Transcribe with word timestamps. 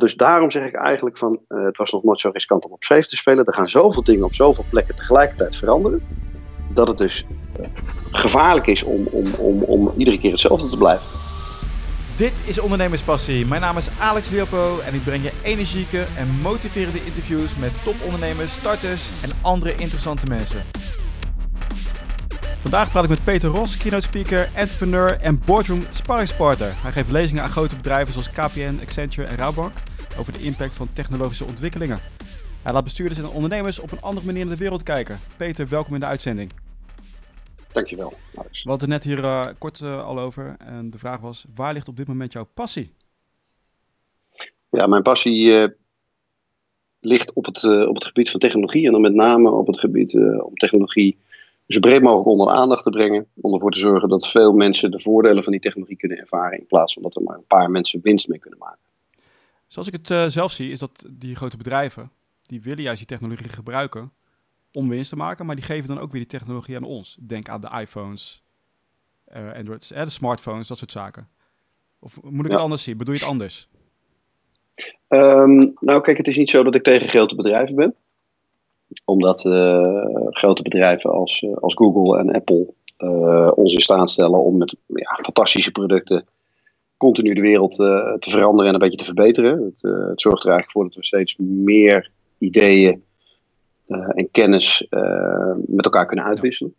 Dus 0.00 0.14
daarom 0.14 0.50
zeg 0.50 0.64
ik 0.64 0.74
eigenlijk 0.74 1.18
van, 1.18 1.40
uh, 1.48 1.64
het 1.64 1.76
was 1.76 1.90
nog 1.90 2.02
nooit 2.02 2.20
zo 2.20 2.30
riskant 2.32 2.64
om 2.64 2.72
op 2.72 2.84
safe 2.84 3.08
te 3.08 3.16
spelen. 3.16 3.44
Er 3.44 3.54
gaan 3.54 3.70
zoveel 3.70 4.02
dingen 4.02 4.24
op 4.24 4.34
zoveel 4.34 4.64
plekken 4.70 4.94
tegelijkertijd 4.94 5.56
veranderen. 5.56 6.02
Dat 6.72 6.88
het 6.88 6.98
dus 6.98 7.26
gevaarlijk 8.10 8.66
is 8.66 8.82
om, 8.82 9.06
om, 9.06 9.34
om, 9.34 9.62
om 9.62 9.92
iedere 9.96 10.18
keer 10.18 10.30
hetzelfde 10.30 10.68
te 10.68 10.76
blijven. 10.76 11.06
Dit 12.16 12.32
is 12.44 12.60
Ondernemerspassie. 12.60 13.46
Mijn 13.46 13.60
naam 13.60 13.76
is 13.76 13.88
Alex 14.00 14.30
Liopo 14.30 14.78
en 14.86 14.94
ik 14.94 15.04
breng 15.04 15.22
je 15.22 15.32
energieke 15.42 16.04
en 16.16 16.40
motiverende 16.42 17.04
interviews 17.04 17.56
met 17.56 17.70
topondernemers, 17.84 18.52
starters 18.52 19.22
en 19.22 19.30
andere 19.42 19.74
interessante 19.74 20.26
mensen. 20.26 20.62
Vandaag 22.60 22.90
praat 22.90 23.04
ik 23.04 23.10
met 23.10 23.24
Peter 23.24 23.50
Ros, 23.50 23.76
keynote 23.76 24.02
speaker, 24.02 24.48
entrepreneur 24.54 25.20
en 25.20 25.40
boardroom 25.44 25.84
sparringspartner. 25.90 26.72
Hij 26.74 26.92
geeft 26.92 27.10
lezingen 27.10 27.42
aan 27.42 27.50
grote 27.50 27.76
bedrijven 27.76 28.12
zoals 28.12 28.30
KPN, 28.30 28.78
Accenture 28.82 29.26
en 29.26 29.36
Rabobank 29.36 29.72
over 30.18 30.32
de 30.32 30.42
impact 30.42 30.72
van 30.72 30.92
technologische 30.92 31.44
ontwikkelingen. 31.44 31.98
Hij 32.62 32.72
laat 32.72 32.84
bestuurders 32.84 33.18
en 33.18 33.28
ondernemers 33.28 33.78
op 33.78 33.92
een 33.92 34.00
andere 34.00 34.26
manier 34.26 34.44
naar 34.44 34.54
de 34.54 34.60
wereld 34.60 34.82
kijken. 34.82 35.18
Peter, 35.36 35.68
welkom 35.68 35.94
in 35.94 36.00
de 36.00 36.06
uitzending. 36.06 36.50
Dankjewel. 37.72 38.12
Alex. 38.34 38.62
We 38.62 38.70
hadden 38.70 38.88
net 38.88 39.04
hier 39.04 39.18
uh, 39.18 39.46
kort 39.58 39.80
uh, 39.80 40.04
al 40.04 40.18
over 40.18 40.56
en 40.58 40.90
de 40.90 40.98
vraag 40.98 41.20
was, 41.20 41.44
waar 41.54 41.72
ligt 41.72 41.88
op 41.88 41.96
dit 41.96 42.06
moment 42.06 42.32
jouw 42.32 42.48
passie? 42.54 42.92
Ja, 44.70 44.86
mijn 44.86 45.02
passie 45.02 45.44
uh, 45.44 45.68
ligt 47.00 47.32
op 47.32 47.44
het, 47.44 47.64
op 47.88 47.94
het 47.94 48.04
gebied 48.04 48.30
van 48.30 48.40
technologie 48.40 48.86
en 48.86 48.92
dan 48.92 49.00
met 49.00 49.14
name 49.14 49.50
op 49.50 49.66
het 49.66 49.80
gebied 49.80 50.14
om 50.42 50.54
technologie 50.54 51.18
zo 51.66 51.80
breed 51.80 52.02
mogelijk 52.02 52.28
onder 52.28 52.46
de 52.46 52.52
aandacht 52.52 52.84
te 52.84 52.90
brengen. 52.90 53.26
Om 53.40 53.54
ervoor 53.54 53.70
te 53.70 53.78
zorgen 53.78 54.08
dat 54.08 54.28
veel 54.28 54.52
mensen 54.52 54.90
de 54.90 55.00
voordelen 55.00 55.42
van 55.42 55.52
die 55.52 55.60
technologie 55.60 55.96
kunnen 55.96 56.18
ervaren. 56.18 56.58
In 56.58 56.66
plaats 56.66 56.92
van 56.92 57.02
dat 57.02 57.16
er 57.16 57.22
maar 57.22 57.36
een 57.36 57.46
paar 57.46 57.70
mensen 57.70 58.00
winst 58.02 58.28
mee 58.28 58.38
kunnen 58.38 58.58
maken. 58.58 58.89
Zoals 59.70 59.88
ik 59.88 59.94
het 59.94 60.10
uh, 60.10 60.24
zelf 60.26 60.52
zie, 60.52 60.70
is 60.70 60.78
dat 60.78 61.06
die 61.10 61.36
grote 61.36 61.56
bedrijven, 61.56 62.10
die 62.42 62.62
willen 62.62 62.82
juist 62.82 62.98
die 62.98 63.06
technologie 63.06 63.48
gebruiken 63.48 64.12
om 64.72 64.88
winst 64.88 65.10
te 65.10 65.16
maken. 65.16 65.46
Maar 65.46 65.56
die 65.56 65.64
geven 65.64 65.88
dan 65.88 65.98
ook 65.98 66.10
weer 66.10 66.20
die 66.20 66.30
technologie 66.30 66.76
aan 66.76 66.82
ons. 66.82 67.16
Denk 67.20 67.48
aan 67.48 67.60
de 67.60 67.70
iPhones, 67.80 68.42
uh, 69.36 69.52
Androids, 69.52 69.92
eh, 69.92 70.04
de 70.04 70.10
smartphones, 70.10 70.68
dat 70.68 70.78
soort 70.78 70.92
zaken. 70.92 71.28
Of 71.98 72.22
moet 72.22 72.44
ik 72.44 72.50
ja. 72.50 72.52
het 72.52 72.62
anders 72.62 72.82
zien? 72.82 72.96
Bedoel 72.96 73.14
je 73.14 73.20
het 73.20 73.28
anders? 73.28 73.68
Um, 75.08 75.74
nou 75.80 76.00
kijk, 76.00 76.16
het 76.16 76.28
is 76.28 76.36
niet 76.36 76.50
zo 76.50 76.62
dat 76.62 76.74
ik 76.74 76.82
tegen 76.82 77.08
grote 77.08 77.34
bedrijven 77.34 77.74
ben 77.74 77.94
omdat 79.04 79.44
uh, 79.44 80.02
grote 80.30 80.62
bedrijven 80.62 81.10
als, 81.10 81.46
als 81.60 81.74
Google 81.74 82.18
en 82.18 82.32
Apple 82.32 82.74
uh, 82.98 83.50
ons 83.54 83.74
in 83.74 83.80
staat 83.80 84.10
stellen 84.10 84.44
om 84.44 84.58
met 84.58 84.76
ja, 84.86 85.18
fantastische 85.22 85.72
producten 85.72 86.26
continu 87.00 87.34
de 87.34 87.40
wereld 87.40 87.72
te 87.72 88.30
veranderen 88.30 88.66
en 88.66 88.74
een 88.74 88.80
beetje 88.80 88.96
te 88.96 89.04
verbeteren. 89.04 89.62
Het, 89.62 89.92
het, 90.08 90.20
zorgt 90.20 90.42
er 90.42 90.50
eigenlijk 90.50 90.70
voor 90.70 90.84
dat 90.84 90.94
we 90.94 91.04
steeds 91.04 91.36
meer 91.38 92.10
ideeën 92.38 93.02
en 93.88 94.30
kennis 94.30 94.86
met 95.66 95.84
elkaar 95.84 96.06
kunnen 96.06 96.24
uitwisselen. 96.24 96.74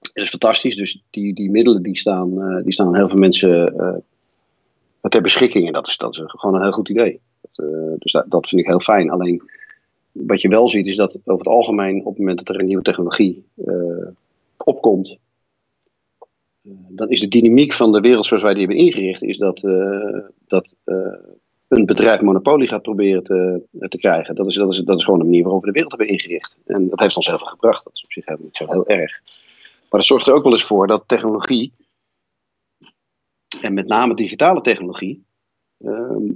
Dat 0.00 0.24
is 0.24 0.30
fantastisch. 0.30 0.76
Dus 0.76 1.02
die, 1.10 1.34
die 1.34 1.50
middelen 1.50 1.82
die 1.82 1.98
staan, 1.98 2.62
die 2.62 2.72
staan 2.72 2.86
aan 2.86 2.96
heel 2.96 3.08
veel 3.08 3.18
mensen 3.18 3.74
ter 5.00 5.22
beschikking. 5.22 5.66
En 5.66 5.72
dat 5.72 5.86
is, 5.86 5.96
dat 5.96 6.12
is 6.12 6.22
gewoon 6.24 6.54
een 6.54 6.62
heel 6.62 6.72
goed 6.72 6.88
idee. 6.88 7.20
Dat, 7.40 7.66
dus 7.98 8.12
dat, 8.12 8.48
vind 8.48 8.60
ik 8.60 8.66
heel 8.66 8.80
fijn. 8.80 9.10
Alleen 9.10 9.42
wat 10.12 10.40
je 10.40 10.48
wel 10.48 10.70
ziet 10.70 10.86
is 10.86 10.96
dat 10.96 11.18
over 11.24 11.44
het 11.44 11.54
algemeen 11.54 12.00
op 12.00 12.06
het 12.06 12.18
moment 12.18 12.38
dat 12.38 12.48
er 12.48 12.60
een 12.60 12.66
nieuwe 12.66 12.82
technologie 12.82 13.44
opkomt, 14.56 15.18
dan 16.88 17.08
is 17.08 17.20
de 17.20 17.28
dynamiek 17.28 17.72
van 17.72 17.92
de 17.92 18.00
wereld 18.00 18.26
zoals 18.26 18.42
wij 18.42 18.54
die 18.54 18.66
hebben 18.66 18.84
ingericht, 18.84 19.22
is 19.22 19.38
dat, 19.38 19.62
uh, 19.62 20.18
dat 20.46 20.68
een 21.68 21.86
bedrijf 21.86 22.20
monopolie 22.20 22.68
gaat 22.68 22.82
proberen 22.82 23.24
te, 23.24 23.62
te 23.88 23.98
krijgen. 23.98 24.34
Dat 24.34 24.46
is, 24.46 24.54
dat, 24.54 24.72
is, 24.72 24.78
dat 24.78 24.98
is 24.98 25.04
gewoon 25.04 25.18
de 25.18 25.24
manier 25.24 25.42
waarop 25.42 25.60
we 25.60 25.66
de 25.66 25.72
wereld 25.72 25.92
hebben 25.92 26.12
ingericht. 26.12 26.58
En 26.66 26.88
dat 26.88 27.00
heeft 27.00 27.16
ons 27.16 27.26
heel 27.26 27.38
veel 27.38 27.46
gebracht. 27.46 27.84
Dat 27.84 27.92
is 27.94 28.04
op 28.04 28.12
zich 28.12 28.24
helemaal 28.24 28.46
niet 28.46 28.56
zo 28.56 28.66
heel 28.70 28.86
erg. 28.86 29.20
Maar 29.90 30.00
dat 30.00 30.04
zorgt 30.04 30.26
er 30.26 30.34
ook 30.34 30.42
wel 30.42 30.52
eens 30.52 30.64
voor 30.64 30.86
dat 30.86 31.04
technologie, 31.06 31.72
en 33.60 33.74
met 33.74 33.88
name 33.88 34.14
digitale 34.14 34.60
technologie, 34.60 35.24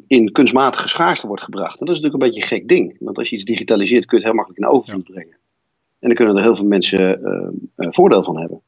in 0.07 0.33
kunstmatige 0.33 0.89
schaarste 0.89 1.27
wordt 1.27 1.43
gebracht. 1.43 1.81
En 1.81 1.87
dat 1.87 1.97
is 1.97 2.03
natuurlijk 2.03 2.23
een 2.23 2.29
beetje 2.29 2.43
een 2.43 2.59
gek 2.59 2.69
ding. 2.69 2.97
Want 3.01 3.19
als 3.19 3.29
je 3.29 3.37
iets 3.37 3.45
digitaliseert, 3.45 4.07
kun 4.07 4.19
je 4.19 4.25
het 4.25 4.33
heel 4.33 4.43
makkelijk 4.43 4.73
in 4.73 4.79
overvloed 4.79 5.05
brengen. 5.05 5.37
En 5.99 6.09
dan 6.09 6.15
kunnen 6.15 6.37
er 6.37 6.43
heel 6.43 6.57
veel 6.57 6.67
mensen 6.67 7.21
uh, 7.77 7.89
voordeel 7.91 8.25
van 8.25 8.39
hebben. 8.39 8.63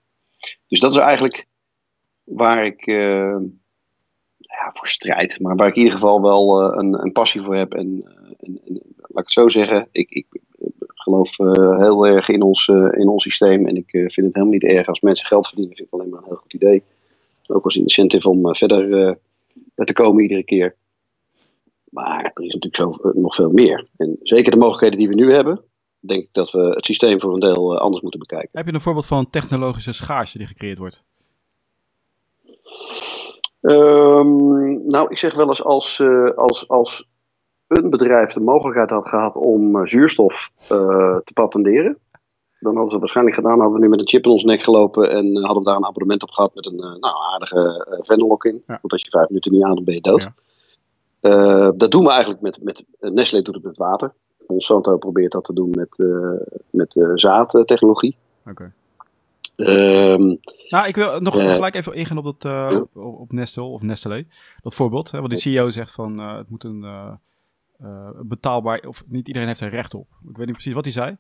Dus 0.69 0.81
dat 0.81 0.93
is 0.93 0.99
eigenlijk 0.99 1.47
waar 2.33 2.67
ik 2.67 2.87
uh, 2.87 3.37
ja, 4.37 4.71
voor 4.73 4.89
strijd, 4.89 5.41
maar 5.41 5.57
waar 5.57 5.69
ik 5.69 5.75
in 5.75 5.83
ieder 5.83 5.99
geval 5.99 6.23
wel 6.23 6.63
uh, 6.63 6.77
een, 6.77 7.03
een, 7.03 7.13
passie 7.13 7.43
voor 7.43 7.57
heb. 7.57 7.75
En, 7.75 8.05
en, 8.41 8.61
en, 8.67 8.83
laat 8.97 9.09
ik 9.09 9.15
het 9.15 9.33
zo 9.33 9.49
zeggen, 9.49 9.89
ik, 9.93 10.11
ik 10.11 10.27
geloof 10.95 11.37
heel 11.79 12.07
erg 12.07 12.29
in 12.29 12.43
ons, 12.43 12.69
in 12.69 13.09
ons 13.09 13.23
systeem. 13.23 13.67
En 13.67 13.77
ik 13.77 13.91
vind 13.91 14.15
het 14.15 14.35
helemaal 14.35 14.53
niet 14.53 14.65
erg 14.65 14.87
als 14.87 15.01
mensen 15.01 15.27
geld 15.27 15.47
verdienen. 15.47 15.77
vind 15.77 15.89
ik 15.89 15.95
alleen 15.95 16.09
maar 16.09 16.19
een 16.19 16.27
heel 16.27 16.37
goed 16.37 16.55
idee. 16.55 16.83
Ook 17.47 17.65
als 17.65 17.77
incentive 17.77 18.29
om 18.29 18.57
verder 18.57 19.19
te 19.75 19.93
komen 19.93 20.23
iedere 20.23 20.45
keer. 20.45 20.77
Maar 21.91 22.25
er 22.35 22.45
is 22.45 22.55
natuurlijk 22.55 22.77
zo, 22.77 23.09
eh, 23.09 23.15
nog 23.15 23.35
veel 23.35 23.51
meer. 23.51 23.89
En 23.97 24.17
zeker 24.23 24.51
de 24.51 24.57
mogelijkheden 24.57 24.99
die 24.99 25.09
we 25.09 25.15
nu 25.15 25.33
hebben, 25.33 25.65
denk 25.99 26.23
ik 26.23 26.29
dat 26.33 26.51
we 26.51 26.61
het 26.61 26.85
systeem 26.85 27.21
voor 27.21 27.35
een 27.35 27.41
deel 27.41 27.75
eh, 27.75 27.81
anders 27.81 28.03
moeten 28.03 28.21
bekijken. 28.21 28.49
Heb 28.53 28.67
je 28.67 28.73
een 28.73 28.81
voorbeeld 28.81 29.07
van 29.07 29.31
technologische 29.31 29.93
schaarste 29.93 30.39
die 30.39 30.47
gecreëerd 30.47 30.79
wordt? 30.79 31.05
Um, 33.61 34.87
nou, 34.87 35.07
ik 35.11 35.19
zeg 35.19 35.35
wel 35.35 35.49
eens 35.49 35.65
als, 35.65 35.99
uh, 35.99 36.31
als, 36.31 36.69
als 36.69 37.09
een 37.67 37.91
bedrijf 37.91 38.33
de 38.33 38.41
mogelijkheid 38.41 38.91
had 38.91 39.09
gehad 39.09 39.37
om 39.37 39.77
uh, 39.77 39.87
zuurstof 39.87 40.51
uh, 40.63 40.69
te 41.25 41.33
patenteren, 41.35 41.99
dan 42.61 42.73
hadden 42.75 42.93
ze 42.93 42.99
waarschijnlijk 42.99 43.37
gedaan. 43.37 43.61
Hadden 43.61 43.79
we 43.79 43.85
nu 43.85 43.89
met 43.89 44.01
een 44.01 44.09
chip 44.09 44.25
in 44.25 44.31
ons 44.31 44.45
nek 44.45 44.63
gelopen 44.63 45.11
en 45.11 45.37
hadden 45.37 45.63
we 45.63 45.69
daar 45.69 45.77
een 45.77 45.87
abonnement 45.87 46.23
op 46.23 46.31
gehad 46.31 46.55
met 46.55 46.67
een 46.67 46.77
nou, 46.77 47.15
aardige 47.33 47.87
uh, 48.09 48.53
in. 48.53 48.63
Ja. 48.67 48.79
Want 48.81 48.93
als 48.93 49.03
je 49.03 49.11
vijf 49.11 49.29
minuten 49.29 49.53
niet 49.53 49.63
aan 49.63 49.75
dan 49.75 49.85
ben 49.85 49.95
je 49.95 50.01
dood. 50.01 50.21
Ja. 50.21 50.35
Uh, 51.21 51.71
dat 51.75 51.91
doen 51.91 52.05
we 52.05 52.11
eigenlijk 52.11 52.41
met, 52.41 52.63
met 52.63 52.85
Nestlé 52.99 53.43
doet 53.43 53.55
het 53.55 53.65
met 53.65 53.77
water. 53.77 54.13
Monsanto 54.47 54.97
probeert 54.97 55.33
dat 55.33 55.45
te 55.45 55.53
doen 55.53 55.71
met, 55.71 55.89
uh, 55.97 56.41
met 56.71 56.95
uh, 56.95 57.11
zaadtechnologie. 57.15 58.17
Oké. 58.41 58.51
Okay. 58.51 58.73
Um, 59.69 60.39
nou, 60.69 60.87
ik 60.89 60.95
wil 60.95 61.21
nog 61.21 61.35
gelijk 61.35 61.75
even 61.75 61.95
ingaan 61.95 62.19
op, 62.19 62.25
dat, 62.25 62.43
ja. 62.43 62.85
op, 63.01 63.33
Nestle 63.33 63.63
of 63.63 63.83
Nestlé. 63.83 64.27
Dat 64.61 64.75
voorbeeld. 64.75 65.11
Hè, 65.11 65.19
want 65.19 65.31
de 65.31 65.39
CEO 65.39 65.71
zegt 65.71 65.93
van 65.93 66.19
het 66.19 66.51
moet 66.51 66.65
een 66.65 67.19
betaalbaar, 68.23 68.81
of 68.81 69.05
niet 69.07 69.27
iedereen 69.27 69.49
heeft 69.49 69.61
er 69.61 69.71
recht 69.71 69.95
op. 69.95 70.09
Ik 70.29 70.37
weet 70.37 70.47
niet 70.47 70.55
precies 70.55 70.75
wat 70.75 70.85
hij 70.85 70.93
zei. 70.93 71.17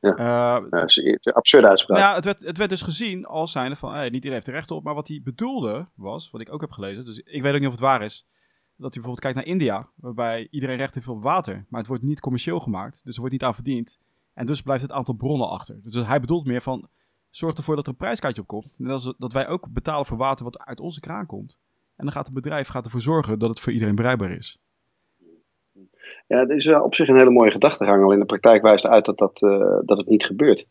Ja. 0.00 0.60
Dat 0.60 0.88
is 0.88 0.96
een 0.96 1.32
absurde 1.32 1.68
uitspraak. 1.68 1.98
Ja, 1.98 2.14
het 2.14 2.24
werd, 2.24 2.40
het 2.40 2.58
werd 2.58 2.70
dus 2.70 2.82
gezien 2.82 3.26
als 3.26 3.52
zijnde 3.52 3.76
van, 3.76 3.92
hey, 3.92 4.04
niet 4.04 4.14
iedereen 4.14 4.34
heeft 4.34 4.46
er 4.46 4.54
recht 4.54 4.70
op. 4.70 4.84
Maar 4.84 4.94
wat 4.94 5.08
hij 5.08 5.20
bedoelde 5.24 5.88
was, 5.94 6.30
wat 6.30 6.40
ik 6.40 6.52
ook 6.52 6.60
heb 6.60 6.70
gelezen, 6.70 7.04
dus 7.04 7.18
ik 7.18 7.42
weet 7.42 7.52
ook 7.52 7.58
niet 7.58 7.68
of 7.68 7.74
het 7.74 7.82
waar 7.82 8.02
is, 8.02 8.26
dat 8.76 8.94
hij 8.94 9.02
bijvoorbeeld 9.02 9.20
kijkt 9.20 9.36
naar 9.36 9.46
India, 9.46 9.88
waarbij 9.94 10.48
iedereen 10.50 10.76
recht 10.76 10.94
heeft 10.94 11.08
op 11.08 11.22
water, 11.22 11.64
maar 11.68 11.80
het 11.80 11.88
wordt 11.88 12.02
niet 12.02 12.20
commercieel 12.20 12.60
gemaakt, 12.60 13.04
dus 13.04 13.14
er 13.14 13.20
wordt 13.20 13.32
niet 13.32 13.44
aan 13.44 13.54
verdiend. 13.54 14.02
En 14.34 14.46
dus 14.46 14.62
blijft 14.62 14.82
het 14.82 14.92
aantal 14.92 15.14
bronnen 15.14 15.48
achter. 15.48 15.80
Dus 15.82 16.06
hij 16.06 16.20
bedoelt 16.20 16.46
meer 16.46 16.60
van, 16.60 16.88
zorg 17.36 17.56
ervoor 17.56 17.76
dat 17.76 17.84
er 17.84 17.90
een 17.90 17.96
prijskaartje 17.96 18.42
op 18.42 18.48
komt. 18.48 18.68
Dat, 18.76 18.98
is, 18.98 19.14
dat 19.18 19.32
wij 19.32 19.48
ook 19.48 19.66
betalen 19.70 20.06
voor 20.06 20.16
water 20.16 20.44
wat 20.44 20.58
uit 20.58 20.80
onze 20.80 21.00
kraan 21.00 21.26
komt. 21.26 21.56
En 21.96 22.04
dan 22.04 22.12
gaat 22.12 22.26
het 22.26 22.34
bedrijf 22.34 22.68
gaat 22.68 22.84
ervoor 22.84 23.00
zorgen 23.00 23.38
dat 23.38 23.48
het 23.48 23.60
voor 23.60 23.72
iedereen 23.72 23.94
bereikbaar 23.94 24.30
is. 24.30 24.58
Ja, 26.26 26.38
het 26.38 26.50
is 26.50 26.68
op 26.68 26.94
zich 26.94 27.08
een 27.08 27.18
hele 27.18 27.30
mooie 27.30 27.50
gedachtegang. 27.50 28.04
Al 28.04 28.12
in 28.12 28.18
de 28.18 28.24
praktijk 28.24 28.62
wijst 28.62 28.86
uit 28.86 29.04
dat, 29.04 29.18
dat, 29.18 29.40
uh, 29.42 29.78
dat 29.84 29.98
het 29.98 30.08
niet 30.08 30.24
gebeurt. 30.24 30.66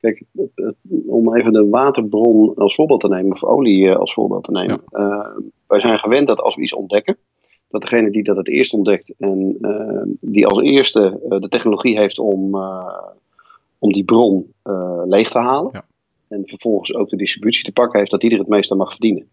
Kijk, 0.00 0.22
om 1.06 1.36
even 1.36 1.52
de 1.52 1.68
waterbron 1.68 2.54
als 2.54 2.74
voorbeeld 2.74 3.00
te 3.00 3.08
nemen, 3.08 3.32
of 3.32 3.44
olie 3.44 3.94
als 3.94 4.12
voorbeeld 4.12 4.44
te 4.44 4.50
nemen. 4.50 4.82
Ja. 4.86 5.00
Uh, 5.00 5.44
wij 5.66 5.80
zijn 5.80 5.98
gewend 5.98 6.26
dat 6.26 6.40
als 6.40 6.56
we 6.56 6.62
iets 6.62 6.74
ontdekken, 6.74 7.16
dat 7.68 7.82
degene 7.82 8.10
die 8.10 8.22
dat 8.22 8.36
het 8.36 8.48
eerst 8.48 8.72
ontdekt 8.72 9.14
en 9.18 9.56
die 10.20 10.46
als 10.46 10.62
eerste 10.62 11.20
de 11.40 11.48
technologie 11.48 11.98
heeft 11.98 12.18
om, 12.18 12.54
om 13.78 13.92
die 13.92 14.04
bron 14.04 14.54
leeg 15.04 15.30
te 15.30 15.38
halen. 15.38 15.70
Ja. 15.72 15.84
En 16.30 16.42
vervolgens 16.46 16.94
ook 16.94 17.08
de 17.08 17.16
distributie 17.16 17.64
te 17.64 17.72
pakken 17.72 17.98
heeft, 17.98 18.10
dat 18.10 18.22
ieder 18.22 18.38
het 18.38 18.48
meeste 18.48 18.74
mag 18.74 18.90
verdienen. 18.90 19.28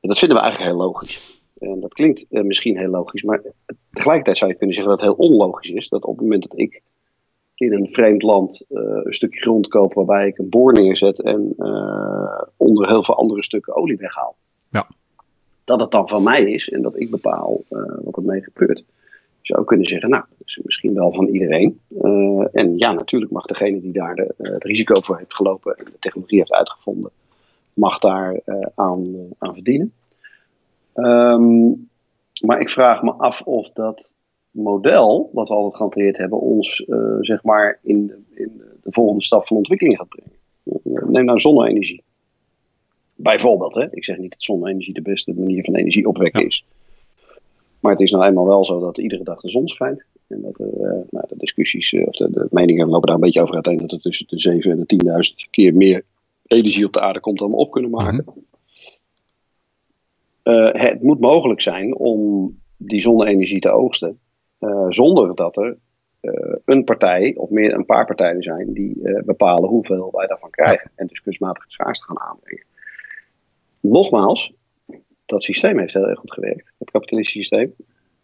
En 0.00 0.08
dat 0.08 0.18
vinden 0.18 0.36
we 0.36 0.42
eigenlijk 0.42 0.72
heel 0.72 0.86
logisch. 0.86 1.44
En 1.58 1.80
dat 1.80 1.92
klinkt 1.92 2.24
uh, 2.30 2.42
misschien 2.42 2.78
heel 2.78 2.90
logisch, 2.90 3.22
maar 3.22 3.42
tegelijkertijd 3.90 4.38
zou 4.38 4.50
je 4.50 4.56
kunnen 4.56 4.74
zeggen 4.76 4.96
dat 4.96 5.02
het 5.02 5.10
heel 5.10 5.28
onlogisch 5.28 5.70
is 5.70 5.88
dat 5.88 6.04
op 6.04 6.14
het 6.14 6.22
moment 6.22 6.48
dat 6.48 6.58
ik 6.58 6.82
in 7.54 7.72
een 7.72 7.88
vreemd 7.92 8.22
land 8.22 8.64
uh, 8.68 9.00
een 9.02 9.14
stukje 9.14 9.40
grond 9.40 9.68
koop 9.68 9.94
waarbij 9.94 10.26
ik 10.26 10.38
een 10.38 10.48
boor 10.48 10.72
neerzet 10.72 11.22
en 11.22 11.54
uh, 11.58 12.42
onder 12.56 12.88
heel 12.88 13.04
veel 13.04 13.16
andere 13.16 13.42
stukken 13.42 13.76
olie 13.76 13.96
weghaal. 13.96 14.36
Ja. 14.70 14.86
Dat 15.64 15.80
het 15.80 15.90
dan 15.90 16.08
van 16.08 16.22
mij 16.22 16.44
is 16.44 16.68
en 16.68 16.82
dat 16.82 17.00
ik 17.00 17.10
bepaal 17.10 17.64
wat 18.04 18.16
ermee 18.16 18.42
gebeurt. 18.42 18.84
Zou 19.46 19.64
kunnen 19.64 19.86
zeggen, 19.86 20.10
nou, 20.10 20.24
dat 20.38 20.46
is 20.46 20.60
misschien 20.62 20.94
wel 20.94 21.12
van 21.12 21.26
iedereen. 21.26 21.80
en 22.52 22.78
ja, 22.78 22.92
natuurlijk 22.92 23.32
mag 23.32 23.46
degene 23.46 23.80
die 23.80 23.92
daar 23.92 24.14
de, 24.14 24.34
het 24.36 24.64
risico 24.64 25.00
voor 25.00 25.18
heeft 25.18 25.34
gelopen 25.34 25.76
en 25.76 25.84
de 25.84 25.98
technologie 25.98 26.38
heeft 26.38 26.52
uitgevonden, 26.52 27.10
mag 27.74 27.98
daar 27.98 28.40
aan, 28.74 29.14
aan 29.38 29.54
verdienen. 29.54 29.92
Um, 30.94 31.88
maar 32.40 32.60
ik 32.60 32.70
vraag 32.70 33.02
me 33.02 33.12
af 33.12 33.42
of 33.42 33.70
dat 33.70 34.14
model, 34.50 35.30
wat 35.32 35.48
we 35.48 35.54
altijd 35.54 35.74
gehanteerd 35.74 36.16
hebben, 36.16 36.40
ons 36.40 36.84
uh, 36.86 37.16
zeg 37.20 37.42
maar 37.42 37.78
in, 37.82 38.06
de, 38.06 38.18
in 38.34 38.62
de 38.82 38.92
volgende 38.92 39.24
stap 39.24 39.46
van 39.46 39.56
ontwikkeling 39.56 39.96
gaat 39.96 40.08
brengen. 40.08 41.12
Neem 41.12 41.24
nou 41.24 41.40
zonne-energie. 41.40 42.02
Bijvoorbeeld, 43.14 43.74
hè? 43.74 43.94
ik 43.94 44.04
zeg 44.04 44.18
niet 44.18 44.30
dat 44.30 44.42
zonne-energie 44.42 44.94
de 44.94 45.02
beste 45.02 45.34
manier 45.34 45.64
van 45.64 45.74
energie 45.74 46.08
opwekken 46.08 46.46
is. 46.46 46.64
Maar 47.86 47.94
het 47.94 48.04
is 48.04 48.10
nou 48.10 48.24
eenmaal 48.24 48.46
wel 48.46 48.64
zo 48.64 48.80
dat 48.80 48.98
iedere 48.98 49.24
dag 49.24 49.40
de 49.40 49.50
zon 49.50 49.68
schijnt. 49.68 50.04
En 50.26 50.42
dat 50.42 50.58
er, 50.58 50.66
uh, 50.66 51.02
nou, 51.10 51.26
de 51.28 51.36
discussies, 51.36 51.92
uh, 51.92 52.06
of 52.06 52.16
de, 52.16 52.30
de, 52.30 52.46
meningen 52.50 52.88
lopen 52.88 53.06
daar 53.06 53.14
een 53.14 53.20
beetje 53.20 53.40
over 53.40 53.54
uiteen. 53.54 53.76
Dat 53.76 53.92
er 53.92 54.00
tussen 54.00 54.26
de 54.28 54.38
7 54.38 54.70
en 54.70 54.84
de 54.86 55.30
10.000 55.44 55.50
keer 55.50 55.74
meer 55.74 56.04
energie 56.46 56.86
op 56.86 56.92
de 56.92 57.00
aarde 57.00 57.20
komt 57.20 57.38
dan 57.38 57.50
we 57.50 57.56
op 57.56 57.70
kunnen 57.70 57.90
maken. 57.90 58.24
Mm 58.26 58.44
-hmm. 60.42 60.54
uh, 60.54 60.72
het 60.72 61.02
moet 61.02 61.20
mogelijk 61.20 61.60
zijn 61.60 61.96
om 61.96 62.54
die 62.76 63.00
zonne-energie 63.00 63.60
te 63.60 63.70
oogsten. 63.70 64.18
zonder 64.88 65.34
dat 65.34 65.56
er 65.56 65.76
een 66.64 66.84
partij 66.84 67.34
of 67.36 67.50
meer 67.50 67.74
een 67.74 67.86
paar 67.86 68.06
partijen 68.06 68.42
zijn 68.42 68.72
die 68.72 69.22
bepalen 69.24 69.68
hoeveel 69.68 70.08
wij 70.12 70.26
daarvan 70.26 70.50
krijgen. 70.50 70.90
En 70.94 71.06
dus 71.06 71.20
kunstmatig 71.20 71.64
schaarste 71.66 72.04
gaan 72.04 72.20
aanbrengen. 72.20 72.64
Nogmaals, 73.80 74.52
dat 75.26 75.42
systeem 75.42 75.78
heeft 75.78 75.94
heel 75.94 76.08
erg 76.08 76.18
goed 76.18 76.32
gewerkt. 76.32 76.72
Het 76.78 76.90
kapitalistische 76.90 77.38
systeem. 77.38 77.74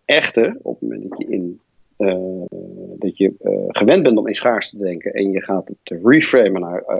Echter, 0.04 0.56
op 0.62 0.80
het 0.80 0.90
moment 0.90 1.08
dat 1.10 1.18
je, 1.18 1.26
in, 1.26 1.60
uh, 1.98 2.44
dat 2.98 3.16
je 3.16 3.34
uh, 3.42 3.64
gewend 3.68 4.02
bent 4.02 4.18
om 4.18 4.28
in 4.28 4.34
schaarste 4.34 4.76
te 4.76 4.82
denken 4.82 5.12
en 5.12 5.30
je 5.30 5.42
gaat 5.42 5.68
het 5.68 6.02
reframen 6.02 6.60
naar 6.60 6.84
uh, 6.88 6.96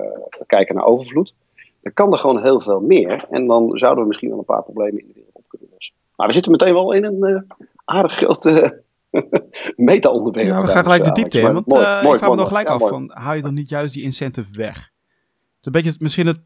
kijken 0.47 0.75
naar 0.75 0.85
overvloed, 0.85 1.35
dan 1.83 1.93
kan 1.93 2.13
er 2.13 2.19
gewoon 2.19 2.43
heel 2.43 2.61
veel 2.61 2.81
meer. 2.81 3.27
En 3.31 3.47
dan 3.47 3.79
zouden 3.79 4.03
we 4.03 4.09
misschien 4.09 4.29
wel 4.29 4.39
een 4.39 4.45
paar 4.45 4.63
problemen 4.63 5.01
in 5.01 5.07
de 5.07 5.13
wereld 5.15 5.35
op 5.35 5.45
kunnen 5.49 5.69
lossen. 5.73 5.95
Maar 6.17 6.27
we 6.27 6.33
zitten 6.33 6.53
meteen 6.53 6.75
wel 6.75 6.93
in 6.93 7.05
een 7.05 7.47
aardig 7.85 8.13
grote 8.13 8.83
meta-onderwerp. 9.77 10.47
Ja, 10.47 10.61
we 10.63 10.67
gaan 10.67 10.83
gelijk 10.83 11.05
de 11.05 11.13
diepte 11.13 11.41
in. 11.41 11.53
Want 11.53 11.67
mooi, 11.67 11.85
mooi, 11.85 12.13
ik 12.13 12.19
vraag 12.19 12.31
me 12.31 12.37
nog 12.37 12.49
gelijk 12.49 12.69
ja, 12.69 12.75
af: 12.75 12.89
van, 12.89 13.11
haal 13.15 13.35
je 13.35 13.43
dan 13.43 13.55
niet 13.55 13.69
juist 13.69 13.95
die 13.95 14.03
incentive 14.03 14.57
weg? 14.57 14.75
Het 14.77 15.61
is 15.61 15.67
een 15.67 15.73
beetje 15.73 15.97
misschien 15.99 16.27
het 16.27 16.41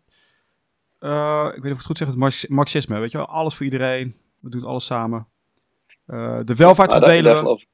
uh, 1.00 1.44
ik 1.46 1.62
weet 1.62 1.62
niet 1.62 1.72
of 1.72 1.81
ik 1.81 1.87
het 1.87 1.87
goed 1.87 1.98
zeg, 1.98 2.08
het 2.08 2.48
marxisme. 2.48 2.98
Weet 2.98 3.10
je 3.10 3.19
wel, 3.19 3.26
alles 3.26 3.54
voor 3.54 3.64
iedereen. 3.64 4.14
We 4.40 4.50
doen 4.50 4.64
alles 4.64 4.84
samen. 4.84 5.26
Uh, 6.06 6.40
de 6.44 6.54
welvaart 6.54 6.90
nou, 6.90 7.02
verdelen. 7.02 7.34
Daar, 7.34 7.44
daar 7.44 7.64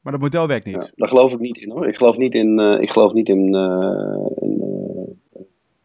maar 0.00 0.12
dat 0.12 0.20
model 0.20 0.46
werkt 0.46 0.66
niet. 0.66 0.82
Ja, 0.82 0.90
daar 0.94 1.08
geloof 1.08 1.32
ik 1.32 1.38
niet 1.38 1.56
in 1.56 1.70
hoor. 1.70 1.88
Ik 1.88 1.96
geloof 1.96 2.16
niet 2.16 2.34
in, 2.34 2.60
uh, 2.60 2.80
ik 2.80 2.90
geloof 2.90 3.12
niet 3.12 3.28
in, 3.28 3.54
in, 4.34 4.62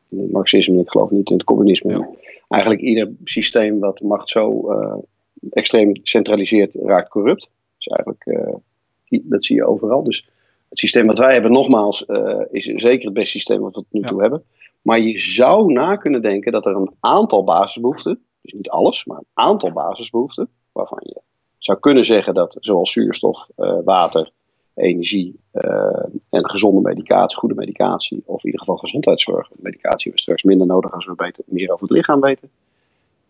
in, 0.10 0.20
het 0.20 0.32
marxisme. 0.32 0.80
Ik 0.80 0.90
geloof 0.90 1.10
niet 1.10 1.30
in 1.30 1.36
het 1.36 1.46
communisme. 1.46 1.92
Ja. 1.92 2.10
Eigenlijk 2.48 2.82
ieder 2.82 3.12
systeem 3.24 3.80
wat 3.80 4.02
macht 4.02 4.30
zo 4.30 4.72
extreem 5.50 5.92
centraliseert 6.04 6.76
raakt 6.76 7.10
corrupt. 7.10 7.50
Dus 7.78 7.88
eigenlijk, 7.88 8.54
dat 9.24 9.46
zie 9.46 9.56
je 9.56 9.66
overal. 9.66 10.04
Dus 10.04 10.28
het 10.70 10.80
systeem 10.80 11.06
wat 11.06 11.18
wij 11.18 11.34
hebben, 11.34 11.52
nogmaals, 11.52 12.06
is 12.52 12.66
zeker 12.66 13.06
het 13.06 13.14
beste 13.14 13.30
systeem 13.30 13.60
wat 13.60 13.76
we 13.76 13.82
tot 13.82 13.86
nu 13.90 14.02
toe 14.02 14.22
hebben. 14.22 14.44
Maar 14.86 15.00
je 15.00 15.20
zou 15.20 15.74
na 15.74 15.96
kunnen 15.96 16.22
denken 16.22 16.52
dat 16.52 16.66
er 16.66 16.76
een 16.76 16.92
aantal 17.00 17.44
basisbehoeften, 17.44 18.20
dus 18.42 18.54
niet 18.54 18.70
alles, 18.70 19.06
maar 19.06 19.18
een 19.18 19.26
aantal 19.34 19.72
basisbehoeften, 19.72 20.50
waarvan 20.72 21.00
je 21.02 21.22
zou 21.58 21.80
kunnen 21.80 22.06
zeggen 22.06 22.34
dat 22.34 22.58
zoals 22.60 22.92
zuurstof, 22.92 23.48
uh, 23.58 23.78
water, 23.84 24.32
energie 24.76 25.40
uh, 25.54 26.04
en 26.30 26.50
gezonde 26.50 26.82
medicatie, 26.82 27.38
goede 27.38 27.56
medicatie, 27.56 28.24
of 28.26 28.38
in 28.38 28.46
ieder 28.46 28.60
geval 28.60 28.78
gezondheidszorg, 28.78 29.50
medicatie 29.56 29.98
hebben 29.98 30.12
we 30.12 30.20
straks 30.20 30.44
minder 30.44 30.68
nodig 30.68 30.94
als 30.94 31.06
we 31.06 31.16
beter, 31.16 31.44
meer 31.48 31.72
over 31.72 31.88
het 31.88 31.98
lichaam 31.98 32.22
weten. 32.22 32.50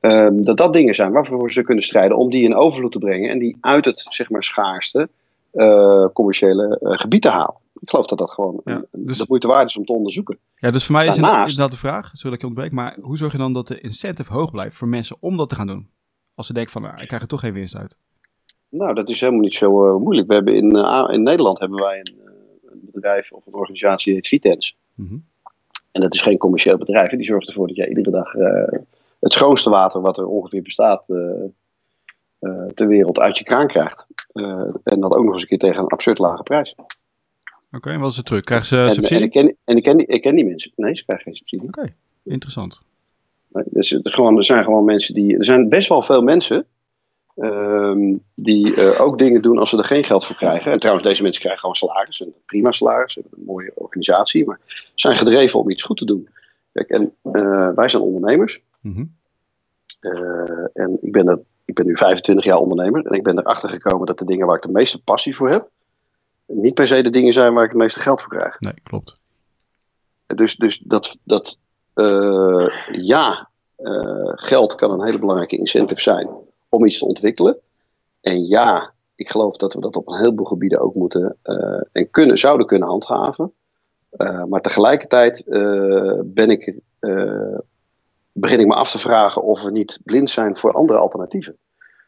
Uh, 0.01 0.27
dat 0.31 0.57
dat 0.57 0.73
dingen 0.73 0.95
zijn 0.95 1.11
waarvoor 1.11 1.51
ze 1.51 1.63
kunnen 1.63 1.83
strijden 1.83 2.17
om 2.17 2.29
die 2.29 2.43
in 2.43 2.55
overvloed 2.55 2.91
te 2.91 2.99
brengen 2.99 3.29
en 3.29 3.39
die 3.39 3.57
uit 3.61 3.85
het 3.85 4.05
zeg 4.09 4.29
maar, 4.29 4.43
schaarste 4.43 5.09
uh, 5.53 6.05
commerciële 6.13 6.77
gebied 6.81 7.21
te 7.21 7.29
halen. 7.29 7.63
Ik 7.79 7.89
geloof 7.89 8.05
dat 8.05 8.17
dat 8.17 8.31
gewoon 8.31 8.61
ja, 8.63 8.85
dus, 8.91 9.17
de 9.17 9.25
moeite 9.27 9.47
waard 9.47 9.69
is 9.69 9.77
om 9.77 9.85
te 9.85 9.93
onderzoeken. 9.93 10.37
Ja, 10.55 10.71
dus 10.71 10.85
voor 10.85 10.95
mij 10.95 11.05
is 11.05 11.15
inderdaad 11.15 11.71
de 11.71 11.77
vraag, 11.77 12.05
sorry 12.05 12.23
dat 12.23 12.33
ik 12.33 12.41
je 12.41 12.47
ontbreek, 12.47 12.71
maar 12.71 12.97
hoe 13.01 13.17
zorg 13.17 13.31
je 13.31 13.37
dan 13.37 13.53
dat 13.53 13.67
de 13.67 13.79
incentive 13.79 14.33
hoog 14.33 14.51
blijft 14.51 14.75
voor 14.75 14.87
mensen 14.87 15.17
om 15.19 15.37
dat 15.37 15.49
te 15.49 15.55
gaan 15.55 15.67
doen? 15.67 15.89
Als 16.35 16.47
ze 16.47 16.53
denken 16.53 16.71
van, 16.71 16.81
nou, 16.81 17.01
ik 17.01 17.07
krijg 17.07 17.21
er 17.21 17.27
toch 17.27 17.39
geen 17.39 17.53
winst 17.53 17.77
uit. 17.77 17.97
Nou, 18.69 18.93
dat 18.93 19.09
is 19.09 19.19
helemaal 19.19 19.41
niet 19.41 19.55
zo 19.55 19.87
uh, 19.87 20.01
moeilijk. 20.01 20.27
We 20.27 20.33
hebben 20.33 20.55
in, 20.55 20.75
uh, 20.75 21.07
in 21.11 21.23
Nederland 21.23 21.59
hebben 21.59 21.79
wij 21.79 21.99
een, 21.99 22.15
uh, 22.17 22.31
een, 22.71 22.89
bedrijf 22.91 23.31
of 23.31 23.45
een 23.45 23.53
organisatie 23.53 24.05
die 24.05 24.13
heet 24.13 24.27
Vitens. 24.27 24.77
Mm 24.93 25.07
-hmm. 25.07 25.25
En 25.91 26.01
dat 26.01 26.13
is 26.13 26.21
geen 26.21 26.37
commercieel 26.37 26.77
bedrijf. 26.77 27.09
En 27.09 27.17
die 27.17 27.27
zorgt 27.27 27.47
ervoor 27.47 27.67
dat 27.67 27.75
jij 27.75 27.87
iedere 27.87 28.11
dag 28.11 28.31
het 29.19 29.33
schoonste 29.33 29.69
water 29.69 30.01
wat 30.01 30.17
er 30.17 30.25
ongeveer 30.25 30.61
bestaat 30.61 31.03
ter 32.75 32.87
wereld 32.87 33.19
uit 33.19 33.37
je 33.37 33.43
kraan 33.43 33.67
krijgt. 33.67 34.05
en 34.83 34.99
dat 34.99 35.15
ook 35.15 35.23
nog 35.23 35.33
eens 35.33 35.41
een 35.41 35.47
keer 35.47 35.57
tegen 35.57 35.83
een 35.83 35.89
absurd 35.89 36.17
lage 36.17 36.43
prijs. 36.43 36.75
Oké, 37.75 37.89
en 37.89 37.99
wat 37.99 38.11
is 38.11 38.17
het 38.17 38.25
terug? 38.25 38.43
Krijgen 38.43 38.67
ze 38.67 38.87
subsidie? 38.89 39.17
En, 39.17 39.23
ik, 39.23 39.31
ken, 39.31 39.55
en 39.63 39.77
ik, 39.77 39.83
ken 39.83 39.97
die, 39.97 40.07
ik 40.07 40.21
ken 40.21 40.35
die 40.35 40.45
mensen. 40.45 40.71
Nee, 40.75 40.95
ze 40.95 41.03
krijgen 41.03 41.25
geen 41.25 41.35
subsidie. 41.35 41.67
Oké, 41.67 41.93
interessant. 42.23 42.81
Dus, 43.65 43.91
er, 43.91 44.13
gewoon, 44.13 44.37
er 44.37 44.45
zijn 44.45 44.63
gewoon 44.63 44.85
mensen 44.85 45.13
die. 45.13 45.37
Er 45.37 45.45
zijn 45.45 45.69
best 45.69 45.89
wel 45.89 46.01
veel 46.01 46.21
mensen 46.21 46.65
um, 47.35 48.23
die 48.33 48.75
uh, 48.75 49.01
ook 49.01 49.17
dingen 49.17 49.41
doen 49.41 49.57
als 49.57 49.69
ze 49.69 49.77
er 49.77 49.83
geen 49.83 50.03
geld 50.03 50.25
voor 50.25 50.35
krijgen. 50.35 50.71
En 50.71 50.79
trouwens, 50.79 51.07
deze 51.07 51.21
mensen 51.21 51.41
krijgen 51.41 51.61
gewoon 51.61 51.75
salaris. 51.75 52.19
Een 52.19 52.33
prima 52.45 52.71
salaris. 52.71 53.13
Ze 53.13 53.19
hebben 53.19 53.39
een 53.39 53.45
mooie 53.45 53.71
organisatie. 53.75 54.45
Maar 54.45 54.59
zijn 54.95 55.15
gedreven 55.15 55.59
om 55.59 55.69
iets 55.69 55.83
goed 55.83 55.97
te 55.97 56.05
doen. 56.05 56.29
Kijk, 56.71 56.89
en 56.89 57.13
uh, 57.23 57.69
wij 57.75 57.89
zijn 57.89 58.03
ondernemers. 58.03 58.61
Mm 58.81 58.93
-hmm. 58.93 59.15
uh, 60.01 60.67
en 60.73 60.97
ik 61.01 61.11
ben, 61.11 61.27
er, 61.27 61.39
ik 61.65 61.75
ben 61.75 61.85
nu 61.85 61.97
25 61.97 62.45
jaar 62.45 62.57
ondernemer. 62.57 63.05
En 63.05 63.13
ik 63.13 63.23
ben 63.23 63.39
erachter 63.39 63.69
gekomen 63.69 64.07
dat 64.07 64.19
de 64.19 64.25
dingen 64.25 64.47
waar 64.47 64.55
ik 64.55 64.61
de 64.61 64.71
meeste 64.71 65.03
passie 65.03 65.35
voor 65.35 65.49
heb 65.49 65.69
niet 66.47 66.73
per 66.73 66.87
se 66.87 67.03
de 67.03 67.09
dingen 67.09 67.33
zijn 67.33 67.53
waar 67.53 67.63
ik 67.63 67.69
het 67.69 67.79
meeste 67.79 67.99
geld 67.99 68.21
voor 68.21 68.37
krijg. 68.37 68.59
Nee, 68.59 68.73
klopt. 68.83 69.17
Dus, 70.25 70.55
dus 70.55 70.79
dat, 70.83 71.17
dat 71.23 71.57
uh, 71.95 72.67
ja, 72.91 73.49
uh, 73.77 74.31
geld 74.35 74.75
kan 74.75 74.91
een 74.91 75.05
hele 75.05 75.19
belangrijke 75.19 75.57
incentive 75.57 76.01
zijn 76.01 76.29
om 76.69 76.85
iets 76.85 76.97
te 76.97 77.05
ontwikkelen. 77.05 77.57
En 78.21 78.45
ja, 78.45 78.93
ik 79.15 79.29
geloof 79.29 79.55
dat 79.57 79.73
we 79.73 79.79
dat 79.79 79.95
op 79.95 80.07
een 80.07 80.17
heleboel 80.17 80.45
gebieden 80.45 80.79
ook 80.79 80.95
moeten 80.95 81.37
uh, 81.43 81.81
en 81.91 82.09
kunnen, 82.09 82.37
zouden 82.37 82.67
kunnen 82.67 82.87
handhaven. 82.87 83.53
maar 84.47 84.61
tegelijkertijd 84.61 85.43
ben 86.25 86.49
ik, 86.49 86.79
begin 88.31 88.59
ik 88.59 88.67
me 88.67 88.73
af 88.73 88.91
te 88.91 88.99
vragen 88.99 89.43
of 89.43 89.61
we 89.61 89.71
niet 89.71 89.99
blind 90.03 90.29
zijn 90.29 90.57
voor 90.57 90.71
andere 90.71 90.99
alternatieven 90.99 91.57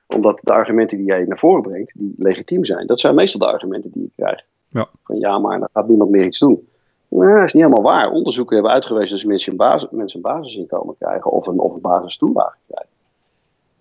omdat 0.07 0.39
de 0.43 0.53
argumenten 0.53 0.97
die 0.97 1.05
jij 1.05 1.23
naar 1.23 1.37
voren 1.37 1.61
brengt, 1.61 1.91
die 1.95 2.13
legitiem 2.17 2.65
zijn, 2.65 2.87
dat 2.87 2.99
zijn 2.99 3.15
meestal 3.15 3.39
de 3.39 3.47
argumenten 3.47 3.91
die 3.91 4.03
ik 4.03 4.11
krijg. 4.15 4.43
Ja. 4.67 4.89
Van 5.03 5.19
ja, 5.19 5.39
maar 5.39 5.59
dan 5.59 5.69
gaat 5.73 5.87
niemand 5.87 6.09
meer 6.09 6.25
iets 6.25 6.39
doen. 6.39 6.67
Nou, 7.07 7.33
dat 7.33 7.43
is 7.43 7.53
niet 7.53 7.63
helemaal 7.63 7.93
waar. 7.93 8.11
Onderzoeken 8.11 8.55
hebben 8.55 8.73
uitgewezen 8.73 9.17
dat 9.17 9.25
mensen 9.25 9.51
een, 9.51 9.57
basis, 9.57 9.89
mensen 9.91 10.17
een 10.23 10.31
basisinkomen 10.31 10.95
krijgen 10.99 11.31
of 11.31 11.47
een, 11.47 11.59
of 11.59 11.73
een 11.73 11.81
basistoelage 11.81 12.57
krijgen. 12.67 12.91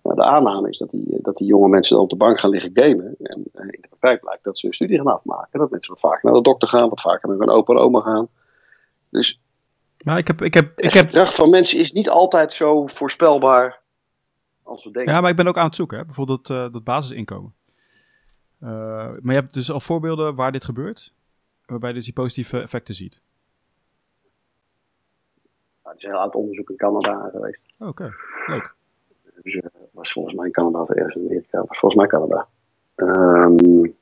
Nou, 0.03 0.15
de 0.15 0.23
aanname 0.23 0.69
is 0.69 0.77
dat 0.77 0.89
die, 0.89 1.19
dat 1.21 1.37
die 1.37 1.47
jonge 1.47 1.67
mensen 1.67 1.99
op 1.99 2.09
de 2.09 2.15
bank 2.15 2.39
gaan 2.39 2.49
liggen 2.49 2.71
gamen. 2.73 3.15
En 3.21 3.43
eh, 3.53 3.63
in 3.63 3.81
de 3.81 3.87
praktijk 3.87 4.21
blijkt 4.21 4.43
dat 4.43 4.57
ze 4.57 4.65
hun 4.65 4.75
studie 4.75 4.97
gaan 4.97 5.13
afmaken. 5.13 5.59
Dat 5.59 5.69
mensen 5.69 5.93
wat 5.93 6.11
vaker 6.11 6.19
naar 6.23 6.33
de 6.33 6.41
dokter 6.41 6.67
gaan, 6.67 6.89
wat 6.89 7.01
vaker 7.01 7.29
met 7.29 7.39
hun 7.39 7.49
opa 7.49 7.73
en 7.73 7.79
oma 7.79 7.99
gaan. 8.01 8.27
Dus 9.09 9.41
nou, 9.97 10.17
ik 10.17 10.27
heb, 10.27 10.41
ik 10.41 10.53
heb, 10.53 10.71
ik 10.75 10.83
het 10.83 10.93
heb... 10.93 11.05
gedrag 11.05 11.33
van 11.33 11.49
mensen 11.49 11.79
is 11.79 11.91
niet 11.91 12.09
altijd 12.09 12.53
zo 12.53 12.87
voorspelbaar 12.87 13.81
als 14.67 14.83
we 14.83 14.91
denken. 14.91 15.13
Ja, 15.13 15.21
maar 15.21 15.29
ik 15.29 15.35
ben 15.35 15.47
ook 15.47 15.57
aan 15.57 15.65
het 15.65 15.75
zoeken, 15.75 15.97
hè? 15.97 16.05
bijvoorbeeld 16.05 16.49
uh, 16.49 16.71
dat 16.71 16.83
basisinkomen. 16.83 17.53
Uh, 18.63 18.69
maar 19.21 19.33
je 19.35 19.39
hebt 19.39 19.53
dus 19.53 19.71
al 19.71 19.79
voorbeelden 19.79 20.35
waar 20.35 20.51
dit 20.51 20.65
gebeurt, 20.65 21.13
waarbij 21.65 21.89
je 21.89 21.95
dus 21.95 22.05
die 22.05 22.13
positieve 22.13 22.61
effecten 22.61 22.93
ziet. 22.93 23.21
Nou, 25.83 25.95
er 25.95 25.95
is 25.95 26.03
een 26.03 26.11
heel 26.11 26.19
oud 26.19 26.35
onderzoek 26.35 26.69
in 26.69 26.75
Canada 26.75 27.29
geweest. 27.31 27.59
Oké, 27.79 27.89
okay. 27.89 28.11
leuk. 28.45 28.75
Dus 29.41 29.53
uh, 29.53 29.63
was 29.91 30.11
volgens 30.11 30.35
mij 30.35 30.45
in 30.45 30.51
Canada 30.51 30.81
of 30.81 30.89
ergens 30.89 31.15
in 31.15 31.25
Amerika, 31.25 31.63
was 31.67 31.79
volgens 31.79 31.95
mij 31.95 32.07
Canada. 32.07 32.47
Um, 32.95 33.95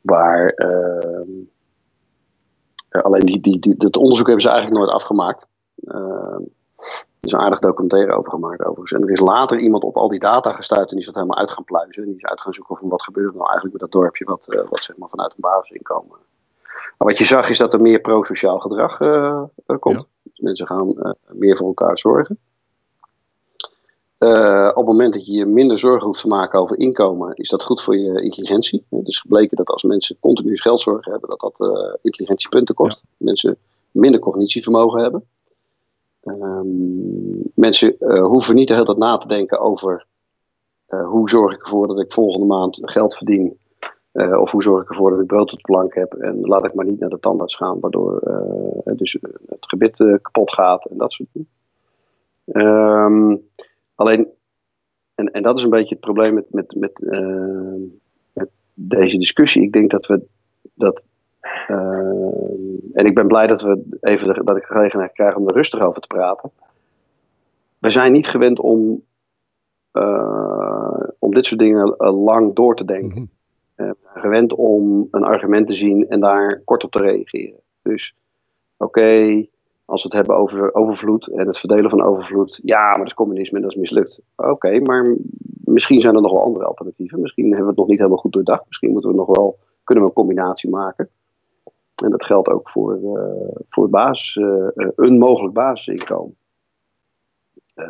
waar 0.00 0.54
uh, 0.56 1.42
alleen 2.90 3.26
die, 3.26 3.40
die, 3.40 3.58
die, 3.58 3.76
dat 3.76 3.96
onderzoek 3.96 4.26
hebben 4.26 4.44
ze 4.44 4.50
eigenlijk 4.50 4.78
nooit 4.78 4.94
afgemaakt. 4.94 5.46
Uh, 5.76 6.38
er 6.82 7.28
is 7.28 7.32
een 7.32 7.40
aardig 7.40 7.58
documentaire 7.58 8.12
over 8.12 8.30
gemaakt 8.30 8.60
overigens. 8.60 8.92
En 8.92 9.02
er 9.02 9.10
is 9.10 9.20
later 9.20 9.58
iemand 9.58 9.82
op 9.82 9.96
al 9.96 10.08
die 10.08 10.18
data 10.18 10.52
gestuurd 10.52 10.80
en 10.80 10.86
die 10.86 10.98
is 10.98 11.06
dat 11.06 11.14
helemaal 11.14 11.38
uit 11.38 11.50
gaan 11.50 11.64
pluizen. 11.64 12.02
En 12.02 12.08
die 12.08 12.16
is 12.16 12.24
uit 12.24 12.40
gaan 12.40 12.52
zoeken 12.52 12.76
van 12.76 12.88
wat 12.88 13.02
gebeurt 13.02 13.28
er 13.28 13.36
nou 13.36 13.48
eigenlijk 13.48 13.72
met 13.72 13.90
dat 13.90 14.00
dorpje 14.00 14.24
wat, 14.24 14.46
uh, 14.48 14.68
wat 14.68 14.82
zeg 14.82 14.96
maar 14.96 15.08
vanuit 15.08 15.30
een 15.30 15.40
basisinkomen. 15.40 16.16
Maar 16.98 17.08
wat 17.08 17.18
je 17.18 17.24
zag 17.24 17.48
is 17.48 17.58
dat 17.58 17.72
er 17.72 17.80
meer 17.80 18.00
pro-sociaal 18.00 18.56
gedrag 18.56 19.00
uh, 19.00 19.42
komt. 19.78 19.96
Ja. 19.96 20.06
Dus 20.22 20.38
mensen 20.38 20.66
gaan 20.66 20.94
uh, 20.96 21.12
meer 21.28 21.56
voor 21.56 21.66
elkaar 21.66 21.98
zorgen. 21.98 22.38
op 24.68 24.76
het 24.76 24.86
moment 24.86 25.12
dat 25.12 25.26
je 25.26 25.32
je 25.32 25.46
minder 25.46 25.78
zorgen 25.78 26.06
hoeft 26.06 26.20
te 26.20 26.26
maken 26.26 26.60
over 26.60 26.78
inkomen, 26.78 27.34
is 27.34 27.48
dat 27.48 27.62
goed 27.62 27.82
voor 27.82 27.96
je 27.96 28.22
intelligentie. 28.22 28.86
Het 28.90 29.08
is 29.08 29.20
gebleken 29.20 29.56
dat 29.56 29.68
als 29.68 29.82
mensen 29.82 30.16
continu 30.20 30.56
geldzorgen 30.56 31.12
hebben, 31.12 31.28
dat 31.28 31.40
dat 31.40 31.98
intelligentiepunten 32.02 32.74
kost. 32.74 33.00
Ja. 33.02 33.08
Mensen 33.16 33.56
minder 33.90 34.20
cognitievermogen 34.20 35.02
hebben. 35.02 35.24
Um, 36.24 37.50
mensen 37.54 37.96
uh, 37.98 38.26
hoeven 38.26 38.54
niet 38.54 38.68
de 38.68 38.74
hele 38.74 38.86
tijd 38.86 38.98
na 38.98 39.16
te 39.18 39.28
denken 39.28 39.58
over 39.60 40.06
hoe 40.86 41.30
zorg 41.30 41.54
ik 41.54 41.62
ervoor 41.62 41.86
dat 41.86 42.00
ik 42.00 42.12
volgende 42.12 42.46
maand 42.46 42.78
geld 42.82 43.16
verdien? 43.16 43.60
of 44.12 44.50
hoe 44.50 44.62
zorg 44.62 44.82
ik 44.82 44.88
ervoor 44.88 45.10
dat 45.10 45.20
ik 45.20 45.26
brood 45.26 45.52
op 45.52 45.56
de 45.58 45.72
plank 45.72 45.94
heb? 45.94 46.12
En 46.12 46.40
laat 46.40 46.64
ik 46.64 46.74
maar 46.74 46.84
niet 46.84 47.00
naar 47.00 47.08
de 47.08 47.18
tandarts 47.18 47.56
gaan, 47.56 47.80
waardoor 47.80 48.20
dus 48.96 49.12
het 49.46 49.66
gebit 49.66 49.96
kapot 49.96 50.52
gaat 50.52 50.84
en 50.84 50.96
dat 50.96 51.12
soort 51.12 51.28
dingen. 51.32 51.48
Ehm, 52.44 53.36
alleen, 53.94 54.28
en, 55.14 55.32
en 55.32 55.42
dat 55.42 55.58
is 55.58 55.64
een 55.64 55.70
beetje 55.70 55.94
het 55.94 56.04
probleem 56.04 56.34
met, 56.34 56.46
met, 56.50 56.74
met, 56.74 56.98
met 58.32 58.50
deze 58.74 59.18
discussie. 59.18 59.62
Ik 59.62 59.72
denk 59.72 59.90
dat 59.90 60.06
we 60.06 60.22
dat 60.74 61.02
en 62.92 63.06
ik 63.06 63.14
ben 63.14 63.26
blij 63.26 63.46
dat, 63.46 63.62
we 63.62 63.98
even 64.00 64.34
de, 64.34 64.44
dat 64.44 64.56
ik 64.56 64.62
de 64.62 64.74
gelegenheid 64.74 65.12
krijg 65.12 65.36
om 65.36 65.46
er 65.46 65.54
rustig 65.54 65.80
over 65.80 66.00
te 66.00 66.06
praten. 66.06 66.50
We 67.78 67.90
zijn 67.90 68.12
niet 68.12 68.28
gewend 68.28 68.58
om, 68.58 69.02
uh, 69.92 71.02
om 71.18 71.34
dit 71.34 71.46
soort 71.46 71.60
dingen 71.60 71.94
uh, 71.98 72.24
lang 72.24 72.54
door 72.54 72.76
te 72.76 72.84
denken. 72.84 73.20
Mm 73.20 73.28
-hmm. 73.76 73.94
we 73.96 73.96
zijn 74.00 74.22
gewend 74.22 74.54
om 74.54 75.08
een 75.10 75.24
argument 75.24 75.68
te 75.68 75.74
zien 75.74 76.08
en 76.08 76.20
daar 76.20 76.60
kort 76.64 76.84
op 76.84 76.90
te 76.90 76.98
reageren. 76.98 77.60
Dus 77.82 78.16
oké, 78.76 78.98
okay, 78.98 79.50
als 79.84 80.02
we 80.02 80.08
het 80.08 80.16
hebben 80.16 80.36
over 80.36 80.74
overvloed 80.74 81.26
en 81.26 81.46
het 81.46 81.58
verdelen 81.58 81.90
van 81.90 82.02
overvloed. 82.02 82.60
Ja, 82.62 82.88
maar 82.88 82.98
dat 82.98 83.06
is 83.06 83.14
communisme 83.14 83.56
en 83.56 83.62
dat 83.62 83.72
is 83.72 83.80
mislukt. 83.80 84.20
Oké, 84.36 84.50
okay, 84.50 84.78
maar 84.78 85.16
misschien 85.64 86.00
zijn 86.00 86.14
er 86.14 86.22
nog 86.22 86.32
wel 86.32 86.42
andere 86.42 86.64
alternatieven. 86.64 87.20
Misschien 87.20 87.44
hebben 87.44 87.62
we 87.62 87.70
het 87.70 87.78
nog 87.78 87.88
niet 87.88 87.98
helemaal 87.98 88.18
goed 88.18 88.32
doordacht. 88.32 88.64
Misschien 88.66 88.90
moeten 88.90 89.10
we 89.10 89.16
nog 89.16 89.36
wel, 89.36 89.58
kunnen 89.84 90.04
we 90.04 90.10
een 90.10 90.16
combinatie 90.16 90.70
maken. 90.70 91.08
En 91.94 92.10
dat 92.10 92.24
geldt 92.24 92.48
ook 92.48 92.70
voor, 92.70 92.96
uh, 92.96 93.58
voor 93.68 93.82
het 93.82 93.92
basis, 93.92 94.34
uh, 94.34 94.66
een 94.96 95.18
mogelijk 95.18 95.54
basisinkomen. 95.54 96.36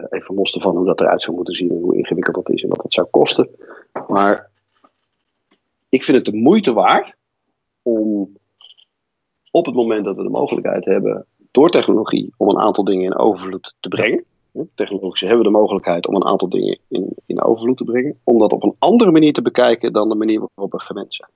Even 0.09 0.35
los 0.35 0.55
ervan 0.55 0.77
hoe 0.77 0.87
dat 0.87 1.01
eruit 1.01 1.23
zou 1.23 1.37
moeten 1.37 1.55
zien 1.55 1.71
en 1.71 1.81
hoe 1.81 1.97
ingewikkeld 1.97 2.35
dat 2.35 2.51
is 2.51 2.63
en 2.63 2.69
wat 2.69 2.83
dat 2.83 2.93
zou 2.93 3.07
kosten. 3.11 3.49
Maar 4.09 4.51
ik 5.89 6.05
vind 6.05 6.17
het 6.17 6.35
de 6.35 6.41
moeite 6.41 6.73
waard 6.73 7.15
om 7.83 8.37
op 9.51 9.67
het 9.67 9.75
moment 9.75 10.05
dat 10.05 10.17
we 10.17 10.23
de 10.23 10.29
mogelijkheid 10.29 10.85
hebben 10.85 11.27
door 11.51 11.71
technologie 11.71 12.33
om 12.37 12.49
een 12.49 12.59
aantal 12.59 12.85
dingen 12.85 13.05
in 13.05 13.17
overvloed 13.17 13.75
te 13.81 13.89
brengen. 13.89 14.25
Technologisch 14.75 15.21
hebben 15.21 15.39
we 15.39 15.45
de 15.45 15.59
mogelijkheid 15.59 16.07
om 16.07 16.15
een 16.15 16.25
aantal 16.25 16.49
dingen 16.49 16.79
in, 16.89 17.17
in 17.27 17.43
overvloed 17.43 17.77
te 17.77 17.85
brengen. 17.85 18.19
Om 18.25 18.39
dat 18.39 18.53
op 18.53 18.63
een 18.63 18.77
andere 18.79 19.11
manier 19.11 19.33
te 19.33 19.43
bekijken 19.43 19.93
dan 19.93 20.09
de 20.09 20.15
manier 20.15 20.41
waarop 20.55 20.73
we 20.73 20.81
gewend 20.81 21.15
zijn. 21.15 21.31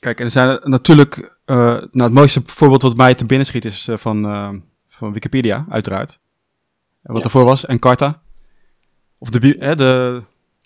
Kijk, 0.00 0.18
en 0.18 0.24
er 0.24 0.30
zijn 0.30 0.60
natuurlijk, 0.62 1.38
uh, 1.46 1.56
nou 1.66 1.88
het 1.90 2.12
mooiste 2.12 2.42
voorbeeld 2.46 2.82
wat 2.82 2.96
mij 2.96 3.14
te 3.14 3.26
binnen 3.26 3.46
schiet 3.46 3.64
is 3.64 3.88
uh, 3.88 3.96
van, 3.96 4.24
uh, 4.26 4.50
van 4.88 5.12
Wikipedia, 5.12 5.66
uiteraard. 5.68 6.18
Wat 7.02 7.16
ja. 7.16 7.22
ervoor 7.22 7.44
was, 7.44 7.66
Encarta. 7.66 8.22
Of 9.18 9.30
de, 9.30 9.56
hè, 9.58 9.76
de 9.76 10.22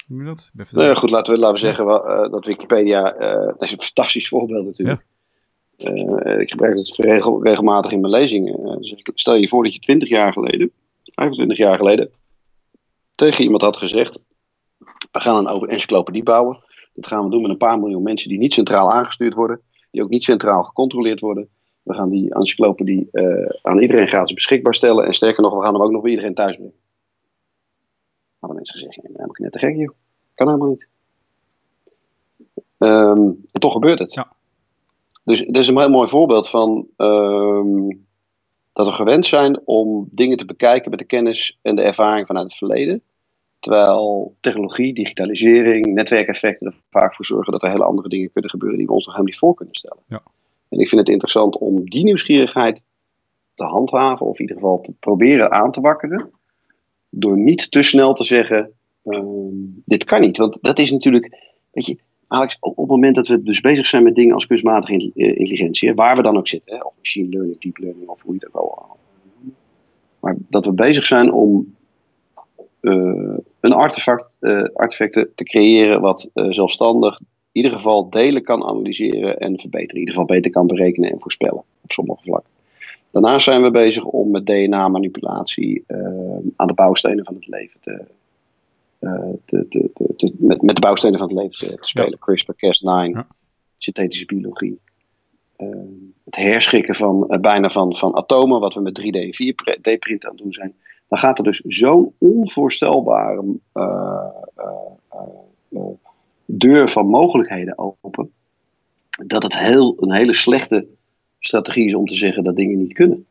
hoe 0.07 0.17
noem 0.17 0.27
je 0.27 0.35
dat? 0.35 0.51
Nou, 0.71 0.97
goed, 0.97 1.11
laten 1.11 1.33
we, 1.33 1.39
laten 1.39 1.55
we 1.55 1.61
zeggen 1.61 1.87
dat 2.31 2.45
Wikipedia, 2.45 3.03
dat 3.47 3.63
is 3.63 3.73
een 3.73 3.83
fantastisch 3.83 4.29
voorbeeld 4.29 4.67
natuurlijk. 4.67 5.05
Ja. 5.77 6.33
ik 6.37 6.51
gebruik 6.51 6.77
het 6.77 6.95
regel, 6.97 7.43
regelmatig 7.43 7.91
in 7.91 8.01
mijn 8.01 8.13
lezingen. 8.13 8.79
Dus 8.81 8.95
stel 9.15 9.35
je 9.35 9.49
voor 9.49 9.65
dat 9.65 9.75
je 9.75 9.81
20 9.81 10.09
jaar 10.09 10.33
geleden, 10.33 10.71
25 11.05 11.57
jaar 11.57 11.77
geleden, 11.77 12.11
tegen 13.15 13.45
iemand 13.45 13.63
had 13.63 13.77
gezegd, 13.77 14.19
we 15.13 15.21
gaan 15.21 15.47
een 15.47 15.69
encyclopedie 15.69 16.23
bouwen. 16.23 16.63
Dat 16.95 17.07
gaan 17.07 17.25
we 17.25 17.31
doen 17.31 17.43
met 17.43 17.51
een 17.51 17.57
paar 17.57 17.79
miljoen 17.79 18.03
mensen 18.03 18.29
die 18.29 18.39
niet 18.39 18.53
centraal 18.53 18.93
aangestuurd 18.93 19.35
worden, 19.35 19.61
die 19.91 20.03
ook 20.03 20.09
niet 20.09 20.25
centraal 20.25 20.63
gecontroleerd 20.63 21.21
worden. 21.21 21.49
We 21.83 21.95
gaan 21.95 22.11
die 22.11 22.35
encyclopedie 22.35 23.09
uh, 23.13 23.49
aan 23.63 23.79
iedereen 23.79 24.09
gratis 24.09 24.35
beschikbaar 24.35 24.75
stellen. 24.75 25.07
En 25.07 25.15
sterker 25.15 25.43
nog, 25.43 25.55
we 25.55 25.65
gaan 25.65 25.75
hem 25.75 25.83
ook 25.83 25.91
nog 25.91 26.03
bij 26.03 26.11
iedereen 26.11 26.35
thuis 26.35 26.57
brengen. 26.57 26.75
Hadden 28.39 28.57
mensen 28.57 28.79
gezegd, 28.79 28.95
ja, 28.95 29.03
helemaal 29.03 29.37
net 29.39 29.53
te 29.53 29.59
gek, 29.59 29.77
joh. 29.77 29.95
Kan 30.35 30.47
helemaal 30.47 30.69
niet. 30.69 30.87
Um, 32.79 33.47
en 33.53 33.61
toch 33.61 33.73
gebeurt 33.73 33.99
het. 33.99 34.15
Ja. 34.15 34.33
Dus 35.25 35.41
dit 35.41 35.57
is 35.57 35.69
een 35.69 35.79
heel 35.79 35.91
mooi 35.91 36.09
voorbeeld 36.09 36.49
van 36.49 36.87
um, 36.97 38.07
dat 38.73 38.87
we 38.87 38.93
gewend 38.93 39.27
zijn 39.27 39.61
om 39.65 40.09
dingen 40.11 40.37
te 40.37 40.45
bekijken 40.45 40.91
met 40.91 40.99
de 40.99 41.05
kennis 41.05 41.59
en 41.63 41.77
de 41.77 41.83
ervaring 41.83 42.27
vanuit 42.27 42.47
het 42.47 42.59
verleden. 42.59 43.03
Terwijl 43.65 44.35
technologie, 44.41 44.95
digitalisering, 44.95 45.87
netwerkeffecten 45.87 46.67
er 46.67 46.75
vaak 46.91 47.15
voor 47.15 47.25
zorgen 47.25 47.53
dat 47.53 47.63
er 47.63 47.71
hele 47.71 47.85
andere 47.85 48.09
dingen 48.09 48.33
kunnen 48.33 48.51
gebeuren 48.51 48.79
die 48.79 48.87
we 48.87 48.93
ons 48.93 49.05
nog 49.07 49.15
helemaal 49.15 49.33
niet 49.33 49.43
voor 49.43 49.55
kunnen 49.55 49.75
stellen. 49.75 50.03
Ja. 50.09 50.23
En 50.69 50.79
ik 50.79 50.89
vind 50.89 51.01
het 51.01 51.11
interessant 51.11 51.59
om 51.59 51.91
die 51.91 52.05
nieuwsgierigheid 52.05 52.83
te 53.55 53.65
handhaven, 53.65 54.27
of 54.27 54.35
in 54.35 54.41
ieder 54.41 54.57
geval 54.57 54.81
te 54.81 54.93
proberen 55.01 55.53
aan 55.53 55.73
te 55.73 55.81
wakkeren. 55.81 56.31
Door 57.09 57.39
niet 57.39 57.71
te 57.71 57.83
snel 57.83 58.15
te 58.15 58.25
zeggen: 58.25 58.71
um, 59.05 59.83
dit 59.85 60.05
kan 60.05 60.21
niet. 60.21 60.37
Want 60.37 60.59
dat 60.61 60.79
is 60.79 60.91
natuurlijk, 60.91 61.37
weet 61.71 61.87
je, 61.87 61.99
Alex, 62.29 62.57
op 62.61 62.77
het 62.77 62.89
moment 62.89 63.15
dat 63.15 63.29
we 63.29 63.43
dus 63.43 63.61
bezig 63.61 63.87
zijn 63.87 64.03
met 64.03 64.15
dingen 64.15 64.35
als 64.35 64.47
kunstmatige 64.47 64.93
intelligentie, 65.15 65.95
waar 65.95 66.17
we 66.17 66.23
dan 66.23 66.37
ook 66.37 66.49
zitten, 66.49 66.87
of 66.87 66.93
machine 66.97 67.29
learning, 67.29 67.61
deep 67.61 67.79
learning, 67.79 68.09
of 68.09 68.23
hoe 68.23 68.35
je 68.35 68.41
het 68.45 68.55
ook 68.55 68.63
wel. 68.63 68.97
Maar 70.21 70.37
dat 70.49 70.65
we 70.65 70.73
bezig 70.73 71.05
zijn 71.05 71.33
om 71.33 71.75
een 73.61 73.73
artefact, 73.73 74.25
uh, 74.41 74.65
artefacten 74.75 75.29
te 75.35 75.45
creëren 75.45 76.01
wat 76.01 76.31
uh, 76.35 76.53
zelfstandig 76.53 77.19
in 77.19 77.27
ieder 77.63 77.73
geval 77.73 78.11
delen 78.11 78.43
kan 78.43 78.65
analyseren 78.65 79.39
en 79.39 79.59
verbeteren. 79.59 79.95
In 79.95 80.01
ieder 80.01 80.15
geval 80.15 80.37
beter 80.37 80.51
kan 80.51 80.67
berekenen 80.67 81.11
en 81.11 81.21
voorspellen 81.21 81.63
op 81.83 81.93
sommige 81.93 82.23
vlakken. 82.23 82.51
Daarnaast 83.11 83.45
zijn 83.45 83.63
we 83.63 83.71
bezig 83.71 84.05
om 84.05 84.31
met 84.31 84.47
DNA-manipulatie 84.47 85.85
aan 86.57 86.67
de 86.67 86.75
bouwstenen 86.75 87.25
van 87.25 87.35
het 87.35 87.47
leven 87.47 87.81
te, 87.81 88.05
te, 89.45 89.67
te, 89.69 89.91
te, 90.17 90.33
met, 90.39 90.63
met 90.63 90.75
de 90.75 90.81
bouwstenen 90.81 91.19
van 91.19 91.29
het 91.29 91.37
leven 91.37 91.69
te, 91.69 91.77
spelen. 91.81 92.19
Ja. 92.21 92.33
CRISPR-Cas9, 92.33 93.11
ja. 93.11 93.27
synthetische 93.79 94.27
biologie. 94.27 94.79
het 96.25 96.37
herschikken 96.37 96.95
van 96.95 97.39
bijna 97.41 97.71
van, 97.71 97.97
van 97.97 98.15
atomen, 98.15 98.61
wat 98.61 98.75
we 98.75 98.81
met 98.81 99.01
3D 99.01 99.05
en 99.05 99.35
4D-print 99.35 100.25
aan 100.25 100.31
het 100.31 100.43
doen 100.43 100.53
zijn 100.53 100.75
dan 101.15 101.23
gaat 101.23 101.39
er 101.39 101.45
dus 101.45 101.63
zo'n 101.67 102.15
onvoorstelbare 102.19 103.43
uh, 103.75 104.27
uh, 104.59 104.67
uh, 105.71 105.81
deur 106.45 106.89
van 106.89 107.07
mogelijkheden 107.07 107.79
open, 107.79 108.33
dat 109.27 109.43
het 109.43 109.59
heel, 109.59 109.97
een 110.01 110.13
hele 110.13 110.35
slechte 110.35 110.87
strategie 111.39 111.87
is 111.87 111.95
om 111.95 112.07
te 112.07 112.15
zeggen 112.15 112.45
dat 112.45 112.57
dingen 112.57 112.79
niet 112.79 112.93
kunnen. 112.93 113.27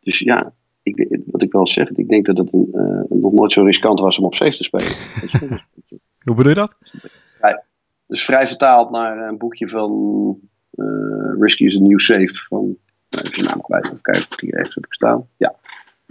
Dus 0.00 0.18
ja, 0.18 0.52
ik, 0.82 1.22
wat 1.26 1.42
ik 1.42 1.52
wel 1.52 1.66
zeg, 1.66 1.90
ik 1.90 2.08
denk 2.08 2.26
dat 2.26 2.38
het 2.38 2.52
een, 2.52 3.06
nog 3.08 3.32
nooit 3.32 3.52
zo 3.52 3.62
riskant 3.62 4.00
was 4.00 4.18
om 4.18 4.24
op 4.24 4.34
safe 4.34 4.56
te 4.56 4.62
spelen. 4.62 4.92
Hoe 6.24 6.34
bedoel 6.34 6.48
je 6.48 6.54
dat? 6.54 6.76
Dus 8.06 8.24
vrij 8.24 8.48
vertaald 8.48 8.90
naar 8.90 9.28
een 9.28 9.38
boekje 9.38 9.68
van 9.68 10.40
Risky 11.38 11.64
is 11.64 11.76
a 11.76 11.80
New 11.80 12.00
Safe 12.00 12.46
van 12.48 12.76
Even 13.14 13.42
je 13.42 13.42
naam 13.42 13.60
kwijt. 13.60 13.84
Even 13.84 14.00
kijken 14.02 14.26
of 14.30 14.36
die 14.36 14.52
ergens 14.52 14.74
heb 14.74 14.84
staan. 14.88 15.28
Ja. 15.36 15.54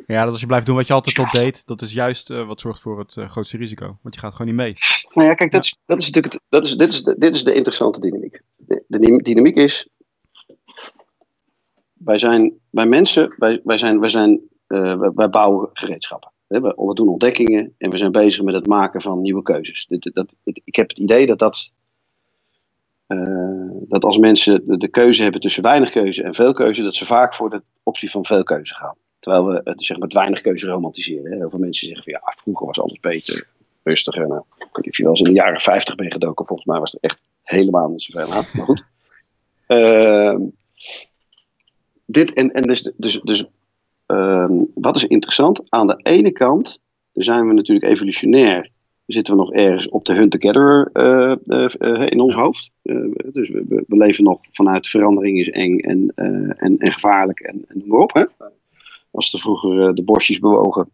Ja, 0.07 0.23
dat 0.23 0.31
als 0.31 0.39
je 0.39 0.47
blijft 0.47 0.65
doen 0.65 0.75
wat 0.75 0.87
je 0.87 0.93
altijd 0.93 1.17
al 1.17 1.31
deed, 1.31 1.67
dat 1.67 1.81
is 1.81 1.93
juist 1.93 2.29
uh, 2.29 2.47
wat 2.47 2.59
zorgt 2.59 2.79
voor 2.79 2.99
het 2.99 3.15
uh, 3.15 3.29
grootste 3.29 3.57
risico. 3.57 3.97
Want 4.01 4.15
je 4.15 4.19
gaat 4.19 4.31
gewoon 4.31 4.47
niet 4.47 4.55
mee. 4.55 4.75
Nou 5.13 5.27
ja, 5.27 5.33
kijk, 5.33 5.51
dat 5.51 5.63
is, 5.63 5.79
dat 5.85 5.97
is 5.97 6.05
natuurlijk 6.05 6.33
het, 6.33 6.43
dat 6.49 6.65
is, 6.65 6.75
dit, 6.75 6.93
is 6.93 7.03
de, 7.03 7.15
dit 7.17 7.35
is 7.35 7.43
de 7.43 7.53
interessante 7.53 7.99
dynamiek. 7.99 8.41
De, 8.57 8.83
de 8.87 9.21
dynamiek 9.21 9.55
is, 9.55 9.89
wij 11.93 12.17
zijn, 12.17 12.53
wij 12.69 12.85
mensen, 12.85 13.33
wij, 13.37 13.61
wij 13.63 13.77
zijn, 13.77 13.99
wij, 13.99 14.09
zijn 14.09 14.41
uh, 14.67 15.09
wij, 15.13 15.29
bouwen 15.29 15.69
gereedschappen. 15.73 16.31
We, 16.47 16.59
we, 16.59 16.93
doen 16.93 17.09
ontdekkingen 17.09 17.75
en 17.77 17.89
we 17.89 17.97
zijn 17.97 18.11
bezig 18.11 18.43
met 18.43 18.53
het 18.53 18.67
maken 18.67 19.01
van 19.01 19.21
nieuwe 19.21 19.41
keuzes. 19.41 19.85
Dit, 19.85 20.11
dat, 20.13 20.27
ik 20.43 20.75
heb 20.75 20.89
het 20.89 20.97
idee 20.97 21.25
dat 21.25 21.39
dat 21.39 21.71
dat 23.87 24.03
als 24.03 24.17
mensen 24.17 24.79
de, 24.79 24.87
keuze 24.87 25.21
hebben 25.21 25.41
tussen 25.41 25.63
weinig 25.63 25.91
keuze 25.91 26.23
en 26.23 26.35
veel 26.35 26.53
keuze, 26.53 26.83
dat 26.83 26.95
ze 26.95 27.05
vaak 27.05 27.33
voor 27.33 27.49
de 27.49 27.61
optie 27.83 28.11
van 28.11 28.25
veel 28.25 28.43
keuze 28.43 28.75
gaan. 28.75 28.95
Terwijl 29.19 29.45
we 29.45 29.61
het 29.63 29.83
zeg 29.83 29.97
maar, 29.97 30.07
weinig 30.07 30.41
keuze 30.41 30.67
romantiseren. 30.67 31.31
Hè. 31.31 31.37
Heel 31.37 31.49
veel 31.49 31.59
mensen 31.59 31.87
zeggen 31.87 32.03
van 32.03 32.13
ja, 32.13 32.33
vroeger 32.41 32.65
was 32.65 32.79
alles 32.79 32.99
beter, 32.99 33.47
rustiger. 33.83 34.27
Nou, 34.27 34.43
of 34.71 34.97
je 34.97 35.03
wel 35.03 35.11
eens 35.11 35.21
in 35.21 35.33
de 35.33 35.39
jaren 35.39 35.61
50 35.61 35.95
bent 35.95 36.13
gedoken, 36.13 36.45
volgens 36.45 36.67
mij 36.67 36.79
was 36.79 36.93
er 36.93 36.99
echt 37.01 37.19
helemaal 37.43 37.89
niet 37.89 38.01
zoveel 38.01 38.33
aan. 38.33 38.45
Maar 38.53 38.65
goed. 38.65 38.83
Uh, 39.67 40.35
dit 42.05 42.33
en, 42.33 42.51
en 42.51 42.61
dus, 42.61 42.91
dus, 42.97 43.21
dus 43.23 43.45
uh, 44.07 44.49
wat 44.73 44.95
is 44.95 45.05
interessant? 45.05 45.61
Aan 45.69 45.87
de 45.87 45.99
ene 46.03 46.31
kant 46.31 46.79
zijn 47.13 47.47
we 47.47 47.53
natuurlijk 47.53 47.93
evolutionair 47.93 48.69
zitten 49.05 49.33
we 49.33 49.39
nog 49.39 49.53
ergens 49.53 49.89
op 49.89 50.05
de 50.05 50.13
hunter-gatherer 50.13 50.89
uh, 50.93 51.35
uh, 51.45 51.67
uh, 51.79 52.07
in 52.09 52.19
ons 52.19 52.33
hoofd. 52.33 52.71
dus 53.33 53.49
we, 53.49 53.83
we, 53.87 53.97
leven 53.97 54.23
nog 54.23 54.39
vanuit 54.51 54.87
verandering 54.87 55.39
is 55.39 55.49
eng 55.49 55.77
en, 55.77 56.11
en, 56.15 56.77
en, 56.77 56.91
gevaarlijk 56.91 57.39
en, 57.39 57.65
en 57.67 57.77
noem 57.77 57.87
maar 57.87 57.99
op. 57.99 58.13
Hè? 58.13 58.23
Als 59.11 59.33
er 59.33 59.39
vroeger 59.39 59.95
de 59.95 60.03
bosjes 60.03 60.39
bewogen, 60.39 60.89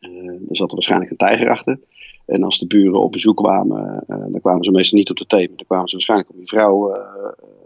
dan 0.00 0.56
zat 0.56 0.68
er 0.68 0.74
waarschijnlijk 0.74 1.10
een 1.10 1.16
tijger 1.16 1.50
achter. 1.50 1.78
En 2.26 2.42
als 2.42 2.58
de 2.58 2.66
buren 2.66 3.02
op 3.02 3.12
bezoek 3.12 3.36
kwamen, 3.36 4.04
dan 4.06 4.40
kwamen 4.40 4.64
ze 4.64 4.70
meestal 4.70 4.98
niet 4.98 5.10
op 5.10 5.16
de 5.16 5.26
thee, 5.26 5.46
dan 5.46 5.66
kwamen 5.66 5.88
ze 5.88 5.94
waarschijnlijk 5.94 6.30
om 6.30 6.40
je 6.40 6.46
vrouw 6.46 6.96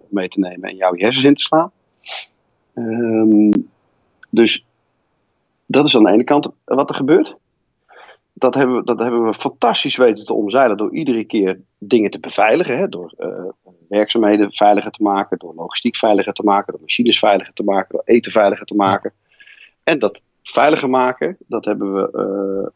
mee 0.09 0.28
te 0.28 0.38
nemen 0.38 0.71
en 0.71 0.76
jou 0.76 0.97
je 0.97 1.04
hersens 1.04 1.25
in 1.25 1.35
te 1.35 1.42
slaan. 1.42 1.71
Um, 2.75 3.50
dus 4.30 4.64
dat 5.66 5.85
is 5.85 5.97
aan 5.97 6.02
de 6.02 6.11
ene 6.11 6.25
kant 6.25 6.49
wat 6.64 6.88
er 6.88 6.94
gebeurt. 6.94 7.37
Dat, 8.34 8.54
hebben, 8.54 8.76
we, 8.76 8.84
dat 8.84 8.98
hebben 8.98 9.24
we 9.24 9.34
fantastisch 9.34 9.96
weten 9.96 10.26
te 10.26 10.34
omzeilen 10.34 10.76
door 10.76 10.94
iedere 10.94 11.24
keer 11.24 11.60
dingen 11.78 12.10
te 12.10 12.18
beveiligen. 12.18 12.78
Hè, 12.78 12.88
door 12.88 13.14
uh, 13.18 13.28
werkzaamheden 13.88 14.52
veiliger 14.52 14.90
te 14.90 15.02
maken, 15.02 15.38
door 15.38 15.54
logistiek 15.54 15.96
veiliger 15.96 16.32
te 16.32 16.42
maken, 16.42 16.72
door 16.72 16.80
machines 16.80 17.18
veiliger 17.18 17.54
te 17.54 17.62
maken, 17.62 17.88
door 17.90 18.02
eten 18.04 18.32
veiliger 18.32 18.66
te 18.66 18.74
maken. 18.74 19.12
En 19.82 19.98
dat 19.98 20.20
veiliger 20.42 20.90
maken, 20.90 21.36
dat, 21.46 21.64
hebben 21.64 21.94
we, 21.94 22.10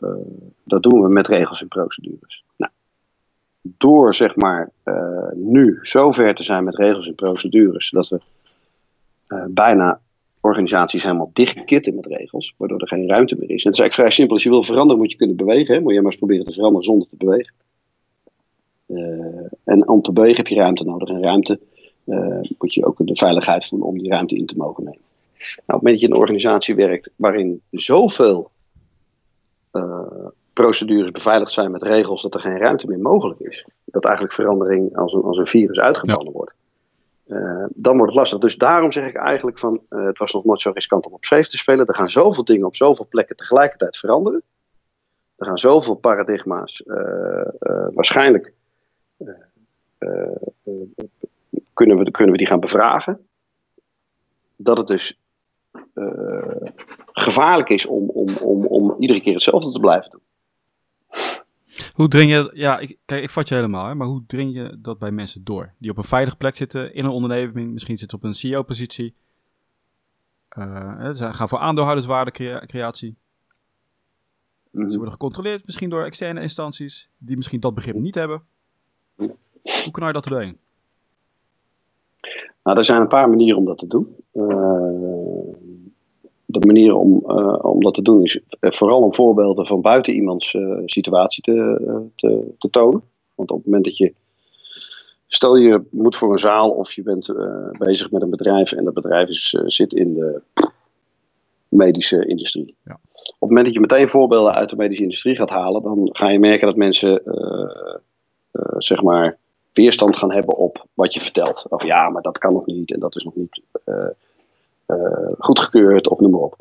uh, 0.00 0.08
uh, 0.08 0.16
dat 0.64 0.82
doen 0.82 1.02
we 1.02 1.08
met 1.08 1.26
regels 1.26 1.60
en 1.60 1.68
procedures. 1.68 2.44
Nou, 2.56 2.72
door 3.60 4.14
zeg 4.14 4.36
maar 4.36 4.70
nu 5.34 5.78
zover 5.82 6.34
te 6.34 6.42
zijn 6.42 6.64
met 6.64 6.76
regels 6.76 7.06
en 7.06 7.14
procedures, 7.14 7.90
dat 7.90 8.08
we 8.08 8.20
bijna 9.48 10.00
organisaties 10.40 11.02
helemaal 11.02 11.30
dichtgekitten 11.32 11.94
met 11.94 12.06
regels, 12.06 12.54
waardoor 12.56 12.80
er 12.80 12.88
geen 12.88 13.08
ruimte 13.08 13.36
meer 13.38 13.50
is. 13.50 13.64
En 13.64 13.70
het 13.70 13.78
is 13.78 13.80
eigenlijk 13.80 13.94
vrij 13.94 14.10
simpel. 14.10 14.34
Als 14.34 14.42
je 14.42 14.50
wil 14.50 14.62
veranderen, 14.62 14.98
moet 14.98 15.10
je 15.10 15.16
kunnen 15.16 15.36
bewegen. 15.36 15.74
Hè? 15.74 15.80
Moet 15.80 15.92
je 15.92 16.00
maar 16.00 16.10
eens 16.10 16.20
proberen 16.20 16.44
te 16.44 16.52
veranderen 16.52 16.84
zonder 16.84 17.08
te 17.08 17.16
bewegen. 17.16 17.52
Uh, 18.86 19.52
en 19.64 19.88
om 19.88 20.02
te 20.02 20.12
bewegen 20.12 20.36
heb 20.36 20.46
je 20.46 20.54
ruimte 20.54 20.84
nodig. 20.84 21.08
En 21.08 21.22
ruimte 21.22 21.60
uh, 22.04 22.40
moet 22.58 22.74
je 22.74 22.84
ook 22.84 23.06
de 23.06 23.16
veiligheid 23.16 23.64
voelen 23.66 23.88
om 23.88 23.98
die 23.98 24.10
ruimte 24.10 24.36
in 24.36 24.46
te 24.46 24.56
mogen 24.56 24.84
nemen. 24.84 25.00
Nou, 25.38 25.50
op 25.50 25.56
het 25.66 25.82
moment 25.82 25.92
dat 25.92 26.00
je 26.00 26.06
in 26.06 26.12
een 26.12 26.20
organisatie 26.20 26.74
werkt 26.74 27.10
waarin 27.16 27.60
zoveel 27.70 28.50
uh, 29.72 30.26
procedures 30.52 31.10
beveiligd 31.10 31.52
zijn 31.52 31.70
met 31.70 31.82
regels 31.82 32.22
dat 32.22 32.34
er 32.34 32.40
geen 32.40 32.58
ruimte 32.58 32.86
meer 32.86 32.98
mogelijk 32.98 33.40
is, 33.40 33.66
dat 33.84 34.04
eigenlijk 34.04 34.34
verandering 34.34 34.96
als 34.96 35.12
een, 35.12 35.22
als 35.22 35.38
een 35.38 35.46
virus 35.46 35.78
uitgebannen 35.78 36.26
ja. 36.26 36.32
wordt, 36.32 36.52
uh, 37.28 37.64
dan 37.68 37.96
wordt 37.96 38.12
het 38.12 38.20
lastig. 38.20 38.38
Dus 38.38 38.56
daarom 38.56 38.92
zeg 38.92 39.08
ik 39.08 39.16
eigenlijk 39.16 39.58
van, 39.58 39.82
uh, 39.90 40.06
het 40.06 40.18
was 40.18 40.32
nog 40.32 40.44
nooit 40.44 40.60
zo 40.60 40.70
riskant 40.70 41.06
om 41.06 41.12
op 41.12 41.24
safe 41.24 41.48
te 41.48 41.56
spelen. 41.56 41.86
Er 41.86 41.94
gaan 41.94 42.10
zoveel 42.10 42.44
dingen 42.44 42.66
op 42.66 42.76
zoveel 42.76 43.06
plekken 43.08 43.36
tegelijkertijd 43.36 43.96
veranderen. 43.96 44.42
Er 45.36 45.46
gaan 45.46 45.58
zoveel 45.58 45.94
paradigma's 45.94 46.82
uh, 46.86 46.96
waarschijnlijk 47.94 48.52
kunnen, 51.74 51.98
we, 51.98 52.10
kunnen 52.10 52.32
we 52.32 52.38
die 52.38 52.46
gaan 52.46 52.60
bevragen. 52.60 53.26
Dat 54.56 54.78
het 54.78 54.86
dus 54.86 55.18
gevaarlijk 57.12 57.68
is 57.68 57.86
om, 57.86 58.08
om, 58.10 58.36
om, 58.36 58.66
om 58.66 58.96
iedere 58.98 59.20
keer 59.20 59.32
hetzelfde 59.32 59.72
te 59.72 59.80
blijven 59.80 60.10
doen. 60.10 60.20
Hoe 61.94 62.08
dring 62.08 62.30
je, 62.30 62.50
ja, 62.54 62.78
ik, 62.78 62.98
kijk, 63.04 63.22
ik 63.22 63.30
vat 63.30 63.48
je 63.48 63.54
helemaal, 63.54 63.86
hè, 63.86 63.94
maar 63.94 64.06
hoe 64.06 64.26
dring 64.26 64.54
je 64.54 64.78
dat 64.80 64.98
bij 64.98 65.10
mensen 65.10 65.44
door? 65.44 65.72
Die 65.78 65.90
op 65.90 65.96
een 65.96 66.04
veilige 66.04 66.36
plek 66.36 66.56
zitten, 66.56 66.94
in 66.94 67.04
een 67.04 67.10
onderneming, 67.10 67.72
misschien 67.72 67.98
zitten 67.98 68.18
op 68.18 68.24
een 68.24 68.34
CEO-positie. 68.34 69.14
Uh, 70.58 71.10
ze 71.10 71.32
gaan 71.32 71.48
voor 71.48 71.58
aandeelhouderswaardecreatie. 71.58 73.16
Mm. 74.70 74.88
Ze 74.88 74.96
worden 74.96 75.12
gecontroleerd, 75.12 75.64
misschien 75.64 75.90
door 75.90 76.04
externe 76.04 76.40
instanties, 76.40 77.10
die 77.18 77.36
misschien 77.36 77.60
dat 77.60 77.74
begrip 77.74 77.94
niet 77.94 78.14
hebben. 78.14 78.42
Hoe 79.62 79.90
kan 79.90 80.06
je 80.06 80.12
dat 80.12 80.24
doen? 80.24 80.58
Nou, 82.62 82.78
er 82.78 82.84
zijn 82.84 83.00
een 83.00 83.08
paar 83.08 83.28
manieren 83.28 83.58
om 83.58 83.64
dat 83.64 83.78
te 83.78 83.86
doen. 83.86 84.16
Uh, 84.32 85.67
de 86.50 86.66
manier 86.66 86.94
om, 86.94 87.24
uh, 87.26 87.58
om 87.64 87.82
dat 87.82 87.94
te 87.94 88.02
doen 88.02 88.24
is 88.24 88.40
vooral 88.60 89.02
om 89.02 89.14
voorbeelden 89.14 89.66
van 89.66 89.80
buiten 89.80 90.14
iemands 90.14 90.54
uh, 90.54 90.78
situatie 90.84 91.42
te, 91.42 92.10
te, 92.16 92.54
te, 92.58 92.70
tonen. 92.70 93.02
Want 93.34 93.50
op 93.50 93.56
het 93.56 93.66
moment 93.66 93.84
dat 93.84 93.96
je. 93.96 94.14
Stel 95.26 95.56
je 95.56 95.82
moet 95.90 96.16
voor 96.16 96.32
een 96.32 96.38
zaal 96.38 96.70
of 96.70 96.92
je 96.92 97.02
bent 97.02 97.34
bezig 97.78 98.10
met 98.10 98.22
een 98.22 98.30
bedrijf 98.30 98.72
en 98.72 98.84
dat 98.84 98.94
bedrijf 98.94 99.28
is, 99.28 99.56
zit 99.64 99.92
in 99.92 100.14
de 100.14 100.40
medische 101.68 102.26
industrie. 102.26 102.74
Ja. 102.84 102.98
Op 103.12 103.40
het 103.40 103.48
moment 103.48 103.64
dat 103.64 103.74
je 103.74 103.80
meteen 103.80 104.08
voorbeelden 104.08 104.54
uit 104.54 104.68
de 104.68 104.76
medische 104.76 105.02
industrie 105.02 105.36
gaat 105.36 105.50
halen, 105.50 105.82
dan 105.82 106.08
ga 106.12 106.28
je 106.28 106.38
merken 106.38 106.66
dat 106.66 106.76
mensen 106.76 107.22
zeg 108.78 109.02
maar 109.02 109.38
weerstand 109.72 110.16
gaan 110.16 110.32
hebben 110.32 110.56
op 110.56 110.86
wat 110.94 111.14
je 111.14 111.20
vertelt. 111.20 111.66
Of 111.68 111.84
ja, 111.84 112.08
maar 112.08 112.22
dat 112.22 112.38
kan 112.38 112.52
nog 112.52 112.66
niet 112.66 112.92
en 112.92 113.00
dat 113.00 113.16
is 113.16 113.24
nog 113.24 113.34
niet 113.34 113.62
goedgekeurd 115.38 116.08
of 116.08 116.20
noem 116.20 116.30
maar 116.30 116.40
op. 116.40 116.54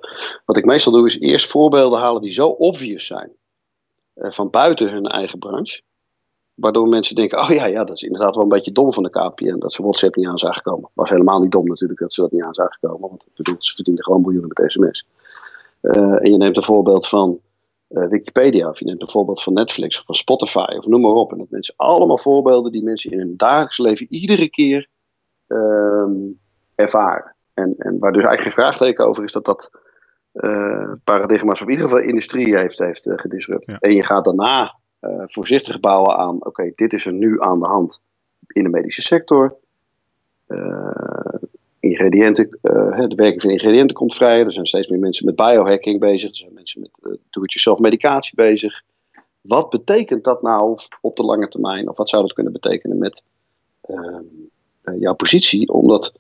Wat 0.46 0.58
ik 0.58 0.66
meestal 0.66 0.92
doe 0.92 1.06
is 1.06 1.20
eerst 1.20 1.52
voorbeelden 1.52 2.00
halen 2.00 2.22
die 2.22 2.34
zo 2.34 2.48
obvious 2.48 3.06
zijn 3.06 3.32
uh, 4.16 4.32
van 4.32 4.50
buiten 4.50 4.90
hun 4.90 5.06
eigen 5.06 5.40
branche. 5.40 5.82
Waardoor 6.54 6.88
mensen 6.88 7.16
denken, 7.16 7.40
oh 7.40 7.50
ja, 7.50 7.66
ja, 7.66 7.84
dat 7.84 7.96
is 7.96 8.04
inderdaad 8.04 8.36
wel 8.36 8.44
een 8.44 8.50
beetje 8.50 8.72
dom 8.72 8.94
van 8.94 9.04
de 9.04 9.10
KPN 9.10 9.58
dat 9.60 9.74
ze 9.74 9.82
WhatsApp 9.82 10.16
niet 10.16 10.28
aan 10.28 10.38
zagen 10.38 10.62
komen. 10.62 10.90
Was 10.94 11.10
helemaal 11.10 11.40
niet 11.40 11.52
dom 11.52 11.68
natuurlijk 11.68 12.00
dat 12.00 12.14
ze 12.14 12.22
dat 12.22 12.32
niet 12.32 12.44
aan 12.44 12.54
zagen 12.54 12.80
komen, 12.80 13.10
want 13.10 13.24
bedoel, 13.36 13.56
ze 13.60 13.74
verdienen 13.76 14.04
gewoon 14.04 14.22
miljoenen 14.22 14.52
met 14.54 14.72
sms. 14.72 15.08
Uh, 15.82 15.96
en 15.96 16.32
je 16.32 16.38
neemt 16.38 16.58
een 16.58 16.64
voorbeeld 16.64 17.08
van 17.08 17.40
Wikipedia, 17.88 18.70
of 18.70 18.80
je 18.80 18.86
neemt 18.86 19.02
een 19.02 19.10
voorbeeld 19.10 19.44
van 19.44 19.54
Netflix 19.54 20.00
of 20.00 20.06
van 20.06 20.16
Spotify, 20.16 20.76
of 20.78 20.86
noem 20.86 21.02
maar 21.02 21.12
op. 21.12 21.32
En 21.32 21.38
dat 21.38 21.50
mensen 21.50 21.74
allemaal 21.78 22.18
voorbeelden 22.18 22.72
die 22.72 22.84
mensen 22.84 23.12
in 23.12 23.20
hun 23.20 23.34
dagelijks 23.38 23.78
leven 23.78 24.08
iedere 24.10 24.50
keer 24.50 24.88
ehm, 25.48 26.16
ervaren. 26.76 27.37
En, 27.58 27.76
en 27.78 28.00
waar 28.00 28.12
dus 28.12 28.24
eigenlijk 28.24 28.42
geen 28.42 28.64
vraagteken 28.64 29.06
over 29.06 29.24
is 29.24 29.32
dat 29.32 29.46
dat 29.46 29.72
uh, 30.34 30.92
paradigma's 31.04 31.62
of 31.62 31.68
in 31.68 31.74
ieder 31.74 31.90
geval 31.90 32.04
industrie 32.04 32.58
heeft, 32.58 32.80
heeft 32.80 33.06
uh, 33.06 33.18
gedisrupt. 33.18 33.66
Ja. 33.66 33.78
En 33.80 33.94
je 33.94 34.04
gaat 34.04 34.26
daarna 34.26 34.76
uh, 35.02 35.24
voorzichtig 35.26 35.80
bouwen 35.80 36.18
aan, 36.18 36.46
oké, 36.46 36.72
dit 36.76 36.94
is 36.94 37.06
er 37.06 37.14
nu 37.14 37.42
aan 37.42 37.60
de 37.60 37.66
hand 37.66 38.02
in 38.48 38.64
de 38.64 38.70
medische 38.70 39.02
sector. 39.02 39.56
ingrediënten, 41.80 42.58
de 42.62 43.14
werking 43.16 43.42
van 43.42 43.52
ingrediënten 43.52 43.96
komt 43.96 44.16
vrij. 44.16 44.44
Er 44.44 44.54
zijn 44.54 44.66
steeds 44.66 44.88
meer 44.88 45.00
mensen 45.00 45.26
met 45.26 45.36
biohacking 45.36 46.00
bezig. 46.00 46.30
Er 46.30 46.36
zijn 46.36 46.54
mensen 46.54 46.82
met 46.82 46.92
doe-it-yourself 47.30 47.80
medicatie 47.80 48.36
bezig. 48.36 48.82
Wat 49.42 49.70
betekent 49.70 50.24
dat 50.24 50.42
nou 50.42 50.80
op 51.02 51.16
de 51.16 51.24
lange 51.24 51.48
termijn? 51.48 51.90
Of 51.90 51.98
wat 51.98 52.10
zou 52.10 52.22
dat 52.22 52.34
kunnen 52.34 52.54
betekenen 52.54 52.98
met 52.98 53.22
ehm, 53.82 54.24
jouw 55.00 55.16
positie? 55.16 55.70
Omdat 55.70 56.14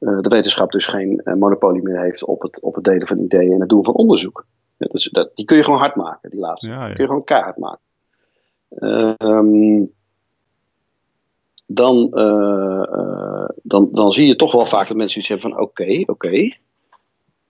de 0.00 0.28
wetenschap 0.28 0.72
dus 0.72 0.86
geen 0.86 1.20
uh, 1.24 1.34
monopolie 1.34 1.82
meer 1.82 2.00
heeft 2.00 2.24
op 2.24 2.42
het, 2.42 2.60
op 2.60 2.74
het 2.74 2.84
delen 2.84 3.06
van 3.06 3.18
ideeën 3.18 3.52
en 3.52 3.60
het 3.60 3.68
doen 3.68 3.84
van 3.84 3.94
onderzoek. 3.94 4.46
Ja, 4.76 4.86
dus 4.86 5.08
dat, 5.12 5.30
die 5.34 5.44
kun 5.44 5.56
je 5.56 5.64
gewoon 5.64 5.78
hard 5.78 5.94
maken, 5.94 6.30
die 6.30 6.40
laatste. 6.40 6.68
Ja, 6.68 6.74
ja. 6.74 6.86
Die 6.86 6.94
kun 6.94 7.04
je 7.04 7.10
gewoon 7.10 7.24
keihard 7.24 7.56
maken. 7.56 7.84
Uh, 8.78 9.82
dan, 11.66 12.10
uh, 12.14 13.48
dan, 13.62 13.88
dan 13.92 14.12
zie 14.12 14.26
je 14.26 14.36
toch 14.36 14.52
wel 14.52 14.66
vaak 14.66 14.88
dat 14.88 14.96
mensen 14.96 15.18
iets 15.18 15.28
hebben 15.28 15.50
van 15.50 15.60
oké, 15.60 15.82
okay, 15.82 16.00
oké, 16.00 16.10
okay, 16.10 16.58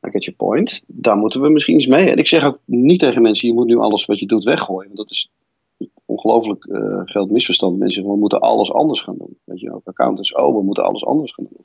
I 0.06 0.10
get 0.10 0.24
your 0.24 0.38
point. 0.38 0.82
Daar 0.86 1.16
moeten 1.16 1.40
we 1.40 1.48
misschien 1.48 1.74
eens 1.74 1.86
mee. 1.86 2.10
En 2.10 2.16
ik 2.16 2.26
zeg 2.26 2.44
ook 2.44 2.58
niet 2.64 3.00
tegen 3.00 3.22
mensen, 3.22 3.48
je 3.48 3.54
moet 3.54 3.66
nu 3.66 3.76
alles 3.76 4.04
wat 4.04 4.18
je 4.18 4.26
doet 4.26 4.44
weggooien. 4.44 4.86
Want 4.86 4.98
dat 4.98 5.10
is 5.10 5.30
ongelooflijk 6.04 6.64
uh, 6.64 7.00
groot 7.04 7.30
misverstand. 7.30 7.72
Mensen 7.78 7.94
zeggen, 7.94 8.12
we 8.12 8.18
moeten 8.18 8.40
alles 8.40 8.72
anders 8.72 9.00
gaan 9.00 9.16
doen. 9.18 9.38
Weet 9.44 9.60
je 9.60 9.74
ook, 9.74 9.86
accountants, 9.86 10.34
oh, 10.34 10.54
we 10.56 10.62
moeten 10.62 10.84
alles 10.84 11.04
anders 11.04 11.34
gaan 11.34 11.46
doen 11.50 11.64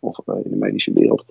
of 0.00 0.18
eh, 0.26 0.34
in 0.44 0.50
de 0.50 0.56
medische 0.56 0.92
wereld. 0.92 1.24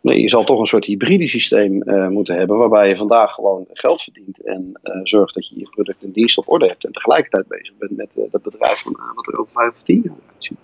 Nee, 0.00 0.20
je 0.20 0.28
zal 0.28 0.44
toch 0.44 0.60
een 0.60 0.66
soort 0.66 0.84
hybride 0.84 1.28
systeem 1.28 1.88
uh, 1.88 2.08
moeten 2.08 2.36
hebben, 2.36 2.58
waarbij 2.58 2.88
je 2.88 2.96
vandaag 2.96 3.34
gewoon 3.34 3.66
geld 3.72 4.02
verdient 4.02 4.42
en 4.42 4.80
uh, 4.84 5.00
zorgt 5.02 5.34
dat 5.34 5.48
je 5.48 5.58
je 5.58 5.68
product 5.70 6.02
en 6.02 6.12
dienst 6.12 6.38
op 6.38 6.48
orde 6.48 6.66
hebt 6.66 6.84
en 6.84 6.92
tegelijkertijd 6.92 7.48
bezig 7.48 7.76
bent 7.78 7.96
met 7.96 8.08
uh, 8.14 8.24
dat 8.30 8.42
bedrijf 8.42 8.80
van 8.80 8.96
wat 9.14 9.26
er 9.26 9.38
over 9.38 9.52
vijf 9.52 9.72
of 9.72 9.82
tien 9.82 10.00
jaar 10.04 10.14
uitziet. 10.32 10.58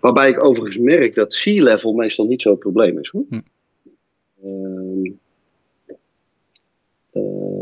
Waarbij 0.00 0.28
ik 0.28 0.44
overigens 0.44 0.78
merk 0.78 1.14
dat 1.14 1.40
C-level 1.42 1.92
meestal 1.92 2.26
niet 2.26 2.42
zo'n 2.42 2.58
probleem 2.58 2.98
is. 2.98 3.08
Hoor. 3.08 3.24
Hm. 3.28 3.40
Ehm, 4.42 5.12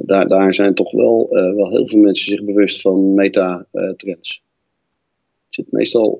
daar, 0.07 0.29
daar 0.29 0.55
zijn 0.55 0.75
toch 0.75 0.93
wel, 0.93 1.29
wel 1.31 1.71
heel 1.71 1.89
veel 1.89 1.99
mensen 1.99 2.27
zich 2.27 2.45
bewust 2.45 2.81
van 2.81 3.15
meta-trends. 3.15 4.43
Het 5.45 5.55
zit 5.55 5.73
meestal 5.73 6.19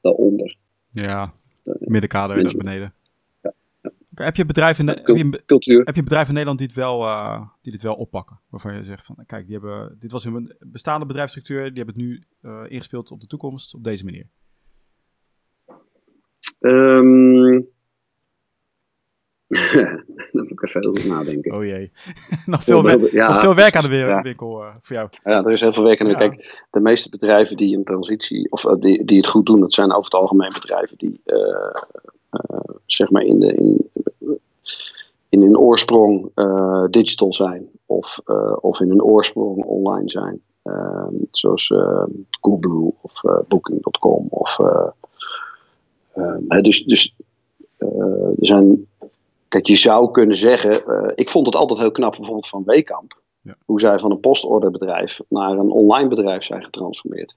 daaronder. 0.00 0.56
Ja, 0.92 1.34
middenkader 1.64 2.42
naar 2.42 2.56
beneden. 2.56 2.94
Ja. 3.42 3.52
Heb 4.14 4.36
je 4.36 4.46
bedrijven 4.46 4.88
in, 4.88 4.94
de, 5.04 5.30
heb 5.30 5.42
cultuur. 5.46 5.84
Heb 5.84 5.94
je 5.94 6.02
bedrijven 6.02 6.28
in 6.28 6.34
Nederland 6.34 6.58
die 6.58 6.68
het 6.68 6.76
wel, 6.76 7.02
uh, 7.02 7.46
die 7.62 7.72
dit 7.72 7.82
wel 7.82 7.94
oppakken? 7.94 8.40
Waarvan 8.48 8.74
je 8.74 8.84
zegt 8.84 9.06
van, 9.06 9.16
kijk, 9.26 9.46
die 9.46 9.58
hebben, 9.58 9.96
dit 10.00 10.12
was 10.12 10.24
hun 10.24 10.54
bestaande 10.60 11.06
bedrijfsstructuur, 11.06 11.64
die 11.74 11.84
hebben 11.84 11.94
het 11.94 12.04
nu 12.04 12.24
uh, 12.42 12.62
ingespeeld 12.68 13.10
op 13.10 13.20
de 13.20 13.26
toekomst 13.26 13.74
op 13.74 13.84
deze 13.84 14.04
manier. 14.04 14.26
Um, 16.60 17.71
dan 20.32 20.42
moet 20.42 20.50
ik 20.50 20.62
even 20.62 20.88
over 20.88 21.08
nadenken. 21.08 21.54
Oh 21.54 21.64
jee. 21.64 21.92
nog, 22.46 22.64
veel 22.64 22.82
werk, 22.82 23.10
ja, 23.10 23.28
nog 23.28 23.40
veel 23.40 23.54
werk 23.54 23.76
aan 23.76 23.82
de 23.82 23.88
winkel, 23.88 24.22
winkel 24.22 24.62
uh, 24.62 24.68
voor 24.80 24.96
jou. 24.96 25.08
Ja, 25.24 25.44
er 25.44 25.52
is 25.52 25.60
heel 25.60 25.72
veel 25.72 25.82
werk 25.82 26.00
aan 26.00 26.06
de 26.06 26.12
ja. 26.12 26.18
Kijk, 26.18 26.64
de 26.70 26.80
meeste 26.80 27.08
bedrijven 27.08 27.56
die 27.56 27.76
een 27.76 27.84
transitie, 27.84 28.50
of 28.50 28.64
uh, 28.64 28.72
die, 28.78 29.04
die 29.04 29.16
het 29.16 29.26
goed 29.26 29.46
doen, 29.46 29.60
dat 29.60 29.74
zijn 29.74 29.90
over 29.90 30.04
het 30.04 30.14
algemeen 30.14 30.52
bedrijven 30.52 30.98
die, 30.98 31.20
uh, 31.26 31.82
zeg 32.86 33.10
maar, 33.10 33.22
in, 33.22 33.40
de, 33.40 33.54
in, 33.54 33.90
in 35.28 35.42
hun 35.42 35.58
oorsprong 35.58 36.30
digital 36.90 37.34
zijn. 37.34 37.68
Of, 37.86 38.18
of 38.60 38.80
in 38.80 38.88
hun 38.88 39.02
oorsprong 39.02 39.64
online 39.64 40.10
zijn. 40.10 40.40
Ehm, 40.62 41.14
zoals 41.30 41.74
Coolblue 42.40 42.94
of 43.02 43.12
Booking.com. 43.48 44.26
Of, 44.28 44.58
dus 46.62 46.84
dus 46.84 47.14
er 47.78 48.34
zijn 48.38 48.86
Kijk, 49.52 49.66
je 49.66 49.76
zou 49.76 50.10
kunnen 50.10 50.36
zeggen, 50.36 50.82
uh, 50.86 51.10
ik 51.14 51.30
vond 51.30 51.46
het 51.46 51.54
altijd 51.54 51.78
heel 51.78 51.90
knap 51.90 52.10
bijvoorbeeld 52.16 52.48
van 52.48 52.64
Weekamp. 52.64 53.20
Ja. 53.40 53.56
Hoe 53.64 53.80
zij 53.80 53.98
van 53.98 54.10
een 54.10 54.20
postorderbedrijf 54.20 55.20
naar 55.28 55.50
een 55.50 55.70
online 55.70 56.08
bedrijf 56.08 56.44
zijn 56.44 56.64
getransformeerd. 56.64 57.28
Dat 57.28 57.36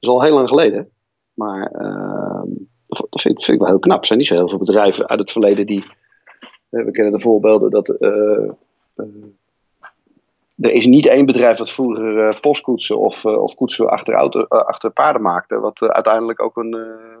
is 0.00 0.08
al 0.08 0.22
heel 0.22 0.34
lang 0.34 0.48
geleden. 0.48 0.90
Maar 1.34 1.66
ehm, 1.66 2.48
dat 2.86 3.20
vind, 3.20 3.44
vind 3.44 3.48
ik 3.48 3.58
wel 3.58 3.68
heel 3.68 3.78
knap. 3.78 4.00
Er 4.00 4.06
zijn 4.06 4.18
niet 4.18 4.28
zo 4.28 4.34
heel 4.34 4.48
veel 4.48 4.58
bedrijven 4.58 5.08
uit 5.08 5.18
het 5.20 5.32
verleden 5.32 5.66
die. 5.66 5.84
eh, 6.70 6.84
we 6.84 6.90
kennen 6.90 7.12
de 7.12 7.20
voorbeelden 7.20 7.70
dat. 7.70 7.88
eh, 7.88 8.48
eh, 8.94 9.04
er 10.56 10.70
is 10.72 10.86
niet 10.86 11.06
één 11.06 11.26
bedrijf 11.26 11.58
dat 11.58 11.70
vroeger 11.70 12.28
eh, 12.28 12.40
postkoetsen 12.40 12.98
of, 12.98 13.24
eh, 13.24 13.42
of 13.42 13.54
koetsen 13.54 13.88
achter, 13.90 14.14
auto, 14.14 14.40
eh, 14.40 14.58
achter 14.58 14.90
paarden 14.90 15.22
maakte. 15.22 15.58
Wat 15.60 15.80
eh, 15.80 15.88
uiteindelijk 15.88 16.42
ook 16.42 16.56
een 16.56 16.74
eh, 16.74 17.20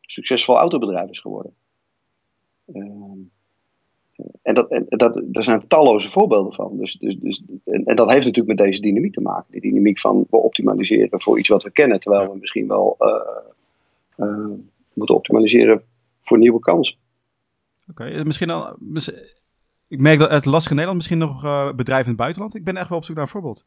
succesvol 0.00 0.56
autobedrijf 0.56 1.10
is 1.10 1.20
geworden. 1.20 1.54
Ehm, 2.72 3.18
en 4.42 4.54
dat, 4.54 4.70
en 4.70 4.86
dat, 4.88 5.22
daar 5.24 5.42
zijn 5.42 5.66
talloze 5.66 6.10
voorbeelden 6.10 6.52
van. 6.52 6.76
Dus, 6.76 6.94
dus, 6.94 7.16
dus, 7.16 7.42
en, 7.64 7.84
en 7.84 7.96
dat 7.96 8.10
heeft 8.10 8.26
natuurlijk 8.26 8.58
met 8.58 8.66
deze 8.66 8.80
dynamiek 8.80 9.12
te 9.12 9.20
maken. 9.20 9.52
Die 9.52 9.60
dynamiek 9.60 9.98
van 9.98 10.26
we 10.30 10.36
optimaliseren 10.36 11.20
voor 11.20 11.38
iets 11.38 11.48
wat 11.48 11.62
we 11.62 11.70
kennen, 11.70 12.00
terwijl 12.00 12.32
we 12.32 12.38
misschien 12.38 12.68
wel 12.68 12.96
eh, 12.98 14.26
eh, 14.26 14.50
moeten 14.92 15.14
optimaliseren 15.14 15.82
voor 16.22 16.38
nieuwe 16.38 16.58
kansen. 16.58 16.96
Oké, 17.90 18.04
eh, 18.04 18.24
misschien 18.24 18.50
al. 18.50 18.76
Ik 19.88 20.00
merk 20.00 20.18
dat 20.18 20.30
het 20.30 20.44
lastig 20.44 20.70
in 20.70 20.76
Nederland 20.76 20.96
misschien 20.96 21.18
nog 21.18 21.42
bedrijven 21.76 22.04
in 22.04 22.12
het 22.12 22.20
buitenland. 22.20 22.54
Ik 22.54 22.64
ben 22.64 22.76
echt 22.76 22.88
wel 22.88 22.98
op 22.98 23.04
zoek 23.04 23.16
naar 23.16 23.24
een 23.24 23.30
voorbeeld. 23.30 23.66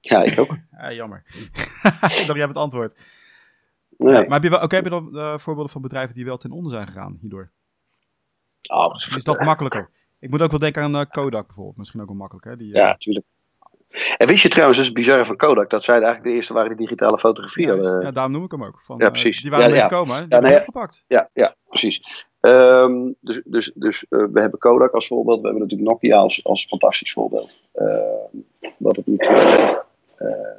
Ja, 0.00 0.22
ik 0.22 0.38
ook. 0.38 0.56
Ah, 0.70 0.92
jammer. 0.92 1.22
ik 1.84 2.00
dacht, 2.00 2.26
jij 2.26 2.38
hebt 2.38 2.48
het 2.48 2.56
antwoord. 2.56 3.02
Nee. 3.96 4.14
Ja, 4.14 4.20
maar 4.20 4.32
heb 4.32 4.42
je, 4.42 4.50
wel, 4.50 4.62
oké, 4.62 4.74
heb 4.74 4.84
je 4.84 4.90
dan 4.90 5.38
voorbeelden 5.40 5.72
van 5.72 5.82
bedrijven 5.82 6.14
die 6.14 6.24
wel 6.24 6.36
ten 6.36 6.50
onder 6.50 6.72
zijn 6.72 6.86
gegaan 6.86 7.18
hierdoor? 7.20 7.50
Misschien 8.92 9.16
is 9.16 9.24
dat 9.24 9.40
makkelijker. 9.40 9.90
Ik 10.20 10.30
moet 10.30 10.42
ook 10.42 10.50
wel 10.50 10.58
denken 10.58 10.82
aan 10.82 10.94
eh, 10.96 11.02
Kodak 11.10 11.46
bijvoorbeeld. 11.46 11.76
Misschien 11.76 12.00
ook 12.00 12.06
wel 12.06 12.16
makkelijk, 12.16 12.46
hè? 12.46 12.56
Die, 12.56 12.72
eh, 12.74 12.80
Ja, 12.80 12.86
natuurlijk. 12.86 13.26
En 14.16 14.26
wist 14.26 14.42
je 14.42 14.48
trouwens, 14.48 14.78
dat 14.78 14.86
is 14.86 14.92
het 14.94 15.00
bizarre 15.04 15.26
van 15.26 15.36
Kodak, 15.36 15.70
dat 15.70 15.84
zij 15.84 15.94
eigenlijk 15.94 16.24
de 16.24 16.30
eerste 16.32 16.52
waren 16.52 16.68
die 16.68 16.86
digitale 16.86 17.18
fotografie 17.18 17.66
juist. 17.66 17.84
hadden. 17.86 18.04
ja, 18.04 18.10
daarom 18.10 18.32
noem 18.32 18.44
ik 18.44 18.50
hem 18.50 18.64
ook. 18.64 18.80
Van, 18.82 18.98
Ja, 18.98 19.04
eh, 19.04 19.10
precies. 19.10 19.40
die 19.40 19.50
waren 19.50 19.68
Ja, 19.68 19.74
ja. 19.74 19.82
gekomen, 19.88 20.14
hè? 20.16 20.20
Die 20.20 20.28
Ja, 20.30 20.34
hebben 20.34 20.50
nee, 20.50 20.60
we 20.60 20.66
opgepakt. 20.66 21.04
Ja, 21.08 21.30
ja 21.32 21.54
precies. 21.68 22.26
Ehm, 22.40 23.12
dus 23.20 23.42
dus, 23.44 23.70
dus 23.74 24.04
eh, 24.08 24.24
we 24.32 24.40
hebben 24.40 24.58
Kodak 24.58 24.92
als 24.92 25.06
voorbeeld, 25.06 25.40
we 25.40 25.46
hebben 25.46 25.62
natuurlijk 25.62 25.90
Nokia 25.90 26.16
als, 26.16 26.44
als 26.44 26.66
fantastisch 26.66 27.12
voorbeeld. 27.12 27.56
Ehm, 27.74 28.70
wat 28.78 28.96
het 28.96 29.06
niet 29.06 29.22
Ehm, 30.16 30.58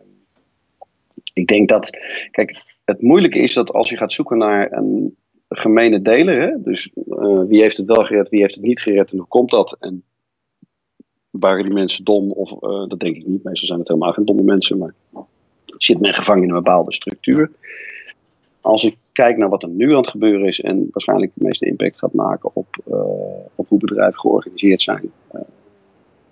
ik 1.33 1.47
denk 1.47 1.69
dat, 1.69 1.89
kijk, 2.31 2.61
het 2.85 3.01
moeilijke 3.01 3.39
is 3.39 3.53
dat 3.53 3.71
als 3.73 3.89
je 3.89 3.97
gaat 3.97 4.13
zoeken 4.13 4.37
naar 4.37 4.71
een 4.71 5.15
gemene 5.51 6.01
deler, 6.01 6.41
hè, 6.41 6.61
dus 6.63 6.91
eh, 7.09 7.43
wie 7.47 7.61
heeft 7.61 7.77
het 7.77 7.85
wel 7.85 8.05
gered, 8.05 8.29
wie 8.29 8.41
heeft 8.41 8.55
het 8.55 8.63
niet 8.63 8.81
gered 8.81 9.11
en 9.11 9.17
hoe 9.17 9.27
komt 9.27 9.49
dat? 9.49 9.77
En 9.79 10.03
waren 11.29 11.63
die 11.63 11.73
mensen 11.73 12.03
dom? 12.03 12.31
Of 12.31 12.51
eh, 12.51 12.87
dat 12.87 12.99
denk 12.99 13.15
ik 13.15 13.27
niet, 13.27 13.43
meestal 13.43 13.67
zijn 13.67 13.79
het 13.79 13.87
helemaal 13.87 14.13
geen 14.13 14.25
domme 14.25 14.43
mensen, 14.43 14.77
maar 14.77 14.93
zit 15.77 15.99
men 15.99 16.13
gevangen 16.13 16.43
in 16.43 16.49
een 16.49 16.55
bepaalde 16.55 16.93
structuur. 16.93 17.51
Als 18.61 18.83
ik 18.83 18.97
kijk 19.11 19.37
naar 19.37 19.49
wat 19.49 19.63
er 19.63 19.69
nu 19.69 19.89
aan 19.89 19.97
het 19.97 20.07
gebeuren 20.07 20.47
is 20.47 20.61
en 20.61 20.87
waarschijnlijk 20.91 21.31
de 21.33 21.43
meeste 21.43 21.65
impact 21.65 21.97
gaat 21.97 22.13
maken 22.13 22.49
op, 22.53 22.67
eh, 22.91 22.99
op 23.55 23.67
hoe 23.67 23.79
bedrijven 23.79 24.19
georganiseerd 24.19 24.81
zijn. 24.81 25.11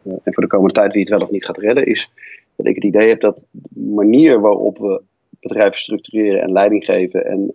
en 0.03 0.34
voor 0.34 0.43
de 0.43 0.49
komende 0.49 0.73
tijd 0.73 0.91
wie 0.91 1.01
het 1.01 1.10
wel 1.10 1.21
of 1.21 1.32
niet 1.32 1.45
gaat 1.45 1.58
redden, 1.58 1.86
is 1.86 2.12
dat 2.55 2.65
ik 2.65 2.75
het 2.75 2.84
idee 2.84 3.08
heb 3.08 3.21
dat 3.21 3.45
de 3.51 3.82
manier 3.82 4.39
waarop 4.39 4.77
we 4.77 5.01
bedrijven 5.39 5.79
structureren 5.79 6.41
en 6.41 6.51
leiding 6.51 6.86
geven 6.86 7.25
en, 7.25 7.51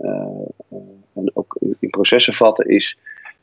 en 1.14 1.30
ook 1.36 1.56
in, 1.78 1.90
processen 1.90 2.34
vatten, 2.34 2.68
is 2.68 2.98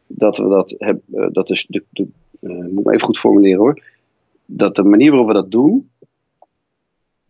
dat 0.08 0.38
we 0.38 0.48
dat 0.48 0.76
hebben. 0.78 1.04
eh, 1.14 1.28
dat 1.32 1.50
is 1.50 1.66
de, 1.68 1.84
de, 1.90 2.08
eh, 2.40 2.50
moet 2.50 2.86
ik 2.86 2.88
even 2.88 3.06
goed 3.06 3.20
formuleren 3.20 3.60
hoor. 3.60 3.84
Dat 4.46 4.76
de 4.76 4.84
manier 4.84 5.10
waarop 5.10 5.28
we 5.28 5.34
dat 5.34 5.52
doen, 5.52 5.90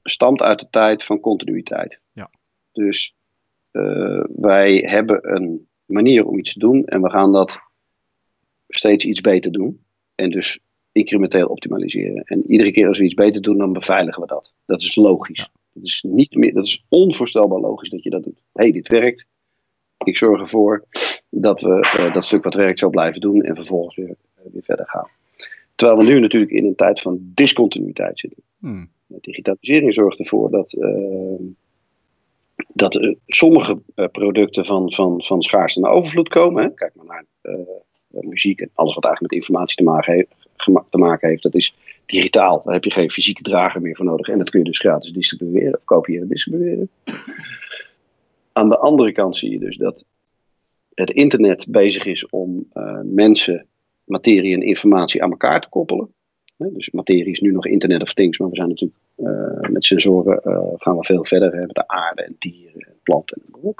stamt 0.03 0.41
uit 0.41 0.59
de 0.59 0.67
tijd 0.69 1.03
van 1.03 1.19
continuïteit. 1.19 1.99
Ja. 2.13 2.29
Dus 2.71 3.15
eh, 3.71 4.23
wij 4.35 4.77
hebben 4.87 5.35
een 5.35 5.67
manier 5.85 6.25
om 6.25 6.39
iets 6.39 6.53
te 6.53 6.59
doen 6.59 6.85
en 6.85 7.01
we 7.01 7.09
gaan 7.09 7.31
dat 7.31 7.59
steeds 8.67 9.05
iets 9.05 9.21
beter 9.21 9.51
doen. 9.51 9.83
En 10.15 10.29
dus 10.29 10.59
incrementeel 10.91 11.47
optimaliseren. 11.47 12.23
En 12.23 12.51
iedere 12.51 12.71
keer 12.71 12.87
als 12.87 12.97
we 12.97 13.03
iets 13.03 13.13
beter 13.13 13.41
doen, 13.41 13.57
dan 13.57 13.73
beveiligen 13.73 14.21
we 14.21 14.27
dat. 14.27 14.53
Dat 14.65 14.81
is 14.81 14.95
logisch. 14.95 15.49
Dat, 15.73 15.83
is 15.83 16.03
niet 16.07 16.35
meer, 16.35 16.53
dat 16.53 16.65
is 16.65 16.85
onvoorstelbaar 16.89 17.59
logisch 17.59 17.89
dat 17.89 18.03
je 18.03 18.09
dat 18.09 18.23
doet. 18.23 18.41
Hé, 18.53 18.63
hey, 18.63 18.71
dit 18.71 18.87
werkt. 18.87 19.25
Ik 20.03 20.17
zorg 20.17 20.41
ervoor 20.41 20.83
dat 21.29 21.61
we 21.61 21.79
eh, 21.79 22.13
dat 22.13 22.25
stuk 22.25 22.43
wat 22.43 22.53
werkt 22.53 22.79
zo 22.79 22.89
blijven 22.89 23.21
doen 23.21 23.41
en 23.41 23.55
vervolgens 23.55 23.95
weer, 23.95 24.15
eh, 24.35 24.45
weer 24.51 24.63
verder 24.63 24.87
gaan. 24.87 25.07
Terwijl 25.75 25.99
we 25.99 26.05
nu 26.05 26.19
natuurlijk 26.19 26.51
in 26.51 26.65
een 26.65 26.75
tijd 26.75 27.01
van 27.01 27.19
discontinuïteit 27.21 28.19
zitten. 28.19 28.43
Hmm. 28.59 28.89
Digitalisering 29.07 29.93
zorgt 29.93 30.19
ervoor 30.19 30.51
dat, 30.51 30.73
eh, 30.73 31.45
dat 32.73 33.15
sommige 33.27 33.77
producten 34.11 34.65
van, 34.65 34.93
van, 34.93 35.23
van 35.23 35.41
schaarste 35.41 35.79
naar 35.79 35.91
overvloed 35.91 36.29
komen. 36.29 36.63
Hè. 36.63 36.73
Kijk 36.73 36.91
maar 36.95 37.05
naar 37.05 37.25
muziek 38.25 38.61
en 38.61 38.69
alles 38.73 38.95
wat 38.95 39.05
eigenlijk 39.05 39.33
met 39.33 39.43
informatie 39.43 39.75
te 39.75 39.83
maken, 39.83 40.13
heeft, 40.13 40.35
te 40.89 40.97
maken 40.97 41.29
heeft. 41.29 41.43
Dat 41.43 41.55
is 41.55 41.75
digitaal. 42.05 42.61
Daar 42.63 42.73
heb 42.73 42.83
je 42.83 42.91
geen 42.91 43.11
fysieke 43.11 43.41
drager 43.41 43.81
meer 43.81 43.95
voor 43.95 44.05
nodig. 44.05 44.27
En 44.27 44.37
dat 44.37 44.49
kun 44.49 44.59
je 44.59 44.65
dus 44.65 44.79
gratis 44.79 45.11
distribueren 45.11 45.75
of 45.77 45.83
kopiëren 45.83 46.21
en 46.21 46.27
distribueren. 46.27 46.89
Aan 48.53 48.69
de 48.69 48.77
andere 48.77 49.11
kant 49.11 49.37
zie 49.37 49.51
je 49.51 49.59
dus 49.59 49.77
dat 49.77 50.03
het 50.93 51.09
internet 51.09 51.65
bezig 51.67 52.05
is 52.05 52.29
om 52.29 52.67
eh, 52.73 52.99
mensen, 53.03 53.67
materie 54.03 54.53
en 54.53 54.61
informatie 54.61 55.23
aan 55.23 55.31
elkaar 55.31 55.61
te 55.61 55.69
koppelen. 55.69 56.13
Dus 56.57 56.89
materie 56.89 57.31
is 57.31 57.39
nu 57.39 57.51
nog 57.51 57.65
Internet 57.65 58.01
of 58.01 58.13
Things, 58.13 58.37
maar 58.37 58.49
we 58.49 58.55
zijn 58.55 58.67
natuurlijk 58.67 58.99
eh, 59.15 59.69
met 59.69 59.85
sensoren 59.85 60.41
eh, 60.41 60.67
gaan 60.75 60.97
we 60.97 61.03
veel 61.03 61.25
verder. 61.25 61.53
Hè, 61.53 61.59
met 61.59 61.75
de 61.75 61.87
aarde 61.87 62.21
en 62.23 62.35
dieren 62.39 62.81
en 62.81 62.99
planten 63.03 63.41
en. 63.45 63.75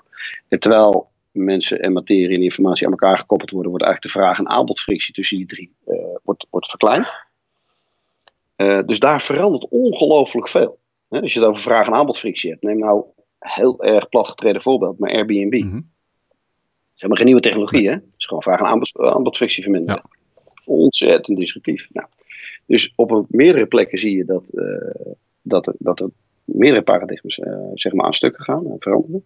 En 0.48 0.60
terwijl 0.60 1.10
mensen 1.32 1.80
en 1.80 1.94
materie 1.94 2.36
en 2.36 2.44
informatie 2.44 2.86
aan 2.86 2.92
elkaar 2.92 3.18
gekoppeld 3.18 3.50
worden, 3.52 3.70
wordt 3.70 3.86
eigenlijk 3.86 4.14
de 4.14 4.20
vraag- 4.20 4.40
en 4.40 4.50
aanbodfrictie 4.50 5.14
tussen 5.14 5.38
die 5.38 5.46
drie 5.46 5.76
wordt, 6.24 6.48
wordt 6.50 6.70
verkleind. 6.70 7.14
Dus 8.86 9.00
daar 9.00 9.22
verandert 9.22 9.68
ongelooflijk 9.70 10.48
veel. 10.48 10.80
Als 11.10 11.34
je 11.34 11.40
het 11.40 11.48
over 11.48 11.62
vraag- 11.62 11.88
en 11.88 11.94
aanbodfrictie 11.94 12.50
hebt, 12.50 12.64
neem 12.64 12.78
nou 12.78 13.04
heel 13.42 13.84
erg 13.84 14.10
platgetreden 14.10 14.62
voorbeeld, 14.62 15.00
maar 15.00 15.12
Airbnb. 15.12 15.54
Is 15.54 15.62
helemaal 17.02 17.18
geen 17.18 17.26
nieuwe 17.26 17.42
technologie, 17.42 17.88
hè? 17.88 17.94
Het 17.94 18.14
is 18.18 18.26
gewoon 18.26 18.44
vraag- 18.44 18.62
aanbod, 18.62 19.00
aanbodfrictie 19.00 19.64
verminderen. 19.64 20.02
Ontzettend 20.66 21.38
disruptief. 21.38 21.88
Nou, 21.92 22.08
dus 22.66 22.94
op 22.96 23.26
meerdere 23.30 23.66
plekken 23.66 24.00
zie 24.00 24.18
je 24.18 24.26
dat, 24.26 24.50
eh, 24.50 25.12
dat, 25.42 25.68
er, 25.68 25.74
dat 25.78 26.00
er 26.00 26.10
meerdere 26.44 26.84
paradigmas 26.84 27.40
eh, 27.40 27.54
zeg 27.74 27.94
maar 27.94 28.06
aan 28.06 28.14
stukken 28.14 28.44
gaan 28.44 28.66
en 28.66 28.76
veranderen. 28.80 29.24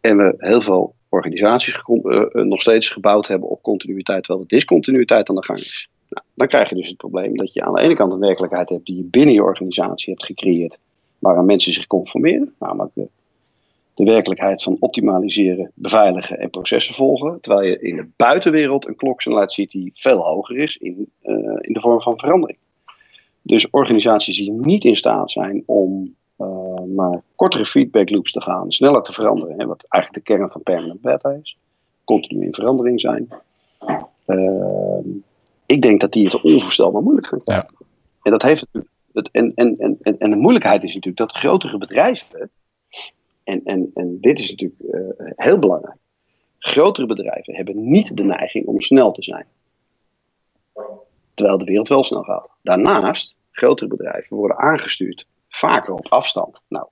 En 0.00 0.16
we 0.16 0.34
heel 0.38 0.60
veel 0.60 0.94
organisaties 1.08 1.74
eh, 1.74 2.24
nog 2.32 2.60
steeds 2.60 2.90
gebouwd 2.90 3.26
hebben 3.26 3.48
op 3.48 3.62
continuïteit, 3.62 4.24
terwijl 4.24 4.46
de 4.46 4.54
discontinuïteit 4.54 5.28
aan 5.28 5.34
de 5.34 5.44
gang 5.44 5.58
is. 5.58 5.90
Nou, 6.08 6.26
dan 6.34 6.46
krijg 6.46 6.68
je 6.68 6.74
dus 6.74 6.88
het 6.88 6.96
probleem 6.96 7.36
dat 7.36 7.52
je 7.52 7.62
aan 7.62 7.74
de 7.74 7.80
ene 7.80 7.94
kant 7.94 8.12
een 8.12 8.18
werkelijkheid 8.18 8.68
hebt 8.68 8.86
die 8.86 8.96
je 8.96 9.04
binnen 9.04 9.34
je 9.34 9.42
organisatie 9.42 10.12
hebt 10.12 10.24
gecreëerd, 10.24 10.78
waaraan 11.18 11.44
mensen 11.44 11.72
zich 11.72 11.86
conformeren, 11.86 12.54
namelijk 12.58 12.94
de 12.94 13.08
de 14.04 14.10
werkelijkheid 14.10 14.62
van 14.62 14.76
optimaliseren, 14.80 15.70
beveiligen 15.74 16.38
en 16.38 16.50
processen 16.50 16.94
volgen. 16.94 17.40
Terwijl 17.40 17.68
je 17.68 17.80
in 17.80 17.96
de 17.96 18.08
buitenwereld 18.16 18.86
een 18.86 18.96
kloksnelheid 18.96 19.52
ziet 19.52 19.70
die 19.70 19.90
veel 19.94 20.18
hoger 20.18 20.56
is 20.56 20.76
in, 20.76 21.10
eh, 21.22 21.34
in 21.60 21.72
de 21.72 21.80
vorm 21.80 22.00
van 22.00 22.18
verandering. 22.18 22.58
Dus 23.42 23.70
organisaties 23.70 24.36
die 24.36 24.52
niet 24.52 24.84
in 24.84 24.96
staat 24.96 25.30
zijn 25.30 25.62
om 25.66 26.14
eh, 26.36 26.46
naar 26.84 27.22
kortere 27.34 27.66
feedback 27.66 28.10
loops 28.10 28.32
te 28.32 28.42
gaan, 28.42 28.72
sneller 28.72 29.02
te 29.02 29.12
veranderen, 29.12 29.58
hè, 29.60 29.66
wat 29.66 29.84
eigenlijk 29.88 30.26
de 30.26 30.32
kern 30.34 30.50
van 30.50 30.62
permanent 30.62 31.00
beta 31.00 31.30
is, 31.42 31.56
continu 32.04 32.44
in 32.44 32.54
verandering 32.54 33.00
zijn. 33.00 33.28
Eh, 34.24 34.98
ik 35.66 35.82
denk 35.82 36.00
dat 36.00 36.12
die 36.12 36.24
het 36.24 36.42
onvoorstelbaar 36.42 37.02
moeilijk 37.02 37.26
gaan 37.26 37.42
krijgen. 37.42 37.74
En, 38.22 38.30
dat 38.30 38.42
heeft 38.42 38.66
het, 39.12 39.28
en, 39.32 39.52
en, 39.54 39.76
en 39.78 39.98
en 40.18 40.30
de 40.30 40.36
moeilijkheid 40.36 40.82
is 40.82 40.94
natuurlijk 40.94 41.16
dat 41.16 41.38
grotere 41.38 41.78
bedrijven 41.78 42.50
en, 43.50 43.60
en, 43.64 43.90
en 43.94 44.20
dit 44.20 44.38
is 44.38 44.50
natuurlijk 44.50 44.80
eh, 44.80 45.32
heel 45.36 45.58
belangrijk. 45.58 45.96
Grotere 46.58 47.06
bedrijven 47.06 47.54
hebben 47.54 47.88
niet 47.88 48.16
de 48.16 48.22
neiging 48.22 48.66
om 48.66 48.80
snel 48.80 49.12
te 49.12 49.22
zijn. 49.22 49.46
Terwijl 51.34 51.58
de 51.58 51.64
wereld 51.64 51.88
wel 51.88 52.04
snel 52.04 52.22
gaat. 52.22 52.48
Daarnaast, 52.62 53.34
grotere 53.50 53.88
bedrijven 53.88 54.36
worden 54.36 54.58
aangestuurd 54.58 55.26
vaker 55.48 55.94
op 55.94 56.06
afstand. 56.08 56.60
Nou, 56.68 56.86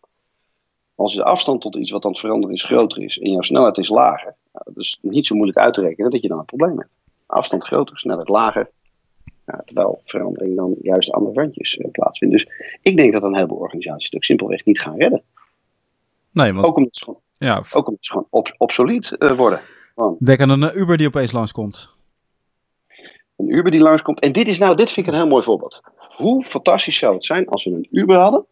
als 0.94 1.14
de 1.14 1.25
afstand 1.25 1.61
tot 1.61 1.77
iets 1.77 1.90
wat 1.90 2.05
aan 2.05 2.11
het 2.11 2.21
veranderen 2.21 2.55
is 2.55 2.64
groter 2.64 3.03
is 3.03 3.18
en 3.18 3.31
jouw 3.31 3.42
snelheid 3.42 3.79
is 3.79 3.88
lager, 3.88 4.35
nou, 4.53 4.64
dat 4.64 4.77
is 4.77 4.99
niet 5.03 5.27
zo 5.27 5.35
moeilijk 5.35 5.59
uit 5.59 5.75
te 5.75 5.81
rekenen 5.81 6.11
dat 6.11 6.23
je 6.23 6.29
dan 6.29 6.38
een 6.38 6.44
probleem 6.44 6.79
hebt. 6.79 6.90
Afstand 7.27 7.64
groter, 7.64 7.99
snelheid 7.99 8.29
lager. 8.29 8.71
Ja, 9.47 9.62
terwijl 9.64 10.01
verandering 10.05 10.57
dan 10.57 10.75
juist 10.83 11.12
aan 11.12 11.25
de 11.25 11.33
randjes 11.33 11.77
eh, 11.77 11.90
plaatsvindt. 11.90 12.35
Dus 12.35 12.49
ik 12.83 12.97
denk 12.97 13.12
dat 13.12 13.23
een 13.23 13.35
heleboel 13.35 13.59
organisaties 13.59 14.11
het 14.11 14.25
simpelweg 14.25 14.64
niet 14.64 14.81
gaan 14.81 14.97
redden. 14.97 15.23
Nee, 16.42 16.53
want 16.53 16.66
Ook 16.66 16.77
omdat 16.77 16.96
ze 16.96 17.05
gewoon, 17.05 17.20
ja, 17.38 17.62
ook 17.72 17.87
omdat 17.88 18.05
ze 18.05 18.11
gewoon 18.11 18.27
ob- 18.31 18.55
obsolet 18.59 19.16
eh, 19.16 19.31
worden. 19.31 19.61
Gewoon 19.94 20.16
denk 20.18 20.40
aan 20.40 20.51
een 20.51 20.62
eh, 20.62 20.77
Uber 20.77 20.96
die 20.96 21.07
opeens 21.07 21.33
langskomt. 21.33 21.90
een 23.37 23.55
Uber 23.55 23.70
die 23.70 23.81
langskomt. 23.81 24.20
En 24.20 24.33
dit 24.33 24.48
is 24.48 24.59
nou, 24.59 24.77
dit 24.77 24.90
vind 24.90 25.07
ik 25.07 25.12
een 25.12 25.18
heel 25.18 25.29
mooi 25.29 25.42
voorbeeld. 25.42 25.81
hoe 26.16 26.44
fantastisch 26.44 26.98
zou 26.98 27.14
het 27.14 27.24
zijn 27.24 27.48
als 27.48 27.64
we 27.64 27.70
een 27.70 27.87
Uber 27.90 28.16
hadden 28.16 28.46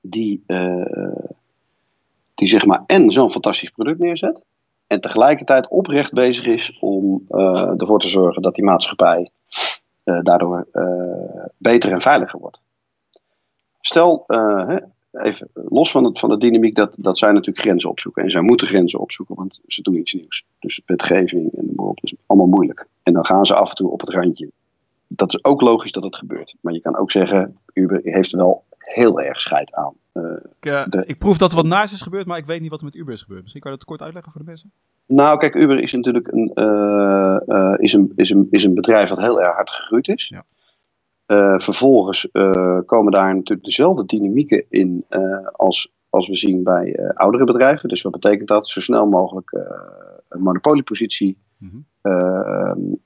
die, 0.00 0.44
die 2.34 2.48
zeg 2.48 2.64
maar 2.66 2.82
en 2.86 3.10
zo'n 3.10 3.32
fantastisch 3.32 3.70
product 3.70 3.98
neerzet 3.98 4.42
en 4.86 5.00
tegelijkertijd 5.00 5.68
oprecht 5.68 6.12
bezig 6.12 6.46
is 6.46 6.78
om 6.80 7.24
ervoor 7.78 8.00
te 8.00 8.08
zorgen 8.08 8.42
dat 8.42 8.54
die 8.54 8.64
maatschappij 8.64 9.30
daardoor 10.04 10.66
beter 11.56 11.92
en 11.92 12.00
veiliger 12.00 12.38
wordt. 12.38 12.58
Stel, 13.80 14.24
even 15.22 15.48
los 15.54 15.90
van, 15.90 16.04
het, 16.04 16.18
van 16.18 16.28
de 16.28 16.38
dynamiek, 16.38 16.74
dat, 16.74 16.92
dat 16.96 17.18
zij 17.18 17.32
natuurlijk 17.32 17.58
grenzen 17.58 17.90
opzoeken. 17.90 18.22
En 18.22 18.30
zij 18.30 18.40
moeten 18.40 18.66
grenzen 18.66 19.00
opzoeken, 19.00 19.34
want 19.34 19.60
ze 19.66 19.82
doen 19.82 19.96
iets 19.96 20.12
nieuws. 20.12 20.44
Dus 20.58 20.80
wetgeving 20.86 21.44
en 21.44 21.66
bijvoorbeeld 21.66 22.02
is 22.02 22.14
allemaal 22.26 22.48
moeilijk. 22.48 22.86
En 23.02 23.12
dan 23.12 23.26
gaan 23.26 23.46
ze 23.46 23.54
af 23.54 23.68
en 23.68 23.74
toe 23.74 23.90
op 23.90 24.00
het 24.00 24.10
randje. 24.10 24.50
Dat 25.08 25.28
is 25.28 25.44
ook 25.44 25.60
logisch 25.60 25.92
dat 25.92 26.02
het 26.02 26.16
gebeurt. 26.16 26.54
Maar 26.60 26.72
je 26.72 26.80
kan 26.80 26.96
ook 26.96 27.10
zeggen, 27.10 27.56
Uber 27.72 28.00
heeft 28.02 28.30
wel 28.30 28.64
heel 28.78 29.20
erg 29.20 29.40
scheid 29.40 29.72
aan. 29.72 29.94
Uh, 30.14 30.32
ik, 30.60 30.66
uh, 30.66 31.02
ik, 31.06 31.18
proef 31.18 31.38
dat 31.38 31.50
er 31.50 31.56
wat 31.56 31.66
naast 31.66 31.92
is 31.92 32.00
gebeurd, 32.00 32.26
maar 32.26 32.38
ik 32.38 32.46
weet 32.46 32.60
niet 32.60 32.70
wat 32.70 32.78
er 32.78 32.84
met 32.84 32.94
Uber 32.94 33.12
is 33.12 33.22
gebeurd. 33.22 33.40
Misschien 33.40 33.62
kan 33.62 33.70
je 33.70 33.76
dat 33.76 33.86
kort 33.86 34.02
uitleggen 34.02 34.32
voor 34.32 34.40
de 34.40 34.46
mensen? 34.46 34.72
Nou, 35.06 35.38
kijk, 35.38 35.54
Uber 35.54 35.82
is 35.82 35.92
natuurlijk 35.92 36.28
een, 36.32 36.50
uh, 36.54 37.74
is 37.76 37.92
een, 37.92 38.12
is 38.16 38.30
een, 38.30 38.46
is 38.50 38.64
een 38.64 38.74
bedrijf 38.74 39.08
dat 39.08 39.20
heel 39.20 39.42
erg 39.42 39.54
hard 39.54 39.70
gegroeid 39.70 40.08
is. 40.08 40.28
Ja. 40.28 40.44
Uh, 41.26 41.58
vervolgens 41.58 42.28
uh, 42.32 42.78
komen 42.86 43.12
daar 43.12 43.34
natuurlijk 43.34 43.64
dezelfde 43.64 44.06
dynamieken 44.06 44.64
in 44.68 45.04
uh, 45.10 45.46
als, 45.52 45.92
als 46.10 46.28
we 46.28 46.36
zien 46.36 46.62
bij 46.62 47.12
oudere 47.14 47.44
bedrijven. 47.44 47.88
Dus 47.88 48.02
wat 48.02 48.12
betekent 48.12 48.48
dat? 48.48 48.68
Zo 48.68 48.80
snel 48.80 49.06
mogelijk 49.06 49.50
een 50.28 50.42
monopoliepositie. 50.42 51.36
Mm 51.58 51.70
-hmm. 51.70 52.98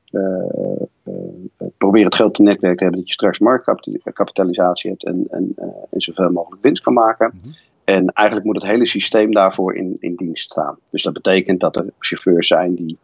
probeer 1.78 2.04
het 2.04 2.14
grote 2.14 2.42
netwerk 2.42 2.76
te 2.76 2.82
hebben 2.82 3.00
dat 3.00 3.08
je 3.08 3.14
straks 3.14 3.38
marktkapitalisatie 3.38 4.90
hebt 4.90 5.04
en, 5.04 5.24
en, 5.28 5.52
en 5.90 6.00
zoveel 6.00 6.30
mogelijk 6.30 6.62
winst 6.62 6.82
kan 6.82 6.92
maken. 6.92 7.30
Mm 7.34 7.40
-hmm. 7.42 7.54
En 7.84 8.06
eigenlijk 8.12 8.46
moet 8.46 8.62
het 8.62 8.70
hele 8.70 8.86
systeem 8.86 9.32
daarvoor 9.32 9.74
in, 9.74 9.96
in 10.00 10.14
dienst 10.14 10.44
staan. 10.44 10.78
Dus 10.90 11.02
dat 11.02 11.12
betekent 11.12 11.60
dat 11.60 11.76
er 11.76 11.92
chauffeurs 11.98 12.46
zijn 12.46 12.74
die 12.74 12.98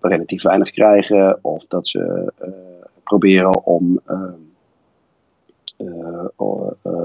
relatief 0.00 0.42
weinig 0.42 0.70
krijgen 0.70 1.38
of 1.42 1.64
dat 1.68 1.88
ze 1.88 2.32
proberen 3.06 3.64
om. 3.64 4.00
Uh, 4.08 4.34
uh, 5.78 6.24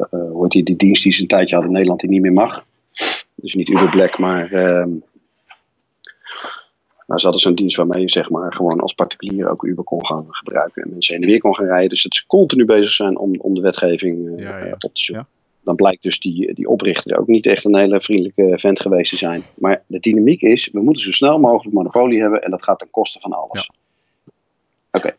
hoe 0.10 0.42
heet 0.42 0.52
die, 0.52 0.64
die 0.64 0.76
dienst 0.76 1.04
die 1.04 1.14
ze 1.14 1.22
een 1.22 1.28
tijdje 1.28 1.56
hadden 1.56 1.72
in 1.72 1.78
Nederland 1.78 2.02
die 2.02 2.10
niet 2.10 2.22
meer 2.22 2.34
mag. 2.34 2.66
Dus 3.36 3.54
niet 3.54 3.70
Uber 3.70 3.90
Black, 3.90 4.18
maar. 4.18 4.52
Uh, 4.54 4.86
nou, 7.08 7.20
ze 7.20 7.30
hadden 7.30 7.42
zo'n 7.42 7.56
dienst 7.56 7.78
waarmee 7.78 8.02
je 8.02 8.10
zeg 8.10 8.30
maar 8.30 8.54
gewoon 8.54 8.80
als 8.80 8.94
particulier 8.94 9.50
ook 9.50 9.64
Uber 9.64 9.84
kon 9.84 10.06
gaan 10.06 10.26
gebruiken. 10.30 10.84
En 10.84 10.90
mensen 10.90 11.14
heen 11.14 11.24
en 11.24 11.30
weer 11.30 11.40
kon 11.40 11.56
gaan 11.56 11.66
rijden. 11.66 11.90
Dus 11.90 12.04
dat 12.04 12.16
ze 12.16 12.28
continu 12.28 12.66
bezig 12.66 12.92
zijn 12.92 13.18
om, 13.18 13.36
om 13.40 13.54
de 13.54 13.62
wetgeving 13.62 14.40
ja, 14.42 14.66
ja. 14.66 14.72
op 14.72 14.80
te 14.80 14.90
zoeken. 14.94 15.28
Ja. 15.32 15.41
Dan 15.64 15.76
blijkt 15.76 16.04
dus 16.04 16.20
die, 16.20 16.54
die 16.54 16.68
oprichter 16.68 17.20
ook 17.20 17.28
niet 17.28 17.46
echt 17.46 17.66
een 17.66 17.76
hele 17.76 18.02
vriendelijke 18.02 18.60
vent 18.60 18.80
geweest 18.80 19.10
te 19.10 19.18
zijn. 19.18 19.44
Maar 19.56 19.84
de 19.88 20.00
dynamiek 20.00 20.42
is, 20.42 20.70
we 20.74 20.82
moeten 20.82 21.04
zo 21.04 21.12
snel 21.12 21.40
mogelijk 21.40 21.76
monopolie 21.76 22.22
hebben 22.22 22.42
en 22.42 22.52
dat 22.52 22.64
gaat 22.64 22.80
ten 22.80 22.90
koste 22.90 23.20
van 23.20 23.32
alles. 23.32 23.72
Oké, 24.92 25.16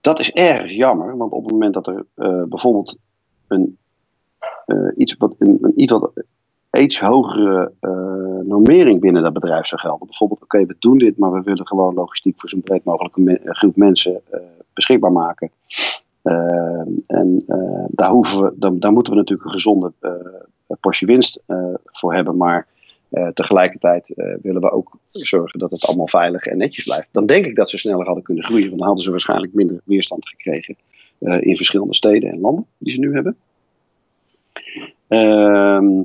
dat 0.00 0.18
is 0.18 0.30
erg 0.30 0.72
jammer, 0.72 1.16
want 1.16 1.32
op 1.32 1.42
het 1.42 1.52
moment 1.52 1.74
dat 1.74 1.86
er 1.86 2.06
uh, 2.16 2.42
bijvoorbeeld 2.42 2.96
een, 3.48 3.78
uh, 4.66 4.90
iets, 4.96 5.14
wat, 5.18 5.34
een, 5.38 5.58
een, 5.60 5.72
iets, 5.76 5.92
wat, 5.92 6.12
iets 6.70 7.00
hogere 7.00 7.72
uh, 7.80 7.90
normering 8.48 9.00
binnen 9.00 9.22
dat 9.22 9.32
bedrijf 9.32 9.66
zou 9.66 9.80
gelden. 9.80 10.06
Bijvoorbeeld, 10.06 10.42
oké, 10.42 10.56
okay, 10.56 10.66
we 10.66 10.76
doen 10.78 10.98
dit, 10.98 11.18
maar 11.18 11.32
we 11.32 11.42
willen 11.42 11.66
gewoon 11.66 11.94
logistiek 11.94 12.40
voor 12.40 12.48
zo'n 12.48 12.62
breed 12.62 12.84
mogelijke 12.84 13.20
me 13.20 13.40
groep 13.44 13.76
mensen 13.76 14.22
beschikbaar 14.72 15.12
maken. 15.12 15.50
En 17.06 17.44
daar, 17.88 18.10
hoeven 18.10 18.42
we, 18.42 18.52
dan, 18.56 18.78
daar 18.78 18.92
moeten 18.92 19.12
we 19.12 19.18
natuurlijk 19.18 19.46
een 19.46 19.54
gezonde 19.54 19.92
portie 20.80 21.06
winst 21.06 21.40
voor 21.84 22.14
hebben, 22.14 22.36
maar 22.36 22.66
tegelijkertijd 23.34 24.12
willen 24.42 24.60
we 24.60 24.70
ook 24.70 24.98
zorgen 25.10 25.58
dat 25.58 25.70
het 25.70 25.86
allemaal 25.86 26.08
veilig 26.08 26.46
en 26.46 26.56
netjes 26.56 26.84
blijft. 26.84 27.08
Dan 27.12 27.26
denk 27.26 27.46
ik 27.46 27.56
dat 27.56 27.70
ze 27.70 27.78
sneller 27.78 28.06
hadden 28.06 28.24
kunnen 28.24 28.44
groeien. 28.44 28.66
Want 28.66 28.78
dan 28.78 28.86
hadden 28.86 29.04
ze 29.04 29.10
waarschijnlijk 29.10 29.54
minder 29.54 29.80
weerstand 29.84 30.28
gekregen 30.28 30.76
in 31.18 31.56
verschillende 31.56 31.94
steden 31.94 32.30
en 32.30 32.40
landen 32.40 32.66
die 32.78 32.92
ze 32.92 33.00
nu 33.00 33.14
hebben. 33.14 33.36
Ehm, 35.08 36.02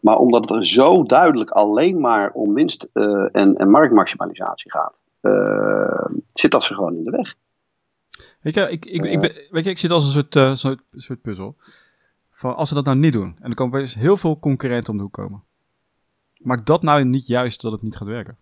maar 0.00 0.18
omdat 0.18 0.48
het 0.48 0.66
zo 0.66 1.02
duidelijk 1.02 1.50
alleen 1.50 2.00
maar 2.00 2.30
om 2.32 2.54
winst 2.54 2.88
en, 2.92 3.56
en, 3.56 3.70
marktmaximalisatie 3.70 4.70
gaat, 4.70 4.94
zit 6.34 6.50
dat 6.50 6.64
ze 6.64 6.74
gewoon 6.74 6.96
in 6.96 7.04
de 7.04 7.10
weg. 7.10 7.34
Weet 8.44 8.54
je, 8.54 8.70
ik, 8.70 8.84
ik, 8.84 9.04
ik, 9.04 9.20
ben, 9.20 9.32
weet 9.50 9.64
je, 9.64 9.70
ik 9.70 9.78
zit 9.78 9.90
als 9.90 10.04
een 10.04 10.24
soort, 10.30 10.58
soort, 10.58 10.80
soort 10.96 11.22
puzzel. 11.22 11.56
Van 12.30 12.56
als 12.56 12.68
ze 12.68 12.74
dat 12.74 12.84
nou 12.84 12.96
niet 12.96 13.12
doen, 13.12 13.36
en 13.36 13.42
dan 13.42 13.54
komen 13.54 13.80
er 13.80 13.94
heel 13.98 14.16
veel 14.16 14.38
concurrenten 14.38 14.92
om 14.92 14.96
de 14.96 15.02
hoek 15.02 15.12
komen. 15.12 15.42
Maakt 16.38 16.66
dat 16.66 16.82
nou 16.82 17.04
niet 17.04 17.26
juist 17.26 17.60
dat 17.60 17.72
het 17.72 17.82
niet 17.82 17.96
gaat 17.96 18.08
werken? 18.08 18.38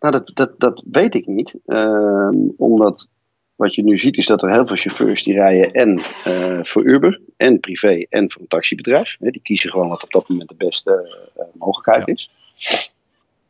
Nou, 0.00 0.12
dat, 0.12 0.30
dat, 0.34 0.60
dat 0.60 0.84
weet 0.90 1.14
ik 1.14 1.26
niet. 1.26 1.54
Uh, 1.66 2.28
omdat 2.56 3.08
wat 3.56 3.74
je 3.74 3.82
nu 3.82 3.98
ziet 3.98 4.16
is 4.16 4.26
dat 4.26 4.42
er 4.42 4.52
heel 4.52 4.66
veel 4.66 4.76
chauffeurs 4.76 5.22
die 5.22 5.34
rijden 5.34 5.72
en 5.72 6.00
uh, 6.26 6.64
voor 6.64 6.84
Uber, 6.84 7.20
en 7.36 7.60
privé, 7.60 8.06
en 8.08 8.30
voor 8.30 8.40
een 8.40 8.48
taxibedrijf. 8.48 9.16
die 9.18 9.40
kiezen 9.42 9.70
gewoon 9.70 9.88
wat 9.88 10.02
op 10.02 10.10
dat 10.10 10.28
moment 10.28 10.48
de 10.48 10.54
beste 10.54 11.18
uh, 11.36 11.44
mogelijkheid 11.54 12.06
ja. 12.06 12.12
is. 12.14 12.30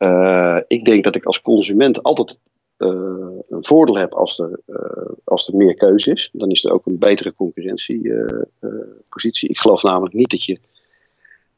Eh, 0.03 0.57
ik 0.67 0.85
denk 0.85 1.03
dat 1.03 1.15
ik 1.15 1.25
als 1.25 1.41
consument 1.41 2.03
altijd 2.03 2.39
een 2.77 3.65
voordeel 3.65 3.97
heb 3.97 4.13
als 4.13 4.39
er, 4.39 4.59
uh, 4.67 5.09
als 5.23 5.47
er 5.47 5.55
meer 5.55 5.75
keuze 5.75 6.11
is. 6.11 6.29
Dan 6.33 6.49
is 6.49 6.63
er 6.63 6.71
ook 6.71 6.85
een 6.85 6.99
betere 6.99 7.33
concurrentiepositie. 7.33 9.49
ik 9.49 9.59
geloof 9.59 9.83
namelijk 9.83 10.13
niet 10.13 10.29
dat 10.29 10.45
je 10.45 10.59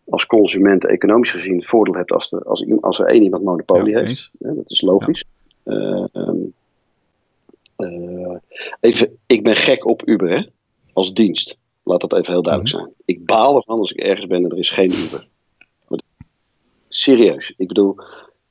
als 0.09 0.25
consument 0.25 0.85
economisch 0.85 1.31
gezien 1.31 1.55
het 1.55 1.65
voordeel 1.65 1.93
hebt 1.93 2.11
als 2.11 2.31
er, 2.31 2.43
als, 2.43 2.65
als 2.81 2.99
er 2.99 3.05
één 3.05 3.23
iemand 3.23 3.43
monopolie 3.43 3.93
ja, 3.93 3.99
heeft. 3.99 4.31
Ja, 4.39 4.53
dat 4.53 4.71
is 4.71 4.81
logisch. 4.81 5.23
Ja. 5.63 6.09
Um, 6.13 6.53
even, 8.79 9.17
ik 9.25 9.43
ben 9.43 9.55
gek 9.55 9.85
op 9.85 10.07
Uber 10.07 10.29
hè, 10.29 10.45
als 10.93 11.13
dienst. 11.13 11.57
Laat 11.83 12.01
dat 12.01 12.13
even 12.13 12.33
heel 12.33 12.41
duidelijk 12.41 12.75
mhm. 12.75 12.83
zijn. 12.83 12.95
Ik 13.05 13.25
baal 13.25 13.55
ervan 13.55 13.79
als 13.79 13.91
ik 13.91 13.99
ergens 13.99 14.27
ben 14.27 14.43
en 14.43 14.51
er 14.51 14.57
is 14.57 14.69
geen 14.69 14.91
Uber. 14.91 15.27
Serieus. 16.87 17.53
Ik 17.57 17.67
bedoel, 17.67 17.95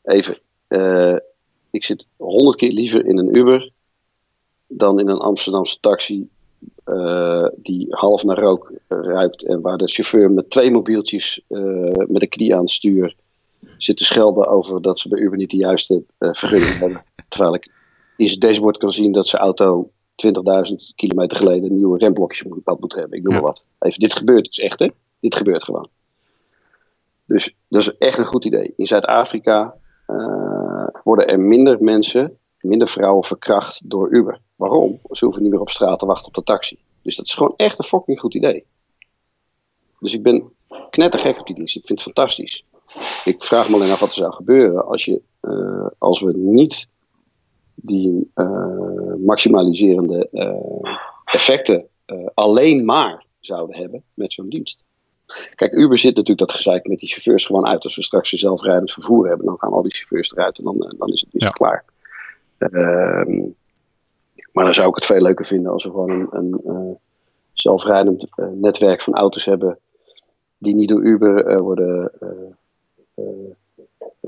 even 0.03 0.39
ik 1.75 1.85
zit 1.85 2.07
honderd 2.17 2.57
keer 2.57 2.73
liever 2.73 3.07
in 3.07 3.19
een 3.19 3.37
Uber 3.37 3.71
dan 4.67 5.01
in 5.01 5.09
een 5.09 5.19
Amsterdamse 5.19 5.81
taxi 5.81 6.29
uh, 6.87 7.47
die 7.57 7.87
half 7.91 8.25
naar 8.25 8.39
rook 8.39 8.73
ruikt 8.89 9.45
en 9.45 9.61
waar 9.61 9.79
de 9.79 9.89
chauffeur 9.89 10.31
met 10.31 10.51
twee 10.51 10.71
mobieltjes 10.71 11.41
uh, 11.49 11.93
met 12.09 12.23
een 12.23 12.29
knie 12.29 12.55
aan 12.55 12.61
het 12.61 12.71
stuur 12.71 13.17
zit 13.79 13.97
te 13.97 14.05
schelden 14.05 14.47
over 14.47 14.83
dat 14.83 14.99
ze 14.99 15.09
bij 15.09 15.19
Uber 15.19 15.39
niet 15.39 15.51
de 15.51 15.57
juiste 15.57 16.03
uh, 16.19 16.29
vergunning 16.33 16.79
hebben. 16.83 17.05
Terwijl 17.29 17.55
ik 17.55 17.73
in 18.17 18.29
zijn 18.29 18.41
dashboard 18.41 18.77
kan 18.77 18.93
zien 18.93 19.13
dat 19.13 19.29
zijn 19.29 19.43
auto 19.43 19.91
20.000 20.27 20.33
kilometer 20.95 21.37
geleden 21.37 21.75
nieuwe 21.75 21.99
remblokjes 21.99 22.43
moet, 22.43 22.81
moet 22.81 22.95
hebben. 22.95 23.19
Ik 23.19 23.25
noem 23.25 23.33
maar 23.33 23.43
wat. 23.43 23.63
Even, 23.79 24.01
dit 24.01 24.17
gebeurt 24.17 24.45
dus 24.45 24.59
echt, 24.59 24.79
hè? 24.79 24.89
Dit 25.21 25.37
gebeurt 25.37 25.65
gewoon. 25.65 25.89
Dus 27.27 27.55
dat 27.69 27.81
is 27.81 27.97
echt 27.99 28.19
een 28.19 28.25
goed 28.25 28.45
idee. 28.45 28.73
In 28.77 28.87
Zuid-Afrika 28.87 29.75
uh, 30.07 30.87
worden 31.05 31.29
er 31.29 31.41
minder 31.41 31.83
mensen, 31.83 32.39
minder 32.61 32.89
vrouwen 32.89 33.25
verkracht 33.25 33.91
door 33.91 34.11
Uber. 34.11 34.41
Waarom? 34.57 35.01
Ze 35.11 35.25
hoeven 35.25 35.43
niet 35.43 35.53
meer 35.53 35.61
op 35.61 35.71
straat 35.71 35.99
te 35.99 36.07
wachten 36.07 36.27
op 36.27 36.35
de 36.35 36.43
taxi. 36.43 36.79
Dus 37.03 37.17
dat 37.17 37.27
is 37.27 37.35
gewoon 37.35 37.55
echt 37.57 37.79
een 37.79 37.85
fucking 37.85 38.21
goed 38.21 38.35
idee. 38.35 38.65
Dus 40.01 40.15
ik 40.15 40.23
ben 40.23 40.53
knettergek 40.91 41.39
op 41.41 41.47
die 41.47 41.55
dienst. 41.55 41.77
Ik 41.77 41.87
vind 41.87 42.05
het 42.05 42.15
fantastisch. 42.15 42.65
Ik 43.25 43.45
vraag 43.45 43.69
me 43.69 43.75
alleen 43.75 43.91
af 43.91 44.01
wat 44.01 44.09
er 44.09 44.15
zou 44.15 44.33
gebeuren 44.33 44.87
als, 44.87 45.05
je, 45.05 45.23
uh, 45.43 45.87
als 45.99 46.21
we 46.21 46.33
niet 46.37 46.89
die 47.75 48.31
uh, 48.35 49.15
maximaliserende 49.19 50.29
effecten 51.25 51.89
alleen 52.35 52.85
maar 52.85 53.27
zouden 53.41 53.77
hebben 53.77 54.03
met 54.15 54.33
zo'n 54.33 54.49
dienst. 54.49 54.85
Kijk, 55.55 55.73
Uber 55.73 55.99
zit 55.99 56.17
natuurlijk 56.17 56.49
dat 56.49 56.57
gezeik 56.57 56.87
met 56.87 56.99
die 56.99 57.09
chauffeurs 57.09 57.47
gewoon 57.47 57.67
uit. 57.67 57.85
Als 57.85 57.97
we 57.97 58.03
straks 58.03 58.33
een 58.33 58.39
zelfrijdend 58.39 58.93
vervoer 58.93 59.29
hebben, 59.29 59.47
dan 59.47 59.59
gaan 59.59 59.73
al 59.73 59.83
die 59.83 59.95
chauffeurs 59.95 60.33
eruit 60.33 60.59
en 60.59 60.65
dan, 60.65 60.83
eh, 60.83 60.99
dan 60.99 61.09
is 61.09 61.21
het, 61.31 61.43
ja. 61.43 61.51
klaar. 61.51 61.85
Uh, 62.59 63.49
maar 64.53 64.65
dan 64.65 64.75
zou 64.75 64.89
ik 64.89 64.95
het 64.95 65.07
veel 65.07 65.23
leuker 65.23 65.45
vinden 65.45 65.73
als 65.73 65.85
we 65.85 65.91
gewoon 65.91 66.11
een, 66.11 66.29
een 66.31 66.61
uh, 66.67 66.95
zelfrijdend 67.53 68.27
uh, 68.37 68.47
netwerk 68.47 69.03
van 69.03 69.15
auto's 69.15 69.45
hebben 69.45 69.79
die 70.59 70.75
niet 70.75 70.89
door 70.89 71.03
Uber 71.03 71.63
worden 71.63 72.13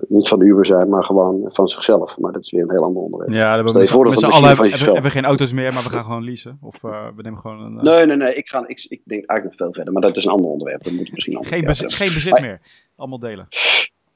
niet 0.09 0.29
van 0.29 0.41
Uber 0.41 0.67
zijn, 0.67 0.89
maar 0.89 1.05
gewoon 1.05 1.51
van 1.53 1.69
zichzelf. 1.69 2.19
Maar 2.19 2.33
dat 2.33 2.43
is 2.43 2.51
weer 2.51 2.63
een 2.63 2.71
heel 2.71 2.85
ander 2.85 3.03
onderwerp. 3.03 3.33
Ja, 3.33 3.63
we 3.63 3.73
met, 3.73 3.89
voor 3.89 4.09
met 4.09 4.19
z'n 4.19 4.27
allen 4.27 4.49
hebben, 4.49 4.71
hebben, 4.71 5.03
we 5.03 5.11
geen 5.11 5.25
auto's 5.25 5.53
meer, 5.53 5.73
maar 5.73 5.83
we 5.83 5.89
gaan 5.89 6.05
gewoon 6.05 6.25
leasen. 6.25 6.59
Of 6.61 6.83
uh, 6.83 7.09
we 7.17 7.23
nemen 7.23 7.39
gewoon 7.39 7.61
een... 7.61 7.77
Uh... 7.77 7.83
Nee, 7.83 8.07
nee, 8.07 8.17
nee. 8.17 8.35
Ik, 8.35 8.49
ga, 8.49 8.67
ik, 8.67 8.87
ik 8.89 9.03
denk 9.05 9.25
eigenlijk 9.25 9.45
nog 9.45 9.55
veel 9.55 9.73
verder, 9.73 9.93
maar 9.93 10.03
dat 10.03 10.17
is 10.17 10.25
een 10.25 10.31
ander 10.31 10.51
onderwerp. 10.51 10.83
Dat 10.83 10.93
moet 10.93 11.13
misschien 11.13 11.45
geen, 11.45 11.65
bezit, 11.65 11.95
geen 11.95 12.13
bezit 12.13 12.41
meer. 12.41 12.61
Allemaal 12.97 13.19
delen. 13.19 13.47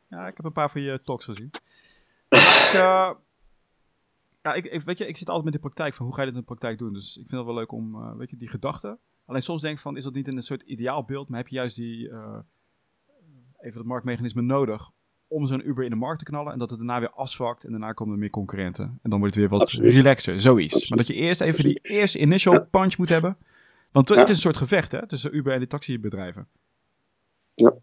Ja, 0.09 0.26
ik 0.26 0.37
heb 0.37 0.44
een 0.44 0.53
paar 0.53 0.70
van 0.70 0.81
je 0.81 1.00
talks 1.00 1.24
gezien. 1.24 1.50
ik, 2.29 2.70
uh, 2.74 3.11
Ja, 4.42 4.55
ik, 4.55 4.64
ik, 4.64 4.83
weet 4.83 4.98
je, 4.98 5.07
ik 5.07 5.16
zit 5.16 5.29
altijd 5.29 5.44
met 5.44 5.55
de 5.55 5.61
praktijk 5.61 5.94
van 5.94 6.07
hoe 6.07 6.14
ga 6.14 6.20
je 6.20 6.26
dit 6.26 6.35
in 6.35 6.40
de 6.40 6.46
praktijk 6.46 6.79
doen. 6.79 6.92
Dus 6.92 7.16
ik 7.16 7.29
vind 7.29 7.40
het 7.40 7.44
wel 7.44 7.55
leuk 7.55 7.72
om, 7.72 7.94
uh, 7.94 8.16
weet 8.16 8.31
je, 8.31 8.37
die 8.37 8.48
gedachten. 8.48 8.98
Alleen 9.26 9.42
soms 9.42 9.61
denk 9.61 9.74
ik 9.74 9.81
van, 9.81 9.96
is 9.96 10.05
dat 10.05 10.14
niet 10.14 10.29
in 10.29 10.37
een 10.37 10.42
soort 10.42 10.62
ideaalbeeld, 10.62 11.29
maar 11.29 11.38
heb 11.38 11.48
je 11.48 11.55
juist 11.55 11.76
die, 11.76 12.09
uh, 12.09 12.38
even 13.61 13.79
het 13.79 13.88
marktmechanisme 13.88 14.42
nodig 14.42 14.90
om 15.31 15.47
zo'n 15.47 15.69
Uber 15.69 15.85
in 15.85 15.90
de 15.90 15.97
markt 15.97 16.19
te 16.19 16.25
knallen 16.25 16.53
en 16.53 16.59
dat 16.59 16.71
het 16.71 16.79
daarna 16.79 17.01
weer 17.01 17.11
afzwakt 17.11 17.64
en 17.64 17.71
daarna 17.71 17.93
komen 17.93 18.14
er 18.14 18.21
meer 18.21 18.31
concurrenten. 18.31 18.85
En 19.03 19.11
dan 19.11 19.19
wordt 19.19 19.35
het 19.35 19.45
weer 19.45 19.53
wat 19.53 19.61
Absoluut. 19.61 19.95
relaxer, 19.95 20.40
zoiets. 20.40 20.75
Absoluut. 20.75 20.88
Maar 20.88 20.99
dat 20.99 21.16
je 21.16 21.23
eerst 21.23 21.40
even 21.40 21.64
die 21.64 21.81
eerste 21.83 22.19
initial 22.19 22.66
punch 22.66 22.99
moet 22.99 23.09
hebben. 23.09 23.37
Want 23.93 24.09
het 24.09 24.29
is 24.29 24.35
een 24.35 24.40
soort 24.40 24.57
gevecht 24.57 24.93
hè, 24.93 25.07
tussen 25.07 25.37
Uber 25.37 25.53
en 25.53 25.61
de 25.61 25.66
taxibedrijven. 25.66 26.49
Ja. 27.55 27.75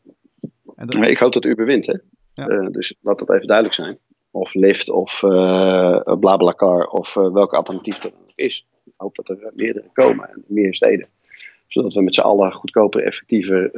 En 0.75 0.89
ik 0.89 1.17
hoop 1.17 1.33
dat 1.33 1.45
Uber 1.45 1.65
wint, 1.65 1.85
hè. 1.85 1.97
Ja. 2.33 2.49
Uh, 2.49 2.67
dus 2.71 2.95
laat 3.01 3.19
dat 3.19 3.29
even 3.29 3.47
duidelijk 3.47 3.75
zijn. 3.75 3.97
Of 4.31 4.53
Lyft 4.53 4.89
of 4.89 5.21
uh, 5.21 6.01
BlaBlaCar 6.19 6.87
of 6.87 7.15
uh, 7.15 7.33
welke 7.33 7.55
alternatief 7.55 8.03
er 8.03 8.11
is. 8.35 8.67
Ik 8.85 8.93
hoop 8.97 9.15
dat 9.15 9.29
er 9.29 9.51
meerdere 9.55 9.89
komen 9.93 10.29
en 10.29 10.43
meer 10.47 10.75
steden. 10.75 11.07
Zodat 11.67 11.93
we 11.93 12.01
met 12.01 12.15
z'n 12.15 12.21
allen 12.21 12.53
goedkoper, 12.53 13.03
effectiever 13.03 13.69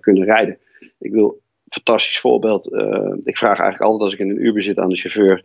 kunnen 0.00 0.24
rijden. 0.24 0.58
Ik 0.98 1.12
wil 1.12 1.40
fantastisch 1.68 2.20
voorbeeld. 2.20 2.66
ik 3.22 3.36
vraag 3.36 3.58
eigenlijk 3.58 3.80
altijd 3.80 4.02
als 4.02 4.12
ik 4.12 4.18
in 4.18 4.30
een 4.30 4.46
Uber 4.46 4.62
zit 4.62 4.78
aan 4.78 4.88
de 4.88 4.96
chauffeur. 4.96 5.44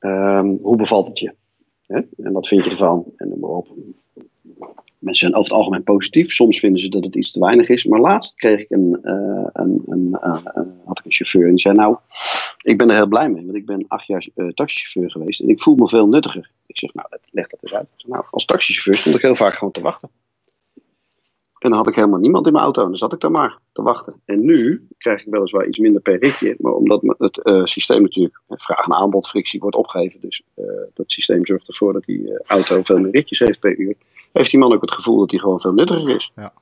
Um, 0.00 0.58
hoe 0.62 0.76
bevalt 0.76 1.08
het 1.08 1.18
je? 1.18 1.34
Hè? 1.86 2.00
En 2.22 2.32
wat 2.32 2.48
vind 2.48 2.64
je 2.64 2.70
ervan? 2.70 3.04
En 3.16 3.28
dan 3.28 3.38
maar 3.38 3.50
op. 3.50 3.68
Mensen 4.98 5.26
zijn 5.26 5.34
over 5.34 5.50
het 5.50 5.60
algemeen 5.60 5.82
positief. 5.82 6.32
Soms 6.32 6.58
vinden 6.58 6.80
ze 6.80 6.88
dat 6.88 7.04
het 7.04 7.16
iets 7.16 7.30
te 7.30 7.40
weinig 7.40 7.68
is. 7.68 7.84
Maar 7.84 8.00
laatst 8.00 8.34
kreeg 8.34 8.60
ik 8.60 8.70
een, 8.70 8.98
uh, 9.02 9.46
een, 9.52 9.82
een 9.84 10.08
uh, 10.08 10.44
had 10.84 10.98
ik 10.98 11.04
een 11.04 11.12
chauffeur 11.12 11.44
en 11.44 11.50
die 11.50 11.60
zei: 11.60 11.74
Nou, 11.74 11.96
ik 12.62 12.78
ben 12.78 12.90
er 12.90 12.96
heel 12.96 13.06
blij 13.06 13.28
mee, 13.28 13.44
want 13.44 13.56
ik 13.56 13.66
ben 13.66 13.84
acht 13.88 14.06
jaar 14.06 14.26
taxichauffeur 14.54 15.10
geweest 15.10 15.40
en 15.40 15.48
ik 15.48 15.62
voel 15.62 15.74
me 15.74 15.88
veel 15.88 16.08
nuttiger. 16.08 16.50
Ik 16.66 16.78
zeg: 16.78 16.94
Nou, 16.94 17.08
leg 17.30 17.46
dat 17.46 17.62
eens 17.62 17.74
uit. 17.74 17.88
Zeg, 17.96 18.10
nou, 18.10 18.24
als 18.30 18.44
taxichauffeur 18.44 18.96
stond 18.96 19.16
ik 19.16 19.22
heel 19.22 19.36
vaak 19.36 19.54
gewoon 19.54 19.72
te 19.72 19.80
wachten. 19.80 20.08
En 21.62 21.68
dan 21.68 21.78
had 21.78 21.88
ik 21.88 21.94
helemaal 21.94 22.18
niemand 22.18 22.46
in 22.46 22.52
mijn 22.52 22.64
auto 22.64 22.82
en 22.82 22.88
dan 22.88 22.96
zat 22.96 23.12
ik 23.12 23.20
daar 23.20 23.30
maar 23.30 23.58
te 23.72 23.82
wachten. 23.82 24.20
En 24.24 24.44
nu 24.44 24.86
krijg 24.98 25.20
ik 25.20 25.32
weliswaar 25.32 25.66
iets 25.66 25.78
minder 25.78 26.02
per 26.02 26.18
ritje, 26.18 26.56
maar 26.58 26.72
omdat 26.72 27.14
het 27.18 27.68
systeem 27.68 28.02
natuurlijk 28.02 28.40
vraag- 28.48 28.86
en 28.86 28.94
aanbodfrictie 28.94 29.60
wordt 29.60 29.76
opgegeven, 29.76 30.20
dus 30.20 30.42
dat 30.94 31.12
systeem 31.12 31.46
zorgt 31.46 31.68
ervoor 31.68 31.92
dat 31.92 32.04
die 32.04 32.42
auto 32.46 32.82
veel 32.82 32.98
meer 32.98 33.12
ritjes 33.12 33.38
heeft 33.38 33.60
per 33.60 33.78
uur 33.78 33.96
heeft 34.32 34.50
die 34.50 34.60
man 34.60 34.72
ook 34.72 34.80
het 34.80 34.94
gevoel 34.94 35.18
dat 35.18 35.30
hij 35.30 35.40
gewoon 35.40 35.60
veel 35.60 35.72
nuttiger 35.72 36.16
is. 36.16 36.32
Ja. 36.36 36.52